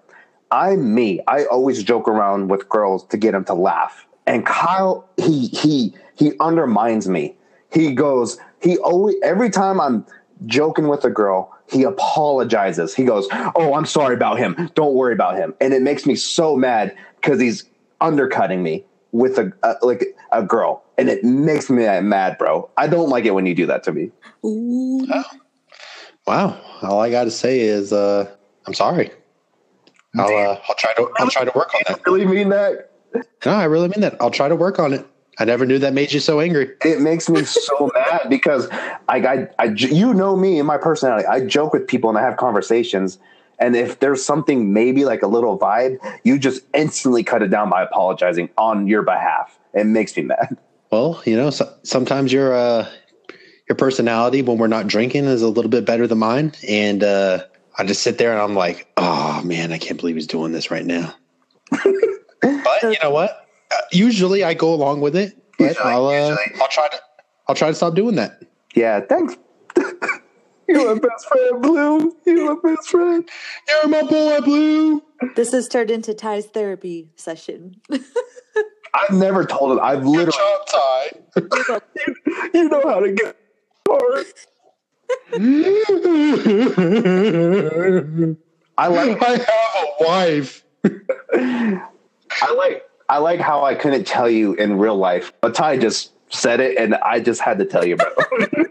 I'm 0.51 0.95
me. 0.95 1.23
I 1.29 1.47
always 1.47 1.83
joke 1.83 2.09
around 2.09 2.49
with 2.51 2.69
girls 2.69 3.07
to 3.07 3.17
get 3.17 3.33
them 3.33 3.47
to 3.47 3.55
laugh. 3.55 4.07
And 4.27 4.45
Kyle, 4.45 5.09
he 5.17 5.47
he 5.47 5.95
he 6.15 6.33
undermines 6.41 7.09
me. 7.09 7.37
He 7.73 7.95
goes, 7.95 8.39
he 8.61 8.77
always 8.77 9.17
every 9.23 9.49
time 9.49 9.81
I'm 9.81 10.05
joking 10.47 10.89
with 10.89 11.05
a 11.05 11.11
girl, 11.11 11.57
he 11.71 11.83
apologizes. 11.85 12.95
He 12.95 13.05
goes, 13.05 13.27
"Oh, 13.55 13.75
I'm 13.75 13.87
sorry 13.87 14.15
about 14.15 14.39
him. 14.39 14.71
Don't 14.75 14.95
worry 14.95 15.13
about 15.13 15.37
him." 15.37 15.55
And 15.61 15.73
it 15.73 15.83
makes 15.83 16.07
me 16.07 16.15
so 16.15 16.57
mad 16.57 16.97
because 17.17 17.41
he's 17.41 17.65
undercutting 18.01 18.63
me 18.63 18.85
with 19.13 19.39
a, 19.39 19.53
a 19.63 19.77
like 19.83 20.05
a 20.33 20.43
girl, 20.43 20.83
and 20.99 21.09
it 21.09 21.25
makes 21.25 21.71
me 21.71 21.85
mad, 22.01 22.39
bro. 22.39 22.69
I 22.77 22.87
don't 22.87 23.09
like 23.09 23.25
it 23.25 23.35
when 23.35 23.47
you 23.47 23.55
do 23.55 23.67
that 23.67 23.83
to 23.85 23.93
me. 23.93 24.11
Ooh. 24.45 25.07
Wow. 26.27 26.61
All 26.83 27.01
I 27.01 27.11
got 27.11 27.25
to 27.25 27.31
say 27.31 27.61
is, 27.61 27.93
uh, 27.93 28.31
I'm 28.67 28.75
sorry. 28.75 29.11
I'll, 30.17 30.27
uh, 30.27 30.61
I'll 30.69 30.75
try 30.77 30.95
to, 30.95 31.11
I'll 31.19 31.31
try 31.31 31.45
to 31.45 31.53
work 31.55 31.75
on 31.75 31.83
that. 31.89 32.07
Really 32.07 32.27
mean 32.27 32.51
that? 32.51 32.91
No, 33.45 33.53
I 33.53 33.65
really 33.65 33.89
mean 33.89 34.01
that. 34.01 34.17
I'll 34.21 34.31
try 34.31 34.49
to 34.49 34.57
work 34.57 34.79
on 34.79 34.93
it. 34.93 35.07
I 35.43 35.45
never 35.45 35.67
knew 35.67 35.81
that 35.81 35.93
made 35.93 36.13
you 36.13 36.21
so 36.21 36.39
angry. 36.39 36.71
it 36.85 37.01
makes 37.01 37.29
me 37.29 37.43
so 37.43 37.91
mad 37.95 38.29
because 38.31 38.69
I, 38.71 38.99
I, 39.09 39.49
I, 39.59 39.65
you 39.65 40.15
know 40.15 40.37
me 40.37 40.61
and 40.61 40.69
my 40.69 40.79
personality. 40.79 41.27
I 41.27 41.45
joke 41.45 41.73
with 41.73 41.89
people 41.89 42.09
and 42.09 42.17
I 42.17 42.23
have 42.23 42.37
conversations, 42.37 43.19
and 43.59 43.75
if 43.75 43.99
there's 43.99 44.25
something 44.25 44.73
maybe 44.73 45.05
like 45.05 45.21
a 45.21 45.27
little 45.27 45.59
vibe, 45.59 45.99
you 46.23 46.39
just 46.39 46.63
instantly 46.75 47.25
cut 47.25 47.43
it 47.43 47.49
down 47.49 47.71
by 47.71 47.83
apologizing 47.83 48.51
on 48.57 48.87
your 48.87 49.03
behalf. 49.03 49.59
It 49.75 49.87
makes 49.87 50.17
me 50.17 50.23
mad. 50.23 50.57
Well, 50.93 51.21
you 51.27 51.35
know, 51.35 51.51
so, 51.51 51.75
sometimes 51.83 52.33
your, 52.33 52.55
uh, 52.55 52.89
your 53.69 53.75
personality 53.75 54.43
when 54.43 54.59
we're 54.59 54.69
not 54.69 54.87
drinking 54.87 55.25
is 55.25 55.43
a 55.43 55.49
little 55.49 55.71
bit 55.71 55.85
better 55.85 56.07
than 56.07 56.19
mine. 56.19 56.53
And, 56.69 57.03
uh, 57.03 57.41
I 57.77 57.85
just 57.85 58.03
sit 58.03 58.19
there 58.19 58.31
and 58.31 58.41
I'm 58.41 58.55
like, 58.55 58.87
oh 58.97 59.43
man, 59.43 59.73
I 59.73 59.79
can't 59.79 59.99
believe 59.99 60.15
he's 60.15 60.27
doing 60.29 60.53
this 60.53 60.71
right 60.71 60.85
now. 60.85 61.15
but 61.71 62.83
you 62.83 62.97
know 63.03 63.11
what? 63.11 63.42
Uh, 63.73 63.81
usually 63.93 64.45
I 64.45 64.55
go 64.55 64.73
along 64.75 65.01
with 65.01 65.17
it, 65.17 65.37
but 65.59 65.69
Usually, 65.69 65.93
I'll, 65.93 66.07
uh, 66.07 66.29
usually. 66.29 66.61
I'll 66.61 66.69
try 66.69 66.89
to, 66.89 67.01
I'll 67.49 67.55
try 67.55 67.69
to 67.69 67.75
stop 67.75 67.95
doing 67.95 68.17
that. 68.17 68.43
Yeah, 68.75 69.01
thanks. 69.01 69.37
You're 70.69 70.95
my 70.95 71.01
best 71.01 71.27
friend, 71.29 71.63
Blue. 71.63 72.17
You're 72.25 72.55
my 72.55 72.75
best 72.75 72.89
friend. 72.89 73.29
You're 73.69 73.89
my 73.89 74.03
boy, 74.03 74.41
Blue. 74.41 75.03
This 75.37 75.53
has 75.53 75.69
turned 75.69 75.91
into 75.91 76.15
Ty's 76.15 76.47
therapy 76.47 77.11
session. 77.17 77.77
I've 78.95 79.17
never 79.17 79.45
told 79.45 79.73
him. 79.73 79.81
I've 79.83 80.05
literally, 80.05 80.33
Chop 80.33 80.67
tie. 80.69 81.11
you 82.55 82.69
know 82.69 82.83
how 82.85 83.01
to 83.01 83.13
get 83.13 83.37
hard. 83.89 84.27
I 88.79 88.87
like 88.89 89.23
I 89.23 89.31
have 89.31 89.75
a 90.01 90.05
wife. 90.05 90.65
I 90.85 92.53
like 92.55 92.85
I 93.09 93.19
like 93.19 93.41
how 93.41 93.65
I 93.65 93.75
couldn't 93.75 94.07
tell 94.07 94.29
you 94.31 94.55
in 94.55 94.79
real 94.79 94.97
life, 94.97 95.33
but 95.41 95.55
Ty 95.55 95.79
just 95.79 96.13
said 96.31 96.61
it, 96.61 96.79
and 96.79 96.95
I 96.97 97.21
just 97.21 97.41
had 97.41 97.59
to 97.59 97.65
tell 97.65 97.85
you, 97.85 97.97
bro. 97.97 98.09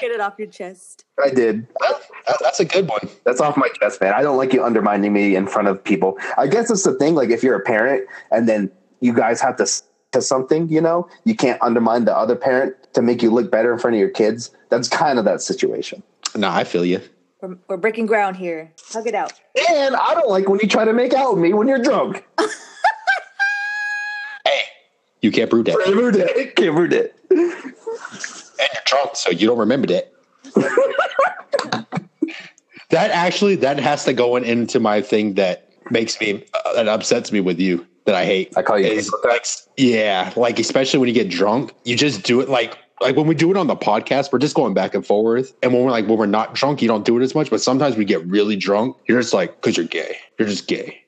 Get 0.00 0.10
it 0.12 0.20
off 0.20 0.34
your 0.38 0.46
chest. 0.48 1.04
I 1.22 1.30
did. 1.30 1.66
That- 1.80 2.00
that's 2.40 2.60
a 2.60 2.64
good 2.64 2.88
one. 2.88 3.08
That's 3.24 3.40
off 3.40 3.56
my 3.56 3.68
chest, 3.80 4.00
man. 4.00 4.14
I 4.14 4.22
don't 4.22 4.36
like 4.38 4.52
you 4.54 4.64
undermining 4.64 5.12
me 5.12 5.36
in 5.36 5.46
front 5.46 5.68
of 5.68 5.82
people. 5.82 6.16
I 6.38 6.46
guess 6.46 6.70
it's 6.70 6.82
the 6.84 6.94
thing. 6.94 7.14
Like 7.14 7.28
if 7.30 7.42
you're 7.42 7.56
a 7.56 7.60
parent, 7.60 8.06
and 8.30 8.48
then 8.48 8.70
you 9.00 9.12
guys 9.12 9.40
have 9.40 9.56
to 9.56 9.66
to 10.12 10.22
something, 10.22 10.68
you 10.68 10.80
know, 10.80 11.08
you 11.24 11.34
can't 11.34 11.60
undermine 11.60 12.04
the 12.04 12.16
other 12.16 12.36
parent 12.36 12.76
to 12.94 13.02
make 13.02 13.22
you 13.22 13.30
look 13.30 13.50
better 13.50 13.72
in 13.72 13.78
front 13.78 13.94
of 13.96 14.00
your 14.00 14.08
kids. 14.10 14.52
That's 14.70 14.88
kind 14.88 15.18
of 15.18 15.24
that 15.26 15.42
situation. 15.42 16.02
No, 16.36 16.48
I 16.48 16.64
feel 16.64 16.84
you. 16.84 17.00
We're, 17.42 17.56
we're 17.68 17.76
breaking 17.76 18.06
ground 18.06 18.36
here. 18.36 18.72
Hug 18.90 19.06
it 19.06 19.14
out. 19.14 19.32
And 19.70 19.96
I 19.96 20.14
don't 20.14 20.30
like 20.30 20.48
when 20.48 20.60
you 20.62 20.68
try 20.68 20.84
to 20.84 20.92
make 20.92 21.12
out 21.12 21.34
with 21.34 21.42
me 21.42 21.52
when 21.52 21.66
you're 21.68 21.82
drunk. 21.82 22.24
Hey, 25.24 25.26
you 25.26 25.32
can't 25.32 25.50
prove 25.50 25.64
that. 25.66 25.78
Can't 25.84 25.96
rude 25.96 26.16
it. 26.16 26.56
Can't 26.56 26.76
rude 26.76 26.92
it. 26.92 27.16
And 27.30 28.70
you're 28.72 28.82
drunk, 28.86 29.16
so 29.16 29.30
you 29.30 29.46
don't 29.46 29.58
remember 29.58 29.86
that. 29.88 30.12
that 32.90 33.10
actually, 33.10 33.56
that 33.56 33.78
has 33.80 34.04
to 34.04 34.12
go 34.12 34.36
in, 34.36 34.44
into 34.44 34.78
my 34.80 35.00
thing 35.00 35.34
that 35.34 35.70
makes 35.90 36.20
me, 36.20 36.44
uh, 36.52 36.74
that 36.74 36.88
upsets 36.88 37.32
me 37.32 37.40
with 37.40 37.58
you, 37.58 37.86
that 38.04 38.14
I 38.14 38.24
hate. 38.24 38.56
I 38.56 38.62
call 38.62 38.78
you 38.78 38.86
is 38.86 39.12
like, 39.24 39.46
yeah, 39.76 40.32
like 40.36 40.58
especially 40.58 41.00
when 41.00 41.08
you 41.08 41.14
get 41.14 41.28
drunk, 41.28 41.72
you 41.84 41.96
just 41.96 42.22
do 42.22 42.40
it 42.40 42.48
like, 42.48 42.78
like 43.00 43.16
when 43.16 43.26
we 43.26 43.34
do 43.34 43.50
it 43.50 43.56
on 43.56 43.66
the 43.66 43.76
podcast, 43.76 44.32
we're 44.32 44.38
just 44.38 44.54
going 44.54 44.72
back 44.72 44.94
and 44.94 45.04
forth. 45.04 45.52
And 45.62 45.72
when 45.72 45.84
we're 45.84 45.90
like, 45.90 46.06
when 46.06 46.16
we're 46.16 46.26
not 46.26 46.54
drunk, 46.54 46.80
you 46.80 46.88
don't 46.88 47.04
do 47.04 47.18
it 47.18 47.22
as 47.22 47.34
much. 47.34 47.50
But 47.50 47.60
sometimes 47.60 47.96
we 47.96 48.04
get 48.04 48.24
really 48.26 48.56
drunk. 48.56 48.96
You're 49.06 49.20
just 49.20 49.34
like, 49.34 49.56
because 49.56 49.76
you're 49.76 49.86
gay. 49.86 50.16
You're 50.38 50.48
just 50.48 50.68
gay. 50.68 51.02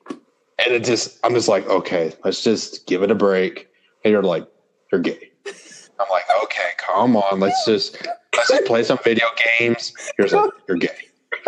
And 0.59 0.73
it 0.73 0.83
just, 0.83 1.17
I'm 1.23 1.33
just 1.33 1.47
like, 1.47 1.67
okay, 1.69 2.13
let's 2.25 2.43
just 2.43 2.87
give 2.87 3.03
it 3.03 3.11
a 3.11 3.15
break. 3.15 3.66
And 4.03 4.11
you're 4.11 4.23
like, 4.23 4.47
you're 4.91 5.01
gay. 5.01 5.31
I'm 5.99 6.07
like, 6.11 6.25
okay, 6.43 6.71
come 6.77 7.15
on, 7.17 7.39
let's 7.39 7.65
just 7.65 8.05
let's 8.35 8.49
just 8.49 8.65
play 8.65 8.83
some 8.83 8.99
video 9.03 9.25
games. 9.59 9.93
You're 10.17 10.27
like, 10.27 10.51
you're 10.67 10.77
gay. 10.77 10.89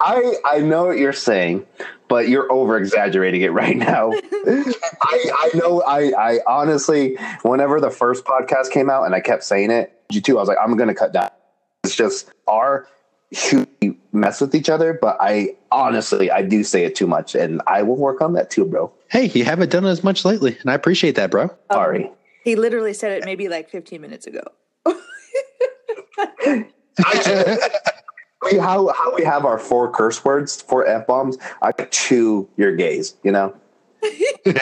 I 0.00 0.34
I 0.44 0.58
know 0.58 0.86
what 0.86 0.98
you're 0.98 1.12
saying, 1.12 1.66
but 2.08 2.28
you're 2.28 2.50
over 2.50 2.76
exaggerating 2.76 3.42
it 3.42 3.52
right 3.52 3.76
now. 3.76 4.12
I 4.12 5.30
I 5.38 5.50
know 5.54 5.82
I 5.82 6.12
I 6.18 6.40
honestly, 6.46 7.16
whenever 7.42 7.80
the 7.80 7.90
first 7.90 8.24
podcast 8.24 8.70
came 8.70 8.90
out 8.90 9.04
and 9.04 9.14
I 9.14 9.20
kept 9.20 9.44
saying 9.44 9.70
it, 9.70 9.92
you 10.10 10.20
too, 10.20 10.38
I 10.38 10.40
was 10.40 10.48
like, 10.48 10.58
I'm 10.62 10.76
gonna 10.76 10.94
cut 10.94 11.12
down. 11.12 11.30
It's 11.84 11.94
just 11.94 12.32
our 12.46 12.88
mess 14.20 14.40
with 14.40 14.54
each 14.54 14.68
other, 14.68 14.92
but 14.94 15.16
I 15.20 15.56
honestly 15.70 16.30
I 16.30 16.42
do 16.42 16.64
say 16.64 16.84
it 16.84 16.94
too 16.94 17.06
much, 17.06 17.34
and 17.34 17.62
I 17.66 17.82
will 17.82 17.96
work 17.96 18.20
on 18.20 18.32
that 18.34 18.50
too, 18.50 18.64
bro. 18.64 18.92
Hey, 19.08 19.26
you 19.26 19.44
haven't 19.44 19.70
done 19.70 19.84
it 19.84 19.90
as 19.90 20.04
much 20.04 20.24
lately, 20.24 20.56
and 20.60 20.70
I 20.70 20.74
appreciate 20.74 21.14
that, 21.16 21.30
bro. 21.30 21.44
Um, 21.44 21.50
Sorry. 21.72 22.10
He 22.44 22.56
literally 22.56 22.94
said 22.94 23.12
it 23.12 23.24
maybe 23.24 23.48
like 23.48 23.68
15 23.70 24.00
minutes 24.00 24.26
ago. 24.26 24.42
We, 28.44 28.56
how 28.56 28.86
how 28.92 29.14
we 29.16 29.24
have 29.24 29.44
our 29.44 29.58
four 29.58 29.90
curse 29.90 30.24
words, 30.24 30.62
four 30.62 30.86
f 30.86 31.08
bombs. 31.08 31.36
I 31.60 31.72
chew 31.72 32.48
your 32.56 32.74
gaze, 32.76 33.16
you 33.24 33.32
know. 33.32 33.54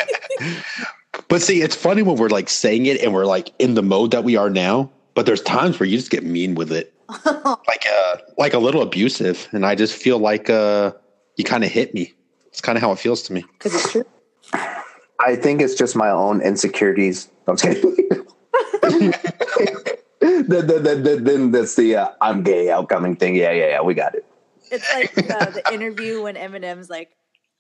But 1.29 1.43
see, 1.43 1.63
it's 1.63 1.75
funny 1.75 2.03
when 2.03 2.17
we're 2.17 2.29
like 2.29 2.49
saying 2.49 2.87
it 2.87 3.03
and 3.03 3.13
we're 3.13 3.27
like 3.27 3.53
in 3.59 3.75
the 3.75 3.83
mode 3.83 4.11
that 4.13 4.25
we 4.25 4.37
are 4.37 4.51
now. 4.51 4.91
But 5.15 5.27
there's 5.27 5.43
times 5.43 5.81
where 5.81 5.89
you 5.89 5.97
just 5.97 6.11
get 6.11 6.25
mean 6.25 6.55
with 6.55 6.71
it, 6.71 6.93
like 7.25 7.87
uh, 7.91 8.17
like 8.39 8.55
a 8.55 8.59
little 8.59 8.83
abusive, 8.83 9.49
and 9.53 9.65
I 9.65 9.75
just 9.75 9.95
feel 9.95 10.19
like 10.19 10.51
uh, 10.51 10.93
you 11.37 11.45
kind 11.45 11.65
of 11.65 11.71
hit 11.71 11.95
me. 11.95 12.15
It's 12.49 12.61
kind 12.61 12.77
of 12.77 12.83
how 12.83 12.93
it 12.93 12.99
feels 12.99 13.23
to 13.25 13.33
me. 13.33 13.45
Because 13.53 13.75
it's 13.75 13.93
true. 13.93 14.05
I 15.21 15.37
think 15.37 15.61
it's 15.61 15.75
just 15.75 15.95
my 15.97 16.11
own 16.11 16.41
insecurities. 16.41 17.29
I'm 17.47 17.57
kidding. 17.57 17.97
then, 20.21 20.67
then, 20.67 20.83
then, 20.83 21.03
then, 21.03 21.25
then 21.25 21.51
that's 21.53 21.75
the 21.77 21.97
uh, 21.97 22.09
I'm 22.21 22.43
gay 22.43 22.71
outcoming 22.71 23.17
thing. 23.17 23.35
Yeah, 23.37 23.53
yeah, 23.53 23.69
yeah. 23.69 23.81
We 23.83 23.95
got 23.95 24.15
it. 24.15 24.25
It's 24.71 24.93
like 24.95 25.31
uh, 25.31 25.51
the 25.51 25.63
interview 25.73 26.23
when 26.23 26.35
Eminem's 26.35 26.91
like, 26.91 27.11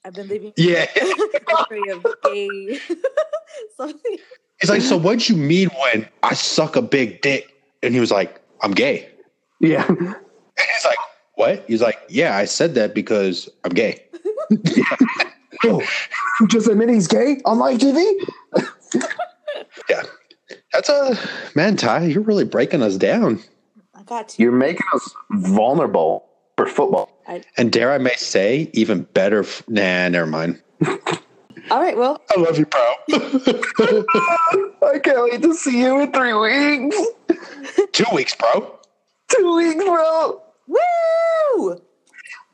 I've 0.05 0.15
been 0.15 0.29
living 0.29 0.53
Yeah. 0.57 0.87
history 0.95 1.89
of 1.91 2.05
gay. 2.25 2.79
Something. 3.77 4.19
He's 4.61 4.71
like, 4.71 4.83
so 4.83 4.97
what'd 4.97 5.29
you 5.29 5.37
mean 5.37 5.69
when 5.83 6.09
I 6.23 6.35
suck 6.35 6.77
a 6.77 6.83
big 6.83 7.21
dick? 7.21 7.53
And 7.83 7.93
he 7.95 8.01
was 8.01 8.11
like, 8.11 8.41
I'm 8.63 8.73
gay. 8.73 9.09
Yeah. 9.61 9.87
And 9.89 9.99
he's 9.99 10.85
like, 10.85 10.99
what? 11.35 11.65
He's 11.67 11.83
like, 11.83 11.99
yeah, 12.09 12.37
I 12.37 12.45
said 12.47 12.75
that 12.75 12.95
because 12.95 13.49
I'm 13.65 13.73
gay. 13.73 14.03
Oh, 15.65 15.83
just 16.49 16.69
admit 16.69 16.91
he's 16.91 17.09
gay 17.09 17.41
on 17.47 17.59
live 17.59 17.79
TV? 17.79 18.05
Yeah. 19.89 20.03
That's 20.73 20.89
a 20.91 21.19
man, 21.55 21.77
Ty, 21.77 22.05
you're 22.05 22.23
really 22.23 22.45
breaking 22.45 22.83
us 22.83 22.97
down. 22.97 23.41
I 23.95 24.03
got 24.03 24.29
to. 24.31 24.43
You're 24.43 24.53
making 24.53 24.85
us 24.95 25.15
vulnerable 25.31 26.27
for 26.57 26.67
football. 26.67 27.11
I, 27.27 27.43
And 27.57 27.73
dare 27.73 27.91
I 27.93 27.99
may 27.99 28.15
say, 28.17 28.71
even 28.75 29.03
better. 29.15 29.41
F- 29.41 29.63
nah, 29.69 30.09
never 30.09 30.27
mind. 30.27 30.61
all 30.87 31.81
right, 31.81 31.97
well, 31.97 32.21
I 32.37 32.39
love 32.41 32.59
you, 32.59 32.67
bro. 32.67 32.81
I 34.83 34.99
can't 35.03 35.23
wait 35.31 35.43
to 35.43 35.55
see 35.55 35.81
you 35.81 36.01
in 36.01 36.13
three 36.13 36.35
weeks. 36.35 36.99
Two 37.93 38.05
weeks, 38.15 38.35
bro. 38.37 38.76
Two 39.29 39.57
weeks, 39.57 39.85
bro. 39.85 40.43
woo! 40.67 41.83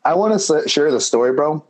I 0.04 0.14
want 0.14 0.40
to 0.40 0.68
share 0.68 0.90
the 0.90 1.00
story, 1.00 1.32
bro. 1.32 1.64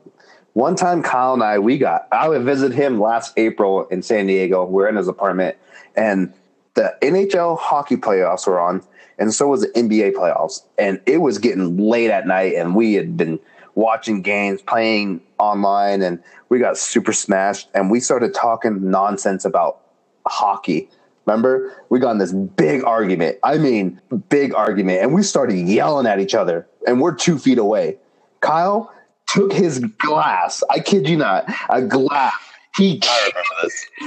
One 0.55 0.77
time, 0.77 1.03
Kyle 1.03 1.35
and 1.35 1.43
I, 1.43 1.59
we 1.59 1.79
got, 1.79 2.09
I 2.13 2.29
would 2.29 2.43
visit 2.43 2.73
him 2.73 3.01
last 3.01 3.33
April 3.37 3.87
in 3.89 4.03
San 4.03 4.27
Diego. 4.27 4.65
We're 4.65 4.89
in 4.89 4.97
his 4.97 5.09
apartment, 5.09 5.57
and 5.97 6.33
the 6.75 6.95
NHL 7.03 7.59
hockey 7.59 7.97
playoffs 7.97 8.47
were 8.47 8.61
on, 8.61 8.83
and 9.19 9.33
so 9.33 9.49
was 9.49 9.63
the 9.63 9.69
NBA 9.69 10.13
playoffs. 10.13 10.63
And 10.79 11.01
it 11.07 11.19
was 11.19 11.39
getting 11.39 11.77
late 11.77 12.11
at 12.11 12.27
night, 12.27 12.55
and 12.55 12.75
we 12.75 12.95
had 12.95 13.17
been 13.17 13.39
watching 13.75 14.23
games, 14.23 14.63
playing 14.63 15.23
online, 15.39 16.03
and 16.03 16.23
we 16.49 16.59
got 16.59 16.77
super 16.77 17.13
smashed. 17.13 17.69
And 17.75 17.91
we 17.91 18.01
started 18.01 18.35
talking 18.35 18.91
nonsense 18.91 19.45
about 19.45 19.81
hockey. 20.27 20.89
Remember, 21.27 21.73
we 21.89 22.01
got 22.01 22.13
in 22.13 22.19
this 22.19 22.33
big 22.33 22.85
argument. 22.85 23.39
I 23.45 23.59
mean, 23.59 24.01
big 24.29 24.55
argument, 24.55 25.03
and 25.03 25.15
we 25.15 25.23
started 25.23 25.57
yelling 25.57 26.07
at 26.07 26.21
each 26.21 26.35
other. 26.35 26.67
And 26.87 27.01
we're 27.01 27.15
two 27.15 27.39
feet 27.39 27.59
away. 27.59 27.99
Kyle 28.41 28.93
took 29.29 29.53
his 29.53 29.79
glass. 29.79 30.63
I 30.71 30.81
kid 30.81 31.09
you 31.09 31.17
not, 31.17 31.45
a 31.71 31.83
glass. 31.83 32.35
He 32.77 32.99
kicked 32.99 33.37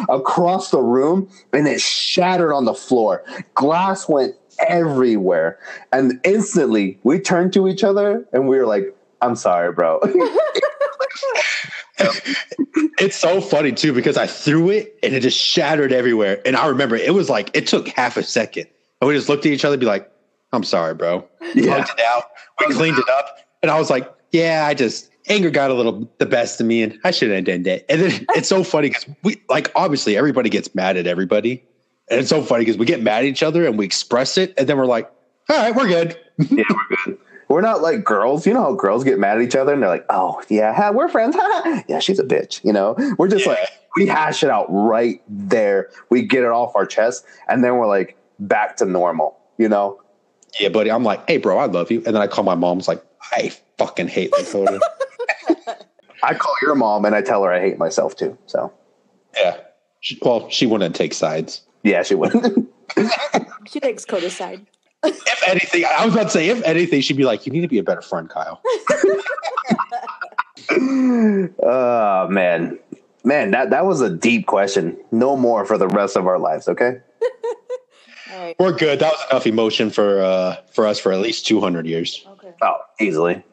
across 0.10 0.72
the 0.72 0.82
room, 0.82 1.30
and 1.54 1.68
it 1.68 1.80
shattered 1.80 2.52
on 2.52 2.66
the 2.66 2.74
floor. 2.74 3.24
Glass 3.54 4.10
went 4.10 4.36
everywhere, 4.68 5.60
and 5.94 6.20
instantly 6.24 7.00
we 7.04 7.20
turned 7.20 7.54
to 7.54 7.68
each 7.68 7.84
other, 7.84 8.26
and 8.34 8.48
we 8.48 8.58
were 8.58 8.66
like, 8.66 8.96
"I'm 9.22 9.36
sorry, 9.36 9.72
bro." 9.72 10.00
It's 12.98 13.16
so 13.16 13.42
funny 13.42 13.72
too 13.74 13.94
because 13.94 14.18
I 14.18 14.26
threw 14.26 14.70
it 14.70 14.98
and 15.04 15.14
it 15.14 15.20
just 15.20 15.38
shattered 15.38 15.92
everywhere. 15.92 16.42
And 16.46 16.56
I 16.56 16.68
remember 16.68 16.96
it 16.96 17.14
was 17.14 17.30
like 17.30 17.50
it 17.54 17.68
took 17.68 17.90
half 17.90 18.16
a 18.18 18.24
second, 18.24 18.68
and 19.00 19.08
we 19.08 19.14
just 19.14 19.28
looked 19.28 19.46
at 19.46 19.52
each 19.52 19.66
other, 19.66 19.74
and 19.74 19.80
be 19.82 19.86
like, 19.86 20.10
"I'm 20.54 20.64
sorry, 20.64 20.94
bro." 20.94 21.28
Yeah. 21.54 21.82
It 21.82 22.00
out. 22.00 22.24
We 22.60 22.68
oh, 22.74 22.78
cleaned 22.78 22.98
it 22.98 23.10
up, 23.10 23.38
and 23.62 23.70
I 23.70 23.78
was 23.78 23.90
like, 23.90 24.12
"Yeah, 24.32 24.66
I 24.66 24.74
just 24.74 25.10
anger 25.28 25.50
got 25.50 25.72
a 25.72 25.74
little 25.74 26.10
the 26.18 26.26
best 26.26 26.62
of 26.62 26.68
me, 26.68 26.84
and 26.84 26.98
I 27.04 27.12
shouldn't 27.12 27.36
have 27.36 27.46
done 27.46 27.64
that." 27.64 27.86
And 27.92 28.02
then 28.02 28.26
it's 28.36 28.48
so 28.48 28.64
funny 28.64 28.90
because 28.90 29.06
we 29.24 29.42
like 29.50 29.72
obviously 29.76 30.18
everybody 30.18 30.50
gets 30.50 30.74
mad 30.74 30.98
at 30.98 31.08
everybody, 31.08 31.64
and 32.10 32.20
it's 32.20 32.30
so 32.30 32.42
funny 32.42 32.64
because 32.64 32.78
we 32.78 32.86
get 32.86 33.02
mad 33.02 33.20
at 33.20 33.26
each 33.26 33.44
other 33.44 33.66
and 33.66 33.78
we 33.78 33.86
express 33.86 34.38
it, 34.38 34.54
and 34.58 34.68
then 34.68 34.78
we're 34.78 34.86
like, 34.86 35.12
"All 35.50 35.58
right, 35.58 35.76
we're 35.76 35.88
good." 35.88 36.18
yeah, 36.50 36.64
we're 36.70 36.98
good. 37.06 37.18
We're 37.48 37.62
not 37.62 37.82
like 37.82 38.04
girls. 38.04 38.46
You 38.48 38.54
know 38.54 38.62
how 38.64 38.74
girls 38.74 39.04
get 39.04 39.20
mad 39.20 39.38
at 39.38 39.44
each 39.44 39.56
other 39.56 39.74
and 39.74 39.82
they're 39.82 39.90
like, 39.90 40.06
"Oh 40.10 40.42
yeah, 40.50 40.90
we're 40.92 41.08
friends." 41.10 41.36
yeah, 41.88 42.00
she's 42.00 42.20
a 42.20 42.24
bitch. 42.24 42.64
You 42.64 42.74
know, 42.74 42.96
we're 43.18 43.28
just 43.28 43.46
Yeah. 43.46 43.54
like 43.54 43.70
we 43.96 44.08
hash 44.08 44.44
it 44.44 44.50
out 44.50 44.66
right 44.70 45.22
there. 45.30 45.90
We 46.10 46.24
get 46.24 46.44
it 46.44 46.50
off 46.50 46.76
our 46.76 46.86
chest, 46.86 47.26
and 47.48 47.64
then 47.64 47.78
we're 47.78 47.88
like 47.88 48.18
back 48.40 48.78
to 48.78 48.86
normal. 48.86 49.38
You 49.58 49.70
know, 49.70 50.02
Yeah, 50.60 50.70
buddy. 50.70 50.92
I'm 50.92 51.04
like, 51.04 51.28
"Hey, 51.30 51.38
bro, 51.38 51.58
I 51.58 51.66
love 51.66 51.92
you," 51.92 51.98
and 52.06 52.16
then 52.16 52.22
I 52.22 52.28
call 52.28 52.44
my 52.44 52.56
mom's 52.56 52.88
like, 52.88 53.04
"I 53.32 53.52
fucking 53.78 54.08
hate 54.08 54.32
Lakota." 54.32 54.80
I 56.24 56.34
call 56.34 56.56
your 56.64 56.74
mom 56.76 57.06
and 57.06 57.14
I 57.16 57.22
tell 57.22 57.44
her 57.44 57.52
I 57.54 57.60
hate 57.60 57.78
myself 57.78 58.16
too. 58.16 58.36
So 58.48 58.74
yeah. 59.38 59.58
She, 60.00 60.18
well, 60.22 60.50
she 60.50 60.66
wouldn't 60.66 60.96
take 60.96 61.14
sides. 61.14 61.62
yeah, 61.84 62.02
she 62.04 62.16
wouldn't. 62.16 62.70
She 63.68 63.80
takes 63.80 64.06
Coda's 64.06 64.36
side. 64.36 64.66
If 65.04 65.48
anything, 65.48 65.86
I 65.86 66.06
was 66.06 66.14
about 66.14 66.24
to 66.26 66.30
say, 66.30 66.50
if 66.50 66.64
anything, 66.64 67.02
she'd 67.02 67.18
be 67.18 67.26
like, 67.26 67.46
"You 67.46 67.52
need 67.52 67.62
to 67.62 67.68
be 67.68 67.78
a 67.78 67.84
better 67.84 68.02
friend, 68.02 68.30
Kyle." 68.30 68.62
oh 71.64 72.28
man, 72.30 72.80
man, 73.24 73.52
that 73.52 73.70
that 73.70 73.86
was 73.86 74.02
a 74.02 74.10
deep 74.10 74.48
question. 74.48 74.98
No 75.12 75.36
more 75.36 75.66
for 75.66 75.78
the 75.78 75.88
rest 75.88 76.16
of 76.16 76.28
our 76.28 76.40
lives. 76.40 76.68
Okay. 76.68 77.00
All 78.32 78.40
right. 78.42 78.56
We're 78.60 78.72
good. 78.72 79.00
That 79.00 79.12
was 79.12 79.26
enough 79.30 79.48
emotion 79.48 79.90
for 79.90 80.22
uh 80.22 80.56
for 80.72 80.88
us 80.88 81.00
for 81.00 81.12
at 81.12 81.20
least 81.20 81.46
200 81.46 81.86
years. 81.86 82.26
Okay. 82.28 82.54
Oh, 82.62 82.78
easily. 83.00 83.44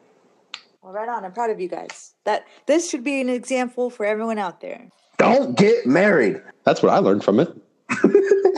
Well, 0.82 0.93
right 0.93 1.09
on. 1.09 1.24
I'm 1.24 1.32
proud 1.32 1.51
of 1.51 1.61
you 1.61 1.68
guys. 1.68 2.14
That 2.24 2.47
this 2.66 2.90
should 2.90 3.05
be 3.05 3.20
an 3.20 3.28
example 3.28 3.90
for 3.90 4.05
everyone 4.07 4.38
out 4.38 4.61
there. 4.61 4.88
Don't 5.18 5.57
get 5.57 5.86
married. 5.86 6.43
That's 6.64 6.82
what 6.82 6.93
I 6.93 6.99
learned 6.99 7.22
from 7.22 7.38
it. 7.40 7.55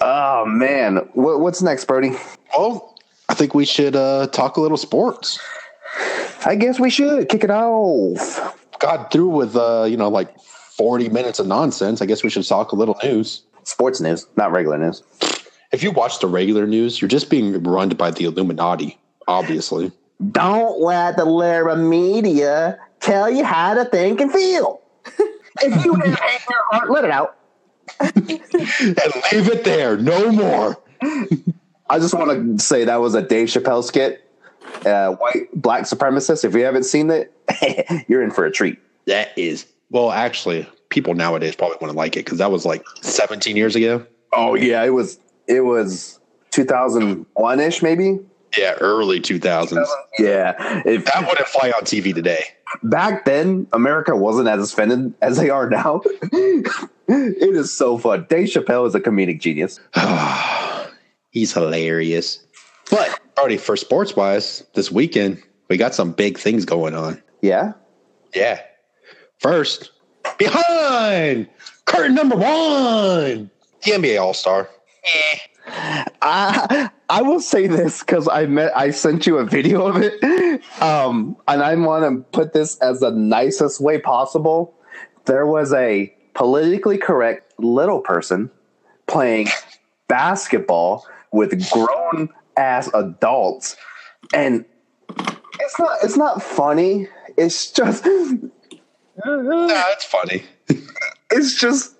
Oh 0.00 0.44
man, 0.46 0.96
what, 1.14 1.40
what's 1.40 1.62
next, 1.62 1.86
Brody? 1.86 2.12
Well, 2.56 2.96
I 3.28 3.34
think 3.34 3.54
we 3.54 3.64
should 3.64 3.96
uh 3.96 4.26
talk 4.28 4.56
a 4.56 4.60
little 4.60 4.76
sports. 4.76 5.40
I 6.46 6.56
guess 6.56 6.78
we 6.78 6.90
should 6.90 7.28
kick 7.28 7.42
it 7.44 7.50
off. 7.50 8.58
Got 8.78 9.10
through 9.10 9.28
with 9.28 9.56
uh, 9.56 9.86
you 9.88 9.96
know, 9.96 10.08
like 10.08 10.38
40 10.40 11.08
minutes 11.08 11.38
of 11.38 11.46
nonsense. 11.46 12.02
I 12.02 12.06
guess 12.06 12.22
we 12.22 12.30
should 12.30 12.46
talk 12.46 12.72
a 12.72 12.76
little 12.76 12.98
news. 13.02 13.42
Sports 13.62 14.00
news, 14.00 14.26
not 14.36 14.52
regular 14.52 14.76
news. 14.76 15.02
If 15.72 15.82
you 15.82 15.90
watch 15.90 16.20
the 16.20 16.26
regular 16.26 16.66
news, 16.66 17.00
you're 17.00 17.08
just 17.08 17.30
being 17.30 17.62
run 17.62 17.88
by 17.90 18.10
the 18.10 18.24
Illuminati, 18.24 18.98
obviously. 19.26 19.90
Don't 20.30 20.80
let 20.80 21.16
the 21.16 21.24
liberal 21.24 21.76
media 21.76 22.78
tell 23.00 23.30
you 23.30 23.44
how 23.44 23.74
to 23.74 23.84
think 23.86 24.20
and 24.20 24.30
feel. 24.30 24.80
if 25.62 25.84
you 25.84 25.94
have 25.94 26.18
hate 26.18 26.40
in 26.40 26.46
your 26.50 26.64
heart, 26.70 26.90
let 26.90 27.04
it 27.04 27.10
out. 27.10 27.36
and 28.00 28.16
leave 29.32 29.48
it 29.48 29.64
there. 29.64 29.96
No 29.96 30.30
more. 30.32 30.82
I 31.88 31.98
just 31.98 32.14
want 32.14 32.58
to 32.58 32.64
say 32.64 32.84
that 32.84 33.00
was 33.00 33.14
a 33.14 33.22
Dave 33.22 33.48
Chappelle 33.48 33.84
skit. 33.84 34.20
Uh, 34.84 35.12
white 35.12 35.48
black 35.54 35.84
supremacist. 35.84 36.44
If 36.44 36.54
you 36.54 36.64
haven't 36.64 36.84
seen 36.84 37.10
it, 37.10 37.32
you're 38.08 38.22
in 38.22 38.30
for 38.30 38.44
a 38.44 38.50
treat. 38.50 38.78
That 39.06 39.36
is 39.36 39.66
well, 39.90 40.10
actually, 40.10 40.66
people 40.88 41.14
nowadays 41.14 41.54
probably 41.54 41.76
wouldn't 41.80 41.96
like 41.96 42.16
it 42.16 42.24
because 42.24 42.38
that 42.38 42.50
was 42.50 42.66
like 42.66 42.84
17 43.02 43.56
years 43.56 43.76
ago. 43.76 44.04
Oh 44.32 44.54
yeah, 44.54 44.82
it 44.82 44.90
was 44.90 45.18
it 45.46 45.60
was 45.60 46.18
2001 46.50 47.60
ish 47.60 47.82
maybe. 47.82 48.18
Yeah, 48.58 48.74
early 48.80 49.20
2000s. 49.20 49.86
Yeah, 50.18 50.54
if 50.84 51.04
That 51.06 51.26
wouldn't 51.28 51.48
fly 51.48 51.70
on 51.70 51.82
TV 51.84 52.14
today. 52.14 52.44
back 52.82 53.24
then 53.24 53.66
America 53.72 54.14
wasn't 54.16 54.48
as 54.48 54.72
offended 54.72 55.14
as 55.22 55.36
they 55.36 55.50
are 55.50 55.68
now. 55.68 56.02
it 56.32 57.54
is 57.56 57.76
so 57.76 57.98
fun. 57.98 58.26
Dave 58.28 58.48
Chappelle 58.48 58.86
is 58.86 58.94
a 58.94 59.00
comedic 59.00 59.40
genius. 59.40 59.80
He's 61.30 61.52
hilarious. 61.52 62.44
But 62.90 63.18
already 63.38 63.56
for 63.56 63.76
sports 63.76 64.14
wise, 64.14 64.62
this 64.74 64.90
weekend 64.90 65.42
we 65.68 65.76
got 65.76 65.94
some 65.94 66.12
big 66.12 66.38
things 66.38 66.64
going 66.64 66.94
on. 66.94 67.20
Yeah. 67.42 67.72
Yeah. 68.34 68.60
First, 69.38 69.90
behind 70.38 71.48
curtain 71.86 72.14
number 72.14 72.36
one, 72.36 73.50
the 73.84 73.90
NBA 73.92 74.20
All 74.20 74.34
Star. 74.34 74.68
Eh. 75.04 76.04
I 76.22 76.90
I 77.08 77.22
will 77.22 77.40
say 77.40 77.66
this 77.66 78.00
because 78.00 78.28
I 78.28 78.46
met 78.46 78.76
I 78.76 78.90
sent 78.90 79.26
you 79.26 79.38
a 79.38 79.44
video 79.44 79.86
of 79.86 79.96
it, 79.96 80.22
um, 80.80 81.36
and 81.46 81.62
I 81.62 81.74
want 81.74 82.04
to 82.04 82.22
put 82.30 82.52
this 82.52 82.78
as 82.78 83.00
the 83.00 83.10
nicest 83.10 83.80
way 83.80 83.98
possible. 83.98 84.74
There 85.26 85.46
was 85.46 85.72
a 85.72 86.14
politically 86.34 86.98
correct 86.98 87.52
little 87.58 88.00
person 88.00 88.50
playing 89.06 89.48
basketball 90.08 91.06
with 91.32 91.70
grown 91.70 92.30
ass 92.56 92.90
adults, 92.94 93.76
and 94.32 94.64
it's 95.60 95.78
not 95.78 95.98
it's 96.02 96.16
not 96.16 96.42
funny. 96.42 97.08
It's 97.36 97.70
just 97.70 98.06
Nah, 99.24 99.84
it's 99.90 100.04
funny. 100.04 100.42
it's 101.30 101.58
just 101.58 101.93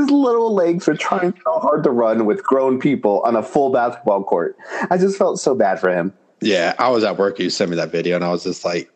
his 0.00 0.10
little 0.10 0.54
legs 0.54 0.88
are 0.88 0.94
trying 0.94 1.34
so 1.44 1.58
hard 1.60 1.82
to 1.84 1.90
run 1.90 2.26
with 2.26 2.42
grown 2.42 2.78
people 2.78 3.20
on 3.22 3.36
a 3.36 3.42
full 3.42 3.70
basketball 3.70 4.22
court. 4.24 4.56
I 4.90 4.98
just 4.98 5.16
felt 5.18 5.38
so 5.40 5.54
bad 5.54 5.80
for 5.80 5.90
him. 5.90 6.12
Yeah, 6.40 6.74
I 6.78 6.88
was 6.90 7.02
at 7.04 7.16
work. 7.18 7.38
You 7.38 7.48
sent 7.50 7.70
me 7.70 7.76
that 7.76 7.90
video, 7.90 8.16
and 8.16 8.24
I 8.24 8.30
was 8.30 8.44
just 8.44 8.64
like, 8.64 8.90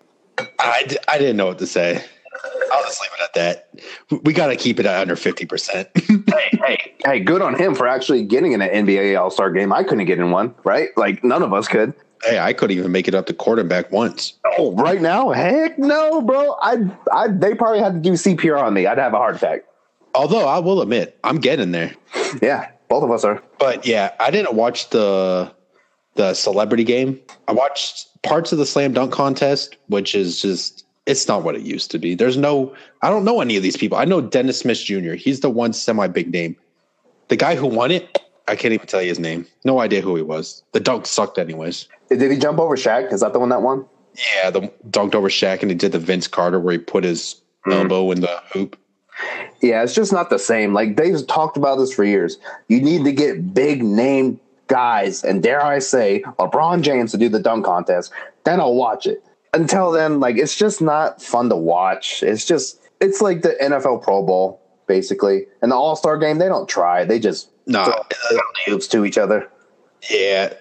I, 0.58 0.84
d- 0.86 0.98
I 1.08 1.18
didn't 1.18 1.36
know 1.36 1.46
what 1.46 1.58
to 1.58 1.66
say. 1.66 2.04
I'll 2.72 2.82
just 2.84 3.00
leave 3.00 3.10
it 3.18 3.22
at 3.24 3.34
that. 3.34 4.22
We 4.24 4.32
got 4.32 4.46
to 4.48 4.56
keep 4.56 4.78
it 4.78 4.86
at 4.86 5.00
under 5.00 5.14
50%. 5.16 5.88
hey, 6.32 6.58
hey, 6.64 6.94
hey, 7.04 7.20
good 7.20 7.42
on 7.42 7.54
him 7.58 7.74
for 7.74 7.86
actually 7.86 8.24
getting 8.24 8.52
in 8.52 8.62
an 8.62 8.86
NBA 8.86 9.18
All 9.20 9.30
Star 9.30 9.50
game. 9.50 9.72
I 9.72 9.82
couldn't 9.82 10.04
get 10.06 10.18
in 10.18 10.30
one, 10.30 10.54
right? 10.64 10.88
Like 10.96 11.22
none 11.24 11.42
of 11.42 11.52
us 11.52 11.66
could. 11.68 11.92
hey, 12.24 12.38
I 12.38 12.52
couldn't 12.52 12.76
even 12.78 12.92
make 12.92 13.08
it 13.08 13.14
up 13.14 13.26
to 13.26 13.34
quarterback 13.34 13.90
once. 13.90 14.34
Oh, 14.58 14.74
right 14.76 15.00
now, 15.00 15.30
heck 15.30 15.78
no, 15.78 16.20
bro. 16.22 16.56
I, 16.62 16.76
I, 17.12 17.28
they 17.28 17.54
probably 17.54 17.80
had 17.80 17.94
to 17.94 18.00
do 18.00 18.12
CPR 18.12 18.62
on 18.62 18.74
me. 18.74 18.86
I'd 18.86 18.98
have 18.98 19.12
a 19.14 19.18
heart 19.18 19.36
attack. 19.36 19.64
Although 20.14 20.46
I 20.46 20.58
will 20.58 20.82
admit, 20.82 21.18
I'm 21.24 21.38
getting 21.38 21.72
there. 21.72 21.94
Yeah, 22.42 22.70
both 22.88 23.02
of 23.02 23.10
us 23.10 23.24
are. 23.24 23.42
But 23.58 23.86
yeah, 23.86 24.14
I 24.20 24.30
didn't 24.30 24.54
watch 24.54 24.90
the 24.90 25.52
the 26.14 26.34
celebrity 26.34 26.84
game. 26.84 27.20
I 27.48 27.52
watched 27.52 28.08
parts 28.22 28.52
of 28.52 28.58
the 28.58 28.66
slam 28.66 28.92
dunk 28.92 29.12
contest, 29.12 29.76
which 29.86 30.14
is 30.14 30.40
just 30.40 30.84
it's 31.06 31.26
not 31.26 31.42
what 31.42 31.54
it 31.54 31.62
used 31.62 31.90
to 31.92 31.98
be. 31.98 32.14
There's 32.14 32.36
no 32.36 32.74
I 33.02 33.10
don't 33.10 33.24
know 33.24 33.40
any 33.40 33.56
of 33.56 33.62
these 33.62 33.76
people. 33.76 33.98
I 33.98 34.04
know 34.04 34.20
Dennis 34.20 34.58
Smith 34.60 34.78
Jr. 34.78 35.14
He's 35.14 35.40
the 35.40 35.50
one 35.50 35.72
semi 35.72 36.06
big 36.08 36.32
name. 36.32 36.56
The 37.28 37.36
guy 37.36 37.54
who 37.54 37.66
won 37.66 37.90
it, 37.90 38.18
I 38.48 38.56
can't 38.56 38.74
even 38.74 38.86
tell 38.86 39.00
you 39.00 39.08
his 39.08 39.20
name. 39.20 39.46
No 39.64 39.80
idea 39.80 40.00
who 40.00 40.16
he 40.16 40.22
was. 40.22 40.62
The 40.72 40.80
dunk 40.80 41.06
sucked 41.06 41.38
anyways. 41.38 41.88
Did 42.08 42.30
he 42.30 42.38
jump 42.38 42.58
over 42.58 42.76
Shaq? 42.76 43.12
Is 43.12 43.20
that 43.20 43.32
the 43.32 43.38
one 43.38 43.50
that 43.50 43.62
won? 43.62 43.86
Yeah, 44.34 44.50
the 44.50 44.62
dunked 44.90 45.14
over 45.14 45.28
Shaq 45.28 45.62
and 45.62 45.70
he 45.70 45.76
did 45.76 45.92
the 45.92 45.98
Vince 45.98 46.26
Carter 46.26 46.58
where 46.58 46.72
he 46.72 46.78
put 46.78 47.04
his 47.04 47.40
hmm. 47.64 47.72
elbow 47.72 48.10
in 48.10 48.20
the 48.20 48.42
hoop. 48.52 48.76
Yeah, 49.60 49.82
it's 49.82 49.94
just 49.94 50.12
not 50.12 50.30
the 50.30 50.38
same. 50.38 50.72
Like 50.72 50.96
they've 50.96 51.26
talked 51.26 51.56
about 51.56 51.76
this 51.76 51.92
for 51.92 52.04
years. 52.04 52.38
You 52.68 52.80
need 52.80 53.04
to 53.04 53.12
get 53.12 53.54
big 53.54 53.82
name 53.82 54.40
guys, 54.68 55.24
and 55.24 55.42
dare 55.42 55.62
I 55.62 55.80
say, 55.80 56.22
LeBron 56.38 56.82
James 56.82 57.10
to 57.12 57.18
do 57.18 57.28
the 57.28 57.40
dunk 57.40 57.64
contest. 57.64 58.12
Then 58.44 58.60
I'll 58.60 58.74
watch 58.74 59.06
it. 59.06 59.22
Until 59.52 59.90
then, 59.90 60.20
like 60.20 60.36
it's 60.36 60.56
just 60.56 60.80
not 60.80 61.20
fun 61.20 61.48
to 61.48 61.56
watch. 61.56 62.22
It's 62.22 62.44
just 62.44 62.80
it's 63.00 63.20
like 63.20 63.42
the 63.42 63.56
NFL 63.60 64.02
Pro 64.02 64.24
Bowl 64.24 64.60
basically, 64.86 65.46
and 65.62 65.70
the 65.70 65.76
All 65.76 65.96
Star 65.96 66.18
game. 66.18 66.38
They 66.38 66.48
don't 66.48 66.68
try. 66.68 67.04
They 67.04 67.18
just 67.18 67.50
Nah, 67.66 67.84
throw 67.84 68.38
hoops 68.66 68.88
to 68.88 69.04
each 69.04 69.18
other. 69.18 69.48
Yeah. 70.10 70.54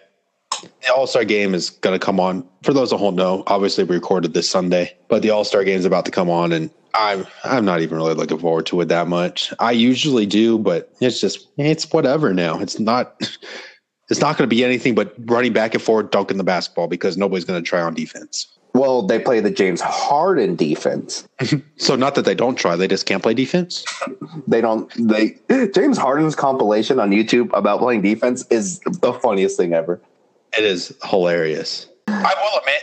The 0.61 0.93
All 0.95 1.07
Star 1.07 1.25
game 1.25 1.53
is 1.53 1.69
going 1.69 1.97
to 1.97 2.03
come 2.03 2.19
on. 2.19 2.47
For 2.63 2.73
those 2.73 2.91
that 2.91 2.99
don't 2.99 3.15
know, 3.15 3.43
obviously 3.47 3.83
we 3.83 3.95
recorded 3.95 4.33
this 4.33 4.49
Sunday, 4.49 4.95
but 5.07 5.21
the 5.21 5.29
All 5.29 5.43
Star 5.43 5.63
game 5.63 5.79
is 5.79 5.85
about 5.85 6.05
to 6.05 6.11
come 6.11 6.29
on, 6.29 6.51
and 6.51 6.69
I'm 6.93 7.25
I'm 7.43 7.65
not 7.65 7.81
even 7.81 7.97
really 7.97 8.13
looking 8.13 8.39
forward 8.39 8.65
to 8.67 8.81
it 8.81 8.85
that 8.85 9.07
much. 9.07 9.53
I 9.59 9.71
usually 9.71 10.25
do, 10.25 10.57
but 10.57 10.91
it's 10.99 11.21
just 11.21 11.47
it's 11.57 11.91
whatever 11.91 12.33
now. 12.33 12.59
It's 12.59 12.79
not 12.79 13.15
it's 14.09 14.21
not 14.21 14.37
going 14.37 14.49
to 14.49 14.55
be 14.55 14.63
anything 14.63 14.95
but 14.95 15.13
running 15.19 15.53
back 15.53 15.73
and 15.73 15.83
forth, 15.83 16.11
dunking 16.11 16.37
the 16.37 16.43
basketball 16.43 16.87
because 16.87 17.17
nobody's 17.17 17.45
going 17.45 17.61
to 17.61 17.67
try 17.67 17.81
on 17.81 17.93
defense. 17.93 18.47
Well, 18.73 19.01
they 19.01 19.19
play 19.19 19.39
the 19.39 19.49
James 19.49 19.81
Harden 19.81 20.55
defense. 20.55 21.27
So 21.77 21.95
not 21.95 22.15
that 22.15 22.25
they 22.25 22.35
don't 22.35 22.57
try, 22.57 22.75
they 22.75 22.89
just 22.89 23.05
can't 23.05 23.23
play 23.23 23.33
defense. 23.33 23.85
They 24.47 24.59
don't. 24.59 24.91
They 24.99 25.37
James 25.73 25.97
Harden's 25.97 26.35
compilation 26.35 26.99
on 26.99 27.11
YouTube 27.11 27.49
about 27.57 27.79
playing 27.79 28.01
defense 28.01 28.45
is 28.49 28.79
the 28.81 29.13
funniest 29.13 29.55
thing 29.55 29.73
ever. 29.73 30.01
It 30.57 30.63
is 30.63 30.95
hilarious. 31.09 31.87
I 32.07 32.33
will 32.41 32.59
admit 32.59 32.81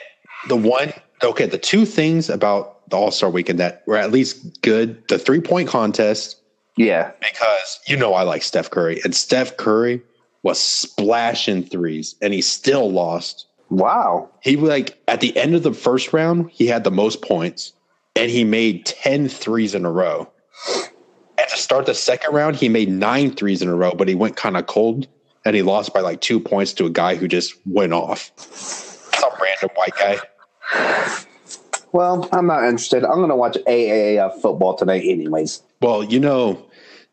the 0.49 0.57
one 0.57 0.93
okay, 1.23 1.47
the 1.47 1.59
two 1.59 1.85
things 1.85 2.29
about 2.29 2.89
the 2.91 2.97
All 2.97 3.11
Star 3.11 3.31
weekend 3.31 3.59
that 3.61 3.83
were 3.87 3.97
at 3.97 4.13
least 4.13 4.63
good: 4.63 5.07
the 5.09 5.19
three 5.19 5.41
point 5.41 5.69
contest 5.69 6.41
Yeah, 6.77 7.11
because 7.21 7.81
you 7.87 7.97
know 7.97 8.15
I 8.15 8.23
like 8.23 8.43
Steph 8.43 8.71
Curry, 8.71 9.01
and 9.05 9.15
Steph 9.15 9.57
Curry 9.57 10.03
was 10.43 10.61
splashing 10.61 11.65
threes, 11.65 12.15
and 12.23 12.33
he 12.33 12.43
still 12.43 12.91
lost. 12.91 13.47
Wow. 13.69 14.31
He 14.43 14.57
like 14.57 15.03
at 15.09 15.21
the 15.21 15.37
end 15.37 15.55
of 15.55 15.63
the 15.63 15.75
first 15.75 16.13
round, 16.13 16.51
he 16.51 16.67
had 16.67 16.85
the 16.85 16.91
most 16.91 17.23
points, 17.23 17.73
and 18.15 18.31
he 18.31 18.45
made 18.45 18.87
10 18.87 19.29
threes 19.29 19.75
in 19.75 19.85
a 19.85 19.91
row. 19.91 20.31
At 21.39 21.51
the 21.51 21.57
start 21.57 21.81
of 21.81 21.87
the 21.87 21.95
second 21.95 22.33
round, 22.33 22.57
he 22.57 22.69
made 22.69 22.89
nine 22.89 23.35
threes 23.35 23.61
in 23.61 23.69
a 23.69 23.75
row, 23.75 23.93
but 23.93 24.09
he 24.09 24.15
went 24.15 24.37
kind 24.37 24.57
of 24.57 24.67
cold, 24.67 25.09
and 25.47 25.55
he 25.55 25.63
lost 25.63 25.95
by 25.95 26.01
like 26.01 26.21
two 26.21 26.41
points 26.41 26.73
to 26.73 26.87
a 26.87 26.91
guy 26.91 27.15
who 27.15 27.29
just 27.29 27.55
went 27.67 27.93
off. 27.93 28.33
Some 28.37 29.31
random 29.41 29.71
white 29.77 29.95
guy. 29.97 30.19
Well, 31.93 32.29
I'm 32.33 32.49
not 32.49 32.65
interested. 32.65 33.05
I'm 33.05 33.15
going 33.19 33.29
to 33.31 33.37
watch 33.37 33.57
AAF 33.67 34.43
football 34.43 34.75
tonight, 34.75 35.05
anyways. 35.07 35.63
Well, 35.81 36.03
you 36.03 36.19
know, 36.19 36.67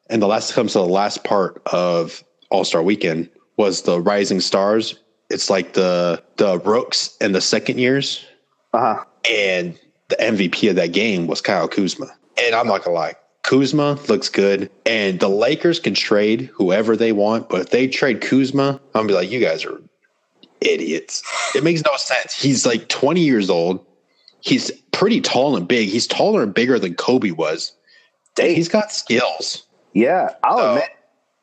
and 0.09 0.19
the 0.19 0.25
last 0.27 0.53
comes 0.53 0.73
to 0.73 0.79
the 0.79 0.85
last 0.87 1.23
part 1.23 1.61
of 1.67 2.23
All 2.49 2.65
Star 2.65 2.81
Weekend 2.81 3.29
was 3.57 3.83
the 3.83 4.01
Rising 4.01 4.41
Stars. 4.41 4.95
It's 5.29 5.49
like 5.51 5.73
the 5.73 6.21
the 6.37 6.57
rooks 6.59 7.15
and 7.21 7.33
the 7.35 7.39
second 7.41 7.77
years, 7.77 8.25
Uh 8.73 8.95
huh. 8.95 9.03
and 9.29 9.79
the 10.09 10.15
MVP 10.15 10.69
of 10.71 10.75
that 10.75 10.91
game 10.91 11.27
was 11.27 11.39
Kyle 11.39 11.67
Kuzma. 11.67 12.07
And 12.43 12.55
I'm 12.55 12.67
not 12.67 12.83
gonna 12.83 12.95
lie, 12.95 13.13
Kuzma 13.43 13.99
looks 14.07 14.29
good, 14.29 14.69
and 14.85 15.19
the 15.19 15.27
Lakers 15.29 15.79
can 15.79 15.93
trade 15.93 16.49
whoever 16.53 16.95
they 16.95 17.11
want, 17.11 17.49
but 17.49 17.61
if 17.61 17.69
they 17.69 17.87
trade 17.87 18.21
Kuzma, 18.21 18.79
I'm 18.95 19.01
gonna 19.01 19.07
be 19.07 19.13
like, 19.13 19.29
you 19.31 19.39
guys 19.39 19.65
are 19.65 19.81
idiots. 20.61 21.21
It 21.55 21.63
makes 21.63 21.83
no 21.83 21.95
sense. 21.97 22.33
He's 22.33 22.65
like 22.65 22.87
20 22.87 23.19
years 23.21 23.49
old. 23.49 23.85
He's 24.39 24.71
pretty 24.91 25.19
tall 25.21 25.55
and 25.57 25.67
big. 25.67 25.89
He's 25.89 26.07
taller 26.07 26.41
and 26.43 26.53
bigger 26.53 26.79
than 26.79 26.95
Kobe 26.95 27.31
was. 27.31 27.73
He's 28.37 28.69
got 28.69 28.91
skills. 28.91 29.65
Yeah, 29.93 30.29
I'll 30.43 30.57
So- 30.57 30.69
admit, 30.71 30.89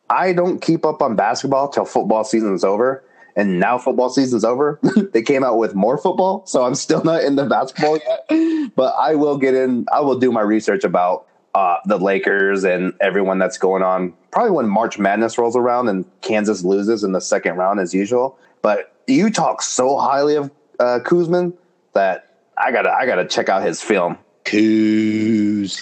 I 0.08 0.32
don't 0.32 0.60
keep 0.60 0.84
up 0.84 1.02
on 1.02 1.14
basketball 1.16 1.68
till 1.68 1.84
football 1.84 2.24
season's 2.24 2.64
over. 2.64 3.04
And 3.36 3.60
now 3.60 3.78
football 3.78 4.10
season's 4.10 4.44
over. 4.44 4.80
they 5.12 5.22
came 5.22 5.44
out 5.44 5.56
with 5.56 5.74
more 5.76 5.96
football, 5.96 6.42
so 6.46 6.64
I'm 6.64 6.74
still 6.74 7.04
not 7.04 7.22
in 7.22 7.36
the 7.36 7.44
basketball 7.44 7.98
yet. 7.98 8.72
But 8.74 8.94
I 8.98 9.14
will 9.14 9.38
get 9.38 9.54
in. 9.54 9.86
I 9.92 10.00
will 10.00 10.18
do 10.18 10.32
my 10.32 10.40
research 10.40 10.82
about 10.82 11.26
uh, 11.54 11.76
the 11.84 11.98
Lakers 11.98 12.64
and 12.64 12.92
everyone 13.00 13.38
that's 13.38 13.58
going 13.58 13.82
on. 13.82 14.12
Probably 14.30 14.52
when 14.52 14.68
March 14.68 14.98
Madness 14.98 15.38
rolls 15.38 15.56
around 15.56 15.88
and 15.88 16.04
Kansas 16.20 16.62
loses 16.64 17.02
in 17.02 17.12
the 17.12 17.20
second 17.20 17.56
round 17.56 17.80
as 17.80 17.92
usual. 17.92 18.38
But 18.62 18.94
you 19.06 19.30
talk 19.30 19.62
so 19.62 19.98
highly 19.98 20.36
of 20.36 20.50
uh, 20.78 21.00
Kuzman 21.04 21.52
that 21.94 22.36
I 22.56 22.70
gotta 22.72 22.90
I 22.92 23.06
gotta 23.06 23.26
check 23.26 23.48
out 23.48 23.62
his 23.62 23.80
film. 23.82 24.18
Kuz. 24.44 25.80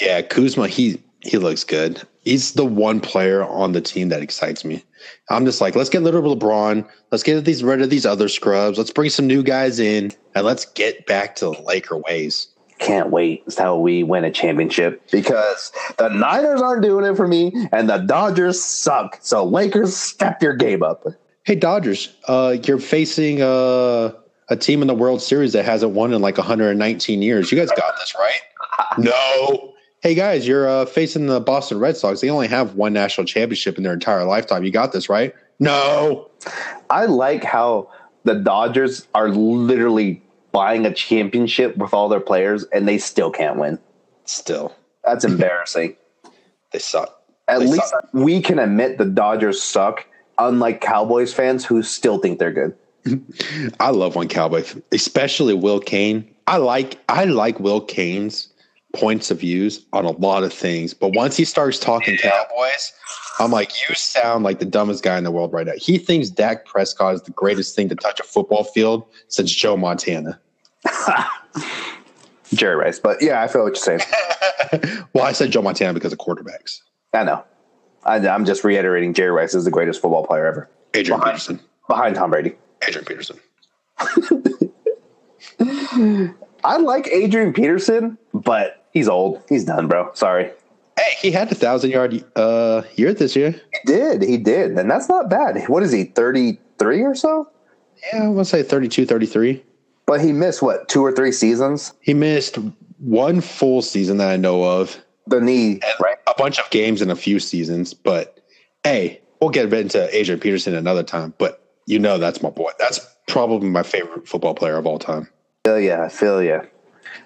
Yeah, 0.00 0.22
Kuzma, 0.22 0.68
he 0.68 1.02
he 1.20 1.38
looks 1.38 1.64
good. 1.64 2.02
He's 2.20 2.52
the 2.52 2.64
one 2.64 3.00
player 3.00 3.44
on 3.44 3.72
the 3.72 3.80
team 3.80 4.08
that 4.08 4.20
excites 4.22 4.64
me. 4.64 4.84
I'm 5.30 5.44
just 5.44 5.60
like, 5.60 5.76
let's 5.76 5.88
get 5.90 6.02
rid 6.02 6.14
of 6.14 6.24
LeBron. 6.24 6.88
Let's 7.10 7.22
get 7.22 7.44
these 7.44 7.62
rid 7.62 7.82
of 7.82 7.90
these 7.90 8.04
other 8.04 8.28
scrubs. 8.28 8.78
Let's 8.78 8.90
bring 8.90 9.10
some 9.10 9.26
new 9.26 9.42
guys 9.42 9.78
in, 9.78 10.12
and 10.34 10.44
let's 10.44 10.64
get 10.64 11.06
back 11.06 11.36
to 11.36 11.46
the 11.46 11.62
Laker 11.62 11.96
ways. 11.98 12.48
Can't 12.78 13.10
wait 13.10 13.42
until 13.46 13.80
we 13.80 14.02
win 14.02 14.24
a 14.24 14.30
championship 14.30 15.10
because 15.10 15.72
the 15.96 16.08
Niners 16.08 16.60
aren't 16.60 16.82
doing 16.82 17.04
it 17.04 17.16
for 17.16 17.26
me, 17.26 17.52
and 17.72 17.88
the 17.88 17.98
Dodgers 17.98 18.62
suck. 18.62 19.18
So 19.22 19.44
Lakers, 19.44 19.96
step 19.96 20.42
your 20.42 20.54
game 20.54 20.82
up. 20.82 21.06
Hey 21.44 21.54
Dodgers, 21.54 22.14
uh, 22.28 22.56
you're 22.64 22.78
facing 22.78 23.40
uh, 23.40 24.12
a 24.48 24.56
team 24.56 24.82
in 24.82 24.88
the 24.88 24.94
World 24.94 25.22
Series 25.22 25.52
that 25.52 25.64
hasn't 25.64 25.92
won 25.92 26.12
in 26.12 26.20
like 26.20 26.36
119 26.36 27.22
years. 27.22 27.50
You 27.50 27.58
guys 27.58 27.70
got 27.70 27.96
this, 27.98 28.14
right? 28.18 28.40
no. 28.98 29.72
Hey 30.02 30.14
guys, 30.14 30.46
you're 30.46 30.68
uh, 30.68 30.84
facing 30.84 31.26
the 31.26 31.40
Boston 31.40 31.78
Red 31.78 31.96
Sox. 31.96 32.20
They 32.20 32.30
only 32.30 32.48
have 32.48 32.74
one 32.74 32.92
national 32.92 33.26
championship 33.26 33.76
in 33.76 33.84
their 33.84 33.94
entire 33.94 34.24
lifetime. 34.24 34.64
You 34.64 34.70
got 34.70 34.92
this, 34.92 35.08
right? 35.08 35.34
No. 35.58 36.30
I 36.90 37.06
like 37.06 37.42
how 37.42 37.90
the 38.24 38.34
Dodgers 38.34 39.06
are 39.14 39.30
literally 39.30 40.22
buying 40.56 40.86
a 40.86 40.92
championship 40.94 41.76
with 41.76 41.92
all 41.92 42.08
their 42.08 42.18
players, 42.20 42.64
and 42.72 42.88
they 42.88 42.96
still 42.96 43.30
can't 43.30 43.58
win. 43.58 43.78
Still, 44.24 44.74
That's 45.04 45.22
embarrassing. 45.32 45.96
they 46.72 46.78
suck. 46.78 47.20
At 47.46 47.58
They 47.60 47.66
least 47.66 47.90
suck. 47.90 48.08
we 48.14 48.40
can 48.40 48.58
admit 48.58 48.96
the 48.96 49.04
Dodgers 49.04 49.60
suck, 49.62 50.06
unlike 50.38 50.80
Cowboys 50.80 51.34
fans 51.34 51.62
who 51.66 51.82
still 51.82 52.16
think 52.18 52.38
they're 52.38 52.50
good. 52.52 52.74
I 53.80 53.90
love 53.90 54.16
one 54.16 54.28
Cowboy, 54.28 54.64
especially 54.92 55.52
Will 55.52 55.78
Cain. 55.78 56.26
I 56.46 56.56
like 56.56 56.98
I 57.10 57.24
like 57.26 57.60
Will 57.60 57.82
Cain's 57.82 58.48
points 58.94 59.30
of 59.30 59.40
views 59.40 59.84
on 59.92 60.06
a 60.06 60.10
lot 60.12 60.42
of 60.42 60.54
things, 60.54 60.94
but 60.94 61.12
once 61.14 61.36
he 61.36 61.44
starts 61.44 61.78
talking 61.78 62.16
Cowboys, 62.16 62.92
I'm 63.38 63.50
like, 63.50 63.70
you 63.86 63.94
sound 63.94 64.42
like 64.42 64.58
the 64.58 64.64
dumbest 64.64 65.04
guy 65.04 65.18
in 65.18 65.24
the 65.24 65.30
world 65.30 65.52
right 65.52 65.66
now. 65.66 65.74
He 65.76 65.98
thinks 65.98 66.30
Dak 66.30 66.64
Prescott 66.64 67.14
is 67.14 67.22
the 67.22 67.30
greatest 67.32 67.76
thing 67.76 67.90
to 67.90 67.94
touch 67.94 68.18
a 68.20 68.22
football 68.24 68.64
field 68.64 69.04
since 69.28 69.54
Joe 69.54 69.76
Montana. 69.76 70.40
Jerry 72.54 72.76
Rice. 72.76 72.98
But 73.00 73.20
yeah, 73.22 73.42
I 73.42 73.48
feel 73.48 73.62
what 73.64 73.68
you're 73.68 73.76
saying. 73.76 74.00
Well, 75.12 75.24
I 75.24 75.32
said 75.32 75.50
Joe 75.52 75.62
Montana 75.62 75.94
because 75.94 76.12
of 76.12 76.18
quarterbacks. 76.18 76.80
I 77.14 77.22
know. 77.24 77.42
I, 78.04 78.16
I'm 78.28 78.44
just 78.44 78.64
reiterating 78.64 79.14
Jerry 79.14 79.30
Rice 79.30 79.54
is 79.54 79.64
the 79.64 79.70
greatest 79.70 80.02
football 80.02 80.26
player 80.26 80.44
ever, 80.46 80.68
Adrian 80.92 81.18
Behind- 81.20 81.36
Peterson. 81.36 81.60
behind 81.88 82.16
Tom 82.16 82.30
Brady. 82.30 82.54
Adrian 82.86 83.04
Peterson. 83.06 83.38
I 86.64 86.76
like 86.78 87.06
Adrian 87.08 87.52
Peterson, 87.52 88.18
but 88.34 88.84
he's 88.92 89.08
old. 89.08 89.42
He's 89.48 89.64
done, 89.64 89.88
bro. 89.88 90.10
Sorry. 90.14 90.50
Hey, 90.98 91.12
he 91.20 91.30
had 91.30 91.50
a 91.52 91.54
thousand 91.54 91.90
yard 91.90 92.24
uh, 92.34 92.82
year 92.96 93.14
this 93.14 93.36
year. 93.36 93.52
He 93.52 93.78
did. 93.86 94.22
He 94.22 94.36
did. 94.36 94.72
And 94.78 94.90
that's 94.90 95.08
not 95.08 95.30
bad. 95.30 95.68
What 95.68 95.82
is 95.82 95.92
he, 95.92 96.04
33 96.04 97.02
or 97.02 97.14
so? 97.14 97.48
Yeah, 98.12 98.24
I 98.24 98.28
want 98.28 98.46
to 98.46 98.50
say 98.50 98.62
32, 98.62 99.06
33. 99.06 99.62
But 100.06 100.20
he 100.20 100.32
missed, 100.32 100.62
what, 100.62 100.88
two 100.88 101.04
or 101.04 101.12
three 101.12 101.32
seasons? 101.32 101.92
He 102.00 102.14
missed 102.14 102.58
one 102.98 103.40
full 103.40 103.82
season 103.82 104.18
that 104.18 104.28
I 104.28 104.36
know 104.36 104.62
of. 104.64 104.98
The 105.26 105.40
knee, 105.40 105.80
right? 106.00 106.16
a 106.28 106.34
bunch 106.38 106.58
of 106.60 106.70
games 106.70 107.02
in 107.02 107.10
a 107.10 107.16
few 107.16 107.40
seasons. 107.40 107.92
But 107.92 108.38
hey, 108.84 109.20
we'll 109.40 109.50
get 109.50 109.72
into 109.72 110.16
Adrian 110.16 110.38
Peterson 110.38 110.74
another 110.74 111.02
time. 111.02 111.34
But 111.38 111.62
you 111.86 111.98
know 111.98 112.18
that's 112.18 112.42
my 112.42 112.50
boy. 112.50 112.70
That's 112.78 113.00
probably 113.26 113.68
my 113.68 113.82
favorite 113.82 114.28
football 114.28 114.54
player 114.54 114.76
of 114.76 114.86
all 114.86 115.00
time. 115.00 115.28
Feel 115.64 115.80
ya. 115.80 116.04
I 116.04 116.08
feel 116.08 116.42
ya. 116.42 116.62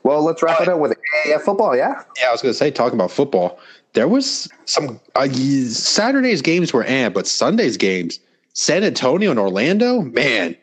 Well, 0.03 0.25
let's 0.25 0.43
wrap 0.43 0.61
it 0.63 0.69
up 0.69 0.79
with 0.79 0.97
AAF 1.27 1.43
football, 1.43 1.77
yeah? 1.77 2.03
Yeah, 2.19 2.29
I 2.29 2.33
was 2.33 2.41
going 2.41 2.53
to 2.53 2.59
say, 2.59 2.71
talking 2.71 2.99
about 2.99 3.11
football, 3.11 3.59
there 3.93 4.09
was 4.09 4.49
some 4.65 5.01
uh, 5.15 5.29
Saturday's 5.29 6.41
games 6.41 6.73
were 6.73 6.85
and, 6.85 7.13
but 7.13 7.27
Sunday's 7.27 7.77
games, 7.77 8.19
San 8.55 8.85
Antonio 8.85 9.31
and 9.31 9.39
Orlando, 9.39 10.01
man, 10.01 10.57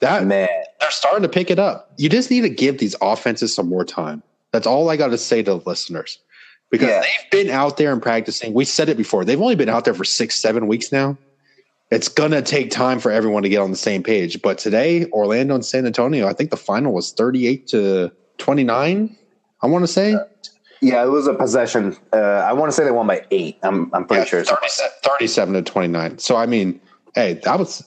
that 0.00 0.24
Man. 0.24 0.48
They're 0.80 0.90
starting 0.90 1.22
to 1.22 1.28
pick 1.28 1.50
it 1.50 1.58
up. 1.58 1.92
You 1.96 2.08
just 2.08 2.30
need 2.30 2.42
to 2.42 2.48
give 2.48 2.78
these 2.78 2.94
offenses 3.02 3.54
some 3.54 3.68
more 3.68 3.84
time. 3.84 4.22
That's 4.52 4.66
all 4.66 4.88
I 4.90 4.96
got 4.96 5.08
to 5.08 5.18
say 5.18 5.42
to 5.42 5.54
the 5.54 5.60
listeners 5.66 6.18
because 6.70 6.88
Yeah. 6.88 7.00
they've 7.02 7.30
been 7.46 7.50
out 7.50 7.76
there 7.76 7.92
and 7.92 8.00
practicing. 8.00 8.54
We 8.54 8.64
said 8.64 8.88
it 8.88 8.96
before. 8.96 9.24
They've 9.24 9.40
only 9.40 9.56
been 9.56 9.68
out 9.68 9.84
there 9.84 9.94
for 9.94 10.04
six, 10.04 10.40
seven 10.40 10.66
weeks 10.66 10.92
now. 10.92 11.18
It's 11.90 12.08
going 12.08 12.32
to 12.32 12.42
take 12.42 12.70
time 12.70 12.98
for 13.00 13.10
everyone 13.10 13.42
to 13.44 13.48
get 13.48 13.58
on 13.60 13.70
the 13.70 13.76
same 13.76 14.02
page. 14.02 14.40
But 14.42 14.58
today, 14.58 15.06
Orlando 15.06 15.54
and 15.54 15.64
San 15.64 15.86
Antonio, 15.86 16.26
I 16.28 16.34
think 16.34 16.50
the 16.50 16.56
final 16.56 16.92
was 16.92 17.12
38 17.12 17.66
to 17.68 18.12
29, 18.36 19.16
I 19.62 19.66
want 19.66 19.82
to 19.84 19.86
say. 19.88 20.14
Yeah, 20.80 21.02
it 21.02 21.08
was 21.08 21.26
a 21.26 21.34
possession. 21.34 21.96
Uh, 22.12 22.16
I 22.18 22.52
want 22.52 22.70
to 22.70 22.76
say 22.76 22.84
they 22.84 22.90
won 22.90 23.06
by 23.06 23.24
eight. 23.30 23.56
I'm, 23.62 23.90
I'm 23.94 24.04
pretty 24.06 24.28
sure. 24.28 24.44
37, 24.44 24.92
37 25.02 25.54
to 25.54 25.62
29. 25.62 26.18
So, 26.18 26.36
I 26.36 26.46
mean, 26.46 26.78
hey, 27.14 27.40
that 27.44 27.58
was 27.58 27.82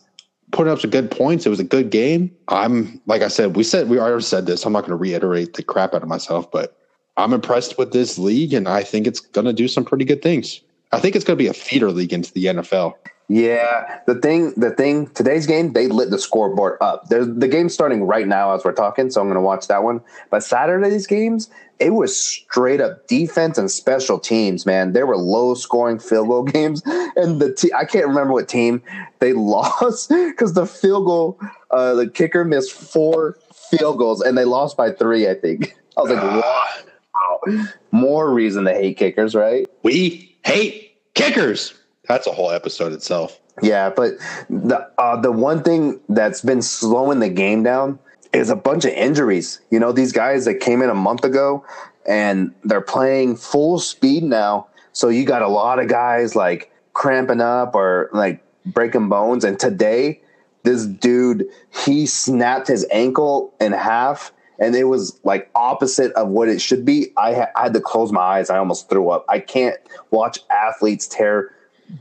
putting 0.51 0.71
up 0.71 0.79
some 0.79 0.89
good 0.89 1.09
points. 1.09 1.45
It 1.45 1.49
was 1.49 1.59
a 1.59 1.65
good 1.65 1.89
game. 1.89 2.31
I'm, 2.47 3.01
like 3.05 3.21
I 3.21 3.27
said, 3.27 3.55
we 3.55 3.63
said, 3.63 3.89
we 3.89 3.99
already 3.99 4.23
said 4.23 4.45
this. 4.45 4.65
I'm 4.65 4.73
not 4.73 4.81
going 4.81 4.91
to 4.91 4.95
reiterate 4.95 5.53
the 5.53 5.63
crap 5.63 5.93
out 5.93 6.03
of 6.03 6.09
myself, 6.09 6.49
but 6.51 6.77
I'm 7.17 7.33
impressed 7.33 7.77
with 7.77 7.93
this 7.93 8.17
league 8.17 8.53
and 8.53 8.67
I 8.67 8.83
think 8.83 9.07
it's 9.07 9.19
going 9.19 9.45
to 9.45 9.53
do 9.53 9.67
some 9.67 9.85
pretty 9.85 10.05
good 10.05 10.21
things. 10.21 10.61
I 10.91 10.99
think 10.99 11.15
it's 11.15 11.25
going 11.25 11.37
to 11.37 11.43
be 11.43 11.47
a 11.47 11.53
feeder 11.53 11.91
league 11.91 12.13
into 12.13 12.33
the 12.33 12.45
NFL. 12.45 12.93
Yeah, 13.33 14.01
the 14.07 14.15
thing, 14.15 14.53
the 14.57 14.71
thing, 14.71 15.07
today's 15.11 15.47
game, 15.47 15.71
they 15.71 15.87
lit 15.87 16.09
the 16.09 16.19
scoreboard 16.19 16.77
up. 16.81 17.07
There's 17.07 17.27
the 17.27 17.47
game's 17.47 17.73
starting 17.73 18.03
right 18.03 18.27
now 18.27 18.53
as 18.53 18.65
we're 18.65 18.73
talking, 18.73 19.09
so 19.09 19.21
I'm 19.21 19.27
going 19.27 19.35
to 19.35 19.41
watch 19.41 19.67
that 19.67 19.83
one. 19.83 20.01
But 20.29 20.43
Saturday's 20.43 21.07
games, 21.07 21.49
it 21.79 21.91
was 21.91 22.21
straight 22.21 22.81
up 22.81 23.07
defense 23.07 23.57
and 23.57 23.71
special 23.71 24.19
teams, 24.19 24.65
man. 24.65 24.91
There 24.91 25.05
were 25.05 25.15
low 25.15 25.53
scoring 25.53 25.97
field 25.97 26.27
goal 26.27 26.43
games, 26.57 26.81
and 26.85 27.39
the 27.39 27.53
te- 27.53 27.71
I 27.71 27.85
can't 27.85 28.05
remember 28.05 28.33
what 28.33 28.49
team 28.49 28.83
they 29.19 29.31
lost 29.33 30.09
because 30.09 30.51
the 30.53 30.65
field 30.67 31.05
goal, 31.05 31.39
uh, 31.69 31.93
the 31.93 32.09
kicker 32.09 32.43
missed 32.43 32.73
four 32.73 33.37
field 33.53 33.97
goals, 33.97 34.21
and 34.21 34.37
they 34.37 34.43
lost 34.43 34.75
by 34.75 34.91
three. 34.91 35.29
I 35.29 35.35
think. 35.35 35.77
I 35.97 36.01
was 36.01 36.11
like, 36.11 36.21
wow, 36.21 37.65
more 37.91 38.33
reason 38.33 38.65
to 38.65 38.73
hate 38.73 38.97
kickers, 38.97 39.35
right? 39.35 39.67
We 39.83 40.35
hate 40.43 40.97
kickers. 41.13 41.75
That's 42.11 42.27
a 42.27 42.31
whole 42.31 42.51
episode 42.51 42.91
itself. 42.91 43.39
Yeah, 43.61 43.89
but 43.89 44.13
the 44.49 44.89
uh, 44.97 45.19
the 45.21 45.31
one 45.31 45.63
thing 45.63 45.99
that's 46.09 46.41
been 46.41 46.61
slowing 46.61 47.19
the 47.19 47.29
game 47.29 47.63
down 47.63 47.99
is 48.33 48.49
a 48.49 48.55
bunch 48.55 48.85
of 48.85 48.91
injuries. 48.91 49.61
You 49.69 49.79
know, 49.79 49.91
these 49.91 50.11
guys 50.11 50.45
that 50.45 50.55
came 50.55 50.81
in 50.81 50.89
a 50.89 50.95
month 50.95 51.23
ago 51.23 51.65
and 52.05 52.53
they're 52.63 52.81
playing 52.81 53.35
full 53.37 53.79
speed 53.79 54.23
now. 54.23 54.67
So 54.93 55.09
you 55.09 55.25
got 55.25 55.41
a 55.41 55.47
lot 55.47 55.79
of 55.79 55.87
guys 55.87 56.35
like 56.35 56.71
cramping 56.93 57.41
up 57.41 57.75
or 57.75 58.09
like 58.13 58.43
breaking 58.65 59.09
bones. 59.09 59.43
And 59.43 59.59
today, 59.59 60.21
this 60.63 60.85
dude 60.85 61.47
he 61.85 62.05
snapped 62.05 62.67
his 62.67 62.85
ankle 62.91 63.53
in 63.59 63.71
half. 63.71 64.33
And 64.59 64.75
it 64.75 64.83
was 64.83 65.19
like 65.23 65.49
opposite 65.55 66.11
of 66.13 66.27
what 66.27 66.47
it 66.47 66.61
should 66.61 66.85
be. 66.85 67.13
I, 67.17 67.33
ha- 67.33 67.51
I 67.55 67.63
had 67.63 67.73
to 67.73 67.81
close 67.81 68.11
my 68.11 68.21
eyes. 68.21 68.49
I 68.49 68.59
almost 68.59 68.89
threw 68.89 69.09
up. 69.09 69.25
I 69.27 69.39
can't 69.39 69.75
watch 70.11 70.39
athletes 70.51 71.07
tear 71.07 71.51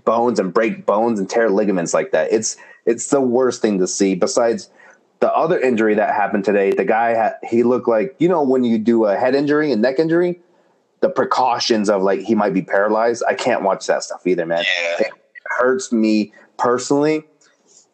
bones 0.04 0.38
and 0.38 0.52
break 0.52 0.86
bones 0.86 1.18
and 1.18 1.28
tear 1.28 1.50
ligaments 1.50 1.94
like 1.94 2.12
that. 2.12 2.32
It's 2.32 2.56
it's 2.86 3.08
the 3.08 3.20
worst 3.20 3.62
thing 3.62 3.78
to 3.78 3.86
see. 3.86 4.14
Besides 4.14 4.70
the 5.20 5.32
other 5.32 5.60
injury 5.60 5.94
that 5.94 6.14
happened 6.14 6.44
today, 6.44 6.72
the 6.72 6.84
guy 6.84 7.10
had, 7.10 7.34
he 7.48 7.62
looked 7.62 7.88
like 7.88 8.16
you 8.18 8.28
know 8.28 8.42
when 8.42 8.64
you 8.64 8.78
do 8.78 9.04
a 9.04 9.16
head 9.16 9.34
injury 9.34 9.72
and 9.72 9.82
neck 9.82 9.98
injury, 9.98 10.40
the 11.00 11.08
precautions 11.08 11.90
of 11.90 12.02
like 12.02 12.20
he 12.20 12.34
might 12.34 12.54
be 12.54 12.62
paralyzed. 12.62 13.22
I 13.28 13.34
can't 13.34 13.62
watch 13.62 13.86
that 13.86 14.02
stuff 14.02 14.26
either, 14.26 14.46
man. 14.46 14.64
Yeah. 14.64 15.06
It 15.06 15.12
hurts 15.44 15.92
me 15.92 16.32
personally. 16.58 17.24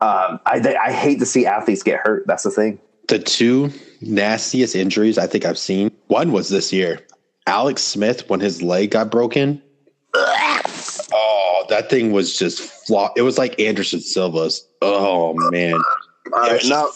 Um, 0.01 0.41
I 0.47 0.77
I 0.81 0.93
hate 0.93 1.19
to 1.21 1.27
see 1.27 1.47
athletes 1.47 1.83
get 1.83 2.01
hurt. 2.01 2.27
That's 2.27 2.43
the 2.43 2.51
thing. 2.51 2.79
The 3.09 3.19
two 3.19 3.71
nastiest 4.01 4.75
injuries 4.75 5.17
I 5.17 5.27
think 5.27 5.45
I've 5.45 5.59
seen. 5.59 5.91
One 6.09 6.33
was 6.33 6.49
this 6.49 6.73
year. 6.73 7.01
Alex 7.47 7.83
Smith 7.83 8.29
when 8.29 8.41
his 8.41 8.63
leg 8.63 8.91
got 8.91 9.11
broken. 9.11 9.63
Oh, 10.15 11.36
that 11.69 11.91
thing 11.91 12.13
was 12.13 12.37
just 12.37 12.61
flop. 12.61 13.15
It 13.17 13.23
was 13.23 13.39
like 13.39 13.59
Anderson 13.61 14.01
Silva's. 14.01 14.67
Oh 14.83 15.35
man. 15.51 15.75
All 16.33 16.41
right, 16.41 16.61
no, 16.67 16.91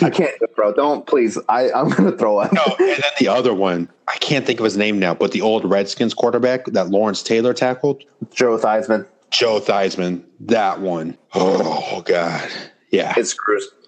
I 0.00 0.10
can't, 0.10 0.34
bro. 0.54 0.72
Don't 0.72 1.06
please. 1.06 1.38
I 1.48 1.70
I'm 1.72 1.90
gonna 1.90 2.16
throw 2.16 2.38
up. 2.38 2.52
No, 2.52 2.62
and 2.78 3.02
then 3.02 3.10
the 3.18 3.28
other 3.28 3.54
one, 3.54 3.88
I 4.08 4.16
can't 4.18 4.46
think 4.46 4.60
of 4.60 4.64
his 4.64 4.76
name 4.76 4.98
now, 4.98 5.14
but 5.14 5.32
the 5.32 5.40
old 5.40 5.64
Redskins 5.64 6.14
quarterback 6.14 6.66
that 6.66 6.88
Lawrence 6.90 7.22
Taylor 7.22 7.54
tackled, 7.54 8.04
Joe 8.32 8.56
Theismann. 8.58 9.06
Joe 9.30 9.60
Theismann, 9.60 10.24
that 10.40 10.80
one. 10.80 11.18
Oh 11.34 12.02
god. 12.06 12.50
Yeah. 12.90 13.12
It's. 13.16 13.34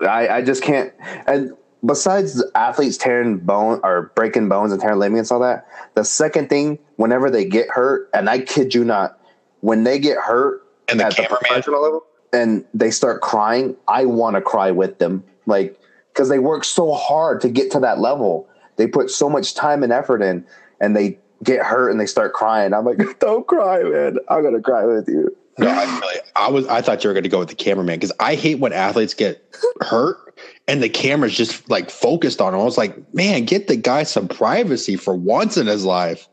I, 0.01 0.29
I 0.29 0.43
just 0.43 0.63
can't. 0.65 0.93
And 1.29 1.53
besides 1.85 2.35
the 2.35 2.51
athletes 2.57 2.97
tearing 2.97 3.39
bone 3.39 3.81
or 3.85 4.11
breaking 4.17 4.49
bones 4.49 4.73
and 4.73 4.81
tearing 4.81 4.99
ligaments, 4.99 5.31
all 5.31 5.39
that, 5.41 5.67
the 5.95 6.05
second 6.05 6.49
thing, 6.49 6.81
whenever 6.97 7.31
they 7.31 7.45
get 7.45 7.69
hurt, 7.71 8.11
and 8.13 8.29
I 8.29 8.41
kid 8.41 8.75
you 8.75 8.85
not, 8.85 9.21
when 9.61 9.85
they 9.85 9.99
get 9.99 10.19
hurt 10.19 10.63
And 10.89 11.01
the 11.01 11.07
at 11.07 11.17
the 11.17 11.25
professional 11.25 11.83
level, 11.83 12.07
and 12.33 12.65
they 12.75 12.91
start 12.91 13.21
crying, 13.23 13.77
I 13.89 14.05
want 14.05 14.35
to 14.37 14.43
cry 14.43 14.71
with 14.71 14.99
them, 14.99 15.25
like 15.47 15.79
because 16.13 16.29
they 16.29 16.39
work 16.39 16.65
so 16.65 16.95
hard 16.95 17.41
to 17.43 17.49
get 17.49 17.71
to 17.73 17.81
that 17.81 17.99
level. 17.99 18.49
They 18.77 18.87
put 18.87 19.11
so 19.11 19.29
much 19.29 19.55
time 19.55 19.83
and 19.83 19.93
effort 19.93 20.23
in, 20.23 20.45
and 20.81 20.97
they 20.97 21.19
get 21.43 21.65
hurt 21.65 21.91
and 21.91 22.01
they 22.01 22.07
start 22.07 22.33
crying. 22.33 22.73
I'm 22.73 22.85
like, 22.85 22.99
don't 23.19 23.47
cry, 23.47 23.83
man. 23.83 24.19
I'm 24.29 24.43
gonna 24.43 24.63
cry 24.63 24.85
with 24.85 25.09
you. 25.09 25.37
No, 25.59 25.69
I 25.69 25.85
really, 25.85 26.21
I 26.35 26.51
was, 26.51 26.67
I 26.67 26.83
thought 26.83 27.03
you 27.03 27.09
were 27.09 27.15
going 27.15 27.23
to 27.23 27.31
go 27.31 27.39
with 27.39 27.49
the 27.49 27.55
cameraman 27.55 27.97
because 27.97 28.13
I 28.21 28.35
hate 28.35 28.59
when 28.59 28.75
athletes 28.75 29.15
get 29.15 29.43
hurt 29.81 30.35
and 30.69 30.83
the 30.83 30.89
camera's 30.89 31.35
just 31.35 31.69
like 31.71 31.91
focused 31.91 32.41
on 32.41 32.53
him. 32.53 32.61
I 32.61 32.65
was 32.65 32.77
like, 32.77 33.15
man, 33.15 33.45
get 33.45 33.67
the 33.67 33.77
guy 33.77 34.03
some 34.03 34.29
privacy 34.29 34.97
for 34.97 35.15
once 35.15 35.57
in 35.57 35.67
his 35.67 35.85
life. 35.85 36.29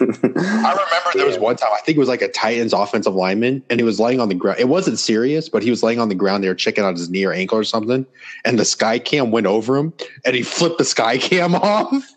I 0.00 0.04
remember 0.04 1.10
there 1.14 1.26
was 1.26 1.38
one 1.38 1.56
time, 1.56 1.70
I 1.72 1.80
think 1.80 1.96
it 1.96 2.00
was 2.00 2.08
like 2.08 2.22
a 2.22 2.28
Titans 2.28 2.72
offensive 2.72 3.14
lineman, 3.14 3.62
and 3.70 3.80
he 3.80 3.84
was 3.84 4.00
laying 4.00 4.20
on 4.20 4.28
the 4.28 4.34
ground. 4.34 4.60
It 4.60 4.68
wasn't 4.68 4.98
serious, 4.98 5.48
but 5.48 5.62
he 5.62 5.70
was 5.70 5.82
laying 5.82 5.98
on 5.98 6.08
the 6.08 6.14
ground. 6.14 6.44
They 6.44 6.48
were 6.48 6.54
checking 6.54 6.84
on 6.84 6.94
his 6.94 7.10
knee 7.10 7.24
or 7.24 7.32
ankle 7.32 7.58
or 7.58 7.64
something, 7.64 8.06
and 8.44 8.58
the 8.58 8.64
sky 8.64 8.98
cam 8.98 9.30
went 9.30 9.46
over 9.46 9.76
him, 9.76 9.92
and 10.24 10.34
he 10.34 10.42
flipped 10.42 10.78
the 10.78 10.84
sky 10.84 11.18
cam 11.18 11.54
off. 11.54 12.14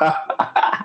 I 0.00 0.84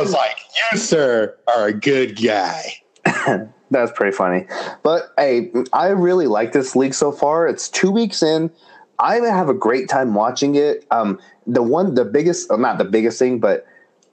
was 0.00 0.12
like, 0.12 0.38
"You, 0.72 0.78
sir, 0.78 1.36
are 1.48 1.66
a 1.66 1.72
good 1.72 2.20
guy." 2.20 2.82
That's 3.70 3.92
pretty 3.92 4.16
funny. 4.16 4.46
But 4.82 5.12
hey, 5.18 5.50
I 5.72 5.88
really 5.88 6.26
like 6.26 6.52
this 6.52 6.76
league 6.76 6.94
so 6.94 7.12
far. 7.12 7.48
It's 7.48 7.68
two 7.68 7.90
weeks 7.90 8.22
in. 8.22 8.50
I 8.98 9.16
have 9.16 9.48
a 9.48 9.54
great 9.54 9.88
time 9.88 10.14
watching 10.14 10.54
it. 10.54 10.86
Um, 10.90 11.18
the 11.46 11.62
one, 11.62 11.94
the 11.94 12.04
biggest, 12.04 12.50
not 12.50 12.78
the 12.78 12.84
biggest 12.84 13.18
thing, 13.18 13.38
but 13.38 13.66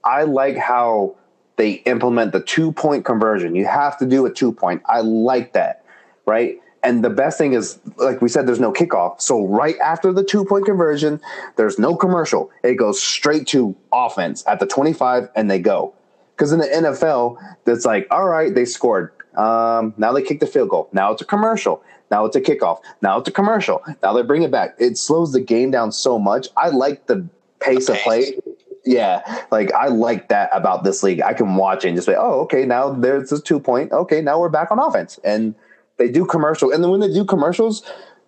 I 0.04 0.22
like 0.22 0.56
how 0.56 1.16
they 1.56 1.72
implement 1.72 2.32
the 2.32 2.40
two 2.40 2.72
point 2.72 3.04
conversion. 3.04 3.54
You 3.54 3.66
have 3.66 3.98
to 3.98 4.06
do 4.06 4.26
a 4.26 4.32
two 4.32 4.52
point. 4.52 4.82
I 4.86 5.00
like 5.00 5.52
that, 5.54 5.84
right? 6.26 6.60
And 6.82 7.02
the 7.02 7.10
best 7.10 7.38
thing 7.38 7.54
is, 7.54 7.78
like 7.96 8.20
we 8.20 8.28
said, 8.28 8.46
there's 8.46 8.60
no 8.60 8.72
kickoff. 8.72 9.20
So 9.20 9.46
right 9.46 9.78
after 9.78 10.12
the 10.12 10.22
two 10.22 10.44
point 10.44 10.66
conversion, 10.66 11.20
there's 11.56 11.78
no 11.78 11.96
commercial. 11.96 12.50
It 12.62 12.74
goes 12.74 13.00
straight 13.00 13.46
to 13.48 13.74
offense 13.92 14.44
at 14.46 14.60
the 14.60 14.66
25 14.66 15.30
and 15.34 15.50
they 15.50 15.58
go. 15.58 15.94
Because 16.36 16.52
in 16.52 16.58
the 16.58 16.66
NFL, 16.66 17.38
that's 17.64 17.86
like, 17.86 18.06
all 18.10 18.28
right, 18.28 18.54
they 18.54 18.64
scored. 18.66 19.12
Um, 19.36 19.94
now 19.96 20.12
they 20.12 20.22
kick 20.22 20.40
the 20.40 20.46
field 20.46 20.68
goal. 20.68 20.88
Now 20.92 21.12
it's 21.12 21.22
a 21.22 21.24
commercial. 21.24 21.82
Now 22.10 22.26
it's 22.26 22.36
a 22.36 22.40
kickoff. 22.40 22.80
Now 23.00 23.18
it's 23.18 23.28
a 23.28 23.32
commercial. 23.32 23.82
Now 24.02 24.12
they 24.12 24.22
bring 24.22 24.42
it 24.42 24.50
back. 24.50 24.74
It 24.78 24.98
slows 24.98 25.32
the 25.32 25.40
game 25.40 25.70
down 25.70 25.90
so 25.90 26.18
much. 26.18 26.48
I 26.56 26.68
like 26.68 27.06
the 27.06 27.26
pace, 27.60 27.86
The 27.86 27.94
of 27.94 27.98
play. 28.00 28.38
Yeah, 28.86 29.44
like 29.50 29.72
I 29.72 29.88
like 29.88 30.28
that 30.28 30.50
about 30.52 30.84
this 30.84 31.02
league. 31.02 31.22
I 31.22 31.32
can 31.32 31.56
watch 31.56 31.84
it 31.84 31.88
and 31.88 31.96
just 31.96 32.06
say, 32.06 32.14
oh, 32.16 32.40
okay, 32.40 32.66
now 32.66 32.90
there's 32.92 33.32
a 33.32 33.40
two 33.40 33.58
point. 33.58 33.92
Okay, 33.92 34.20
now 34.20 34.38
we're 34.38 34.50
back 34.50 34.70
on 34.70 34.78
offense. 34.78 35.18
And 35.24 35.54
they 35.96 36.10
do 36.10 36.26
commercial. 36.26 36.72
And 36.72 36.82
then 36.82 36.90
when 36.90 37.00
they 37.00 37.12
do 37.12 37.24
commercials, 37.24 37.82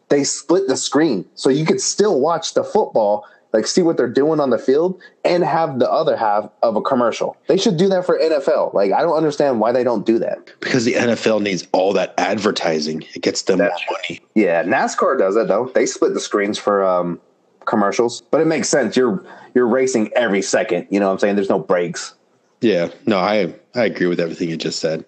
they 0.09 0.25
split 0.25 0.69
the 0.69 0.77
screen. 0.77 1.25
So 1.35 1.51
you 1.51 1.65
could 1.65 1.81
still 1.81 2.21
watch 2.21 2.55
the 2.55 2.65
football, 2.65 3.25
like 3.53 3.67
see 3.67 3.83
what 3.83 3.97
they're 3.97 4.09
doing 4.09 4.41
on 4.41 4.51
the 4.51 4.59
field, 4.59 5.01
and 5.25 5.45
have 5.45 5.79
the 5.79 5.91
other 5.91 6.17
half 6.17 6.49
of 6.63 6.77
a 6.77 6.81
commercial. 6.81 7.37
They 7.49 7.57
should 7.57 7.77
do 7.77 7.89
that 7.89 8.07
for 8.07 8.19
NFL. 8.19 8.73
Like 8.73 8.93
I 8.93 9.03
don't 9.03 9.17
understand 9.17 9.61
why 9.61 9.73
they 9.73 9.85
don't 9.85 10.07
do 10.07 10.19
that. 10.21 10.39
Because 10.61 10.85
the 10.85 10.95
NFL 10.95 11.43
needs 11.43 11.67
all 11.73 11.93
that 11.95 12.15
advertising. 12.19 13.03
It 13.15 13.23
gets 13.23 13.43
them 13.43 13.59
money. 13.59 14.21
Yeah, 14.35 14.63
NASCAR 14.63 15.19
does 15.19 15.37
it 15.37 15.49
though. 15.49 15.71
They 15.75 15.87
split 15.87 16.15
the 16.15 16.21
screens 16.21 16.59
for 16.59 16.85
um, 16.85 17.21
commercials, 17.67 18.23
but 18.31 18.41
it 18.41 18.47
makes 18.47 18.69
sense. 18.69 18.97
You're 18.97 19.25
you're 19.55 19.67
racing 19.67 20.11
every 20.17 20.43
second. 20.43 20.87
You 20.91 21.01
know 21.01 21.07
what 21.07 21.13
I'm 21.15 21.19
saying? 21.19 21.37
There's 21.37 21.51
no 21.51 21.59
breaks. 21.59 22.15
Yeah, 22.61 22.89
no, 23.07 23.19
I 23.19 23.55
I 23.75 23.85
agree 23.85 24.07
with 24.07 24.21
everything 24.21 24.49
you 24.49 24.57
just 24.57 24.79
said. 24.81 25.05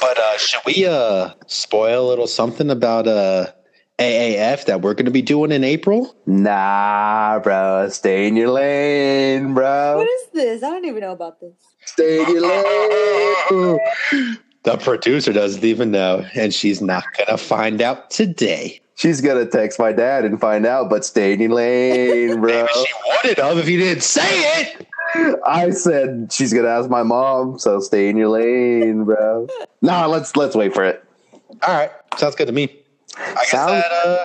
But 0.00 0.18
uh 0.18 0.38
should 0.38 0.60
we 0.64 0.86
uh 0.86 1.30
spoil 1.46 2.06
a 2.06 2.08
little 2.08 2.26
something 2.26 2.70
about 2.70 3.06
uh 3.08 3.46
AAF 3.98 4.64
that 4.66 4.80
we're 4.80 4.94
going 4.94 5.04
to 5.06 5.12
be 5.12 5.22
doing 5.22 5.52
in 5.52 5.64
April? 5.64 6.16
Nah, 6.26 7.38
bro, 7.40 7.88
stay 7.90 8.26
in 8.26 8.36
your 8.36 8.48
lane, 8.50 9.54
bro. 9.54 9.96
What 9.96 10.08
is 10.08 10.26
this? 10.32 10.62
I 10.62 10.70
don't 10.70 10.84
even 10.84 11.00
know 11.00 11.12
about 11.12 11.40
this. 11.40 11.52
Stay 11.84 12.22
in 12.22 12.30
your 12.30 12.40
lane. 12.40 13.78
The 14.64 14.76
producer 14.76 15.32
doesn't 15.32 15.64
even 15.64 15.90
know, 15.90 16.24
and 16.34 16.54
she's 16.54 16.80
not 16.80 17.02
going 17.16 17.26
to 17.26 17.36
find 17.36 17.82
out 17.82 18.10
today. 18.10 18.80
She's 19.02 19.20
gonna 19.20 19.46
text 19.46 19.80
my 19.80 19.90
dad 19.90 20.24
and 20.24 20.40
find 20.40 20.64
out, 20.64 20.88
but 20.88 21.04
stay 21.04 21.32
in 21.32 21.50
lane, 21.50 22.40
bro. 22.40 22.52
Maybe 22.52 22.68
she 22.72 22.92
wouldn't 23.08 23.38
have 23.40 23.58
if 23.58 23.68
you 23.68 23.76
didn't 23.78 24.04
say 24.04 24.22
it. 24.60 24.86
I 25.44 25.70
said 25.70 26.32
she's 26.32 26.52
gonna 26.54 26.68
ask 26.68 26.88
my 26.88 27.02
mom, 27.02 27.58
so 27.58 27.80
stay 27.80 28.08
in 28.08 28.16
your 28.16 28.28
lane, 28.28 29.02
bro. 29.02 29.48
Nah, 29.80 30.06
let's 30.06 30.36
let's 30.36 30.54
wait 30.54 30.72
for 30.72 30.84
it. 30.84 31.02
All 31.66 31.74
right, 31.74 31.90
sounds 32.16 32.36
good 32.36 32.46
to 32.46 32.52
me. 32.52 32.78
I 33.18 33.34
guess 33.34 33.50
Sounds- 33.50 33.72
that 33.72 33.92
uh, 33.92 34.24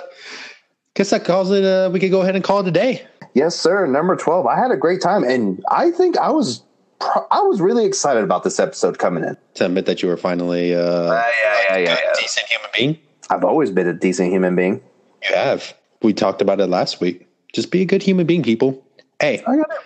guess 0.94 1.10
that 1.10 1.24
calls 1.24 1.50
it. 1.50 1.64
Uh, 1.64 1.90
we 1.92 1.98
could 1.98 2.12
go 2.12 2.20
ahead 2.22 2.36
and 2.36 2.44
call 2.44 2.60
it 2.60 2.68
a 2.68 2.70
day. 2.70 3.04
Yes, 3.34 3.58
sir. 3.58 3.84
Number 3.88 4.14
twelve. 4.14 4.46
I 4.46 4.56
had 4.56 4.70
a 4.70 4.76
great 4.76 5.00
time, 5.02 5.24
and 5.24 5.60
I 5.72 5.90
think 5.90 6.16
I 6.18 6.30
was 6.30 6.62
pro- 7.00 7.26
I 7.32 7.40
was 7.40 7.60
really 7.60 7.84
excited 7.84 8.22
about 8.22 8.44
this 8.44 8.60
episode 8.60 9.00
coming 9.00 9.24
in. 9.24 9.36
To 9.54 9.66
admit 9.66 9.86
that 9.86 10.04
you 10.04 10.08
were 10.08 10.16
finally 10.16 10.72
uh, 10.72 10.80
yeah, 10.80 11.10
yeah, 11.10 11.74
a 11.74 11.80
yeah, 11.80 11.94
good, 11.96 11.98
yeah. 12.04 12.12
decent 12.20 12.46
human 12.46 12.70
being. 12.72 12.98
I've 13.30 13.44
always 13.44 13.70
been 13.70 13.86
a 13.86 13.92
decent 13.92 14.32
human 14.32 14.56
being. 14.56 14.80
You 15.28 15.34
have. 15.34 15.74
We 16.02 16.12
talked 16.12 16.40
about 16.42 16.60
it 16.60 16.66
last 16.66 17.00
week. 17.00 17.26
Just 17.52 17.70
be 17.70 17.82
a 17.82 17.84
good 17.84 18.02
human 18.02 18.26
being, 18.26 18.42
people. 18.42 18.84
Hey, 19.20 19.42
I 19.46 19.56
got 19.56 19.70
it. 19.70 19.78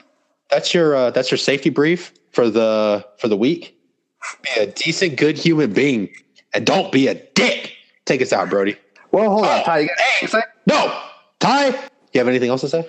that's 0.51 0.75
your 0.75 0.95
uh, 0.95 1.11
that's 1.11 1.31
your 1.31 1.39
safety 1.39 1.71
brief 1.71 2.13
for 2.33 2.51
the 2.51 3.07
for 3.19 3.29
the 3.29 3.37
week. 3.37 3.77
Be 4.43 4.61
a 4.61 4.67
decent, 4.67 5.17
good 5.17 5.39
human 5.39 5.73
being, 5.73 6.11
and 6.53 6.67
don't 6.67 6.93
be 6.93 7.09
a 7.09 7.15
dick. 7.15 7.73
Take 8.05 8.21
us 8.23 8.33
out, 8.33 8.51
Brody. 8.51 8.77
Well, 9.11 9.31
hold 9.31 9.47
on, 9.47 9.65
Ty. 9.65 9.79
You 9.81 9.89
got 9.89 9.99
Hey, 9.99 10.43
no, 10.67 11.03
Ty. 11.41 11.69
You 12.13 12.19
have 12.21 12.29
anything 12.29 12.51
else 12.51 12.61
to 12.61 12.69
say? 12.69 12.89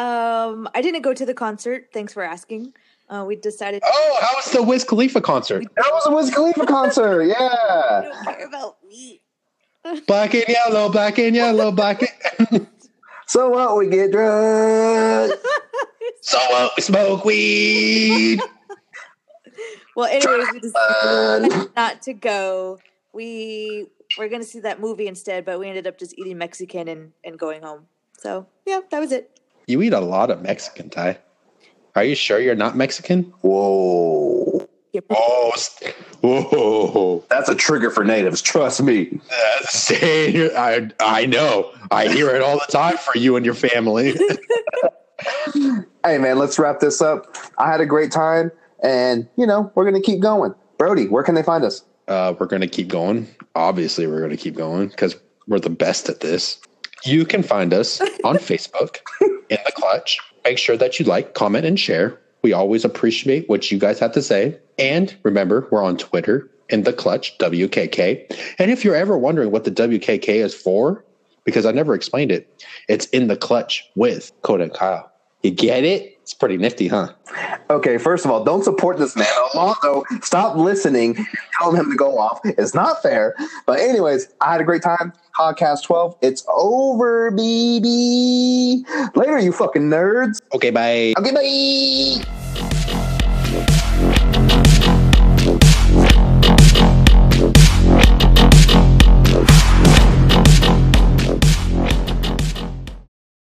Um, 0.00 0.68
I 0.74 0.80
didn't 0.80 1.02
go 1.02 1.12
to 1.12 1.26
the 1.26 1.34
concert. 1.34 1.88
Thanks 1.92 2.12
for 2.14 2.22
asking. 2.22 2.72
Uh, 3.10 3.24
we 3.26 3.36
decided 3.36 3.82
Oh, 3.84 4.18
how 4.22 4.34
was 4.36 4.50
the 4.52 4.62
Wiz 4.62 4.84
Khalifa 4.84 5.20
concert? 5.20 5.64
that 5.76 5.90
was 5.92 6.06
a 6.06 6.14
Wiz 6.14 6.30
Khalifa 6.34 6.64
concert. 6.64 7.22
I 7.22 7.24
Yeah. 7.26 8.00
don't 8.04 8.24
care 8.24 8.46
about 8.46 8.76
me. 8.88 9.20
Black 10.06 10.34
and 10.34 10.44
yellow, 10.48 10.88
black 10.90 11.18
and 11.18 11.34
yellow, 11.34 11.70
black. 11.72 12.02
And- 12.50 12.66
So 13.26 13.48
what? 13.48 13.76
We 13.76 13.88
get 13.88 14.10
drunk. 14.10 15.32
so 16.20 16.38
what? 16.50 16.72
we 16.76 16.82
smoke 16.82 17.24
weed. 17.24 18.40
Well, 19.94 20.06
anyways, 20.06 20.48
we 20.52 20.58
decided 20.60 21.70
not 21.76 22.02
to 22.02 22.12
go. 22.12 22.78
We 23.12 23.86
were 24.18 24.28
going 24.28 24.40
to 24.42 24.46
see 24.46 24.60
that 24.60 24.80
movie 24.80 25.06
instead, 25.06 25.44
but 25.44 25.58
we 25.60 25.68
ended 25.68 25.86
up 25.86 25.96
just 25.98 26.18
eating 26.18 26.38
Mexican 26.38 26.88
and, 26.88 27.12
and 27.24 27.38
going 27.38 27.62
home. 27.62 27.86
So, 28.18 28.46
yeah, 28.66 28.80
that 28.90 28.98
was 28.98 29.12
it. 29.12 29.39
You 29.70 29.82
eat 29.82 29.92
a 29.92 30.00
lot 30.00 30.30
of 30.30 30.42
Mexican, 30.42 30.90
Ty. 30.90 31.18
Are 31.94 32.02
you 32.04 32.14
sure 32.16 32.40
you're 32.40 32.54
not 32.56 32.76
Mexican? 32.76 33.32
Whoa. 33.42 34.68
Yep. 34.92 35.04
Oh, 35.10 35.52
st- 35.54 35.94
whoa. 36.20 37.24
That's 37.30 37.48
a 37.48 37.54
trigger 37.54 37.90
for 37.90 38.02
natives. 38.04 38.42
Trust 38.42 38.82
me. 38.82 39.20
That's- 39.28 39.92
I, 40.56 40.90
I 41.00 41.26
know. 41.26 41.72
I 41.92 42.08
hear 42.08 42.30
it 42.30 42.42
all 42.42 42.56
the 42.58 42.72
time 42.72 42.96
for 42.96 43.16
you 43.16 43.36
and 43.36 43.44
your 43.46 43.54
family. 43.54 44.14
Hey, 46.04 46.16
man, 46.18 46.38
let's 46.38 46.58
wrap 46.58 46.80
this 46.80 47.00
up. 47.02 47.36
I 47.58 47.70
had 47.70 47.80
a 47.80 47.86
great 47.86 48.10
time, 48.10 48.50
and, 48.82 49.28
you 49.36 49.46
know, 49.46 49.70
we're 49.74 49.84
going 49.88 50.00
to 50.00 50.04
keep 50.04 50.20
going. 50.20 50.54
Brody, 50.78 51.06
where 51.08 51.22
can 51.22 51.34
they 51.34 51.42
find 51.42 51.62
us? 51.64 51.84
uh, 52.08 52.34
we're 52.40 52.46
going 52.46 52.62
to 52.62 52.66
keep 52.66 52.88
going. 52.88 53.28
Obviously, 53.54 54.06
we're 54.06 54.18
going 54.18 54.30
to 54.30 54.36
keep 54.36 54.56
going 54.56 54.88
because 54.88 55.14
we're 55.46 55.60
the 55.60 55.70
best 55.70 56.08
at 56.08 56.20
this. 56.20 56.58
You 57.04 57.24
can 57.24 57.42
find 57.44 57.72
us 57.72 58.00
on 58.24 58.36
Facebook 58.38 58.96
in 59.50 59.58
the 59.66 59.72
clutch. 59.72 60.18
Make 60.44 60.56
sure 60.56 60.76
that 60.76 60.98
you 60.98 61.04
like, 61.04 61.34
comment, 61.34 61.66
and 61.66 61.78
share. 61.78 62.18
We 62.42 62.54
always 62.54 62.84
appreciate 62.84 63.48
what 63.48 63.70
you 63.70 63.78
guys 63.78 63.98
have 63.98 64.12
to 64.12 64.22
say. 64.22 64.58
And 64.78 65.14
remember, 65.22 65.68
we're 65.70 65.84
on 65.84 65.98
Twitter 65.98 66.50
in 66.70 66.84
the 66.84 66.92
clutch, 66.92 67.36
WKK. 67.38 68.54
And 68.58 68.70
if 68.70 68.84
you're 68.84 68.94
ever 68.94 69.18
wondering 69.18 69.50
what 69.50 69.64
the 69.64 69.70
WKK 69.70 70.28
is 70.28 70.54
for, 70.54 71.04
because 71.44 71.66
I 71.66 71.72
never 71.72 71.94
explained 71.94 72.32
it, 72.32 72.64
it's 72.88 73.06
in 73.06 73.28
the 73.28 73.36
clutch 73.36 73.84
with 73.94 74.32
Coda 74.42 74.64
and 74.64 74.72
Kyle. 74.72 75.10
You 75.42 75.50
get 75.50 75.84
it? 75.84 76.18
It's 76.22 76.34
pretty 76.34 76.58
nifty, 76.58 76.86
huh? 76.86 77.12
Okay, 77.70 77.98
first 77.98 78.24
of 78.24 78.30
all, 78.30 78.44
don't 78.44 78.62
support 78.62 78.98
this 78.98 79.16
man. 79.16 79.26
Alonzo, 79.54 80.04
stop 80.22 80.56
listening, 80.56 81.26
telling 81.58 81.76
him 81.76 81.90
to 81.90 81.96
go 81.96 82.18
off. 82.18 82.40
It's 82.44 82.74
not 82.74 83.02
fair. 83.02 83.34
But, 83.66 83.80
anyways, 83.80 84.28
I 84.40 84.52
had 84.52 84.60
a 84.60 84.64
great 84.64 84.82
time. 84.82 85.12
Podcast 85.40 85.84
12, 85.84 86.16
it's 86.20 86.44
over, 86.52 87.30
baby. 87.30 88.84
Later, 89.14 89.38
you 89.38 89.52
fucking 89.52 89.88
nerds. 89.88 90.38
Okay, 90.52 90.68
bye. 90.68 91.14
Okay, 91.16 91.32
bye. 91.32 92.39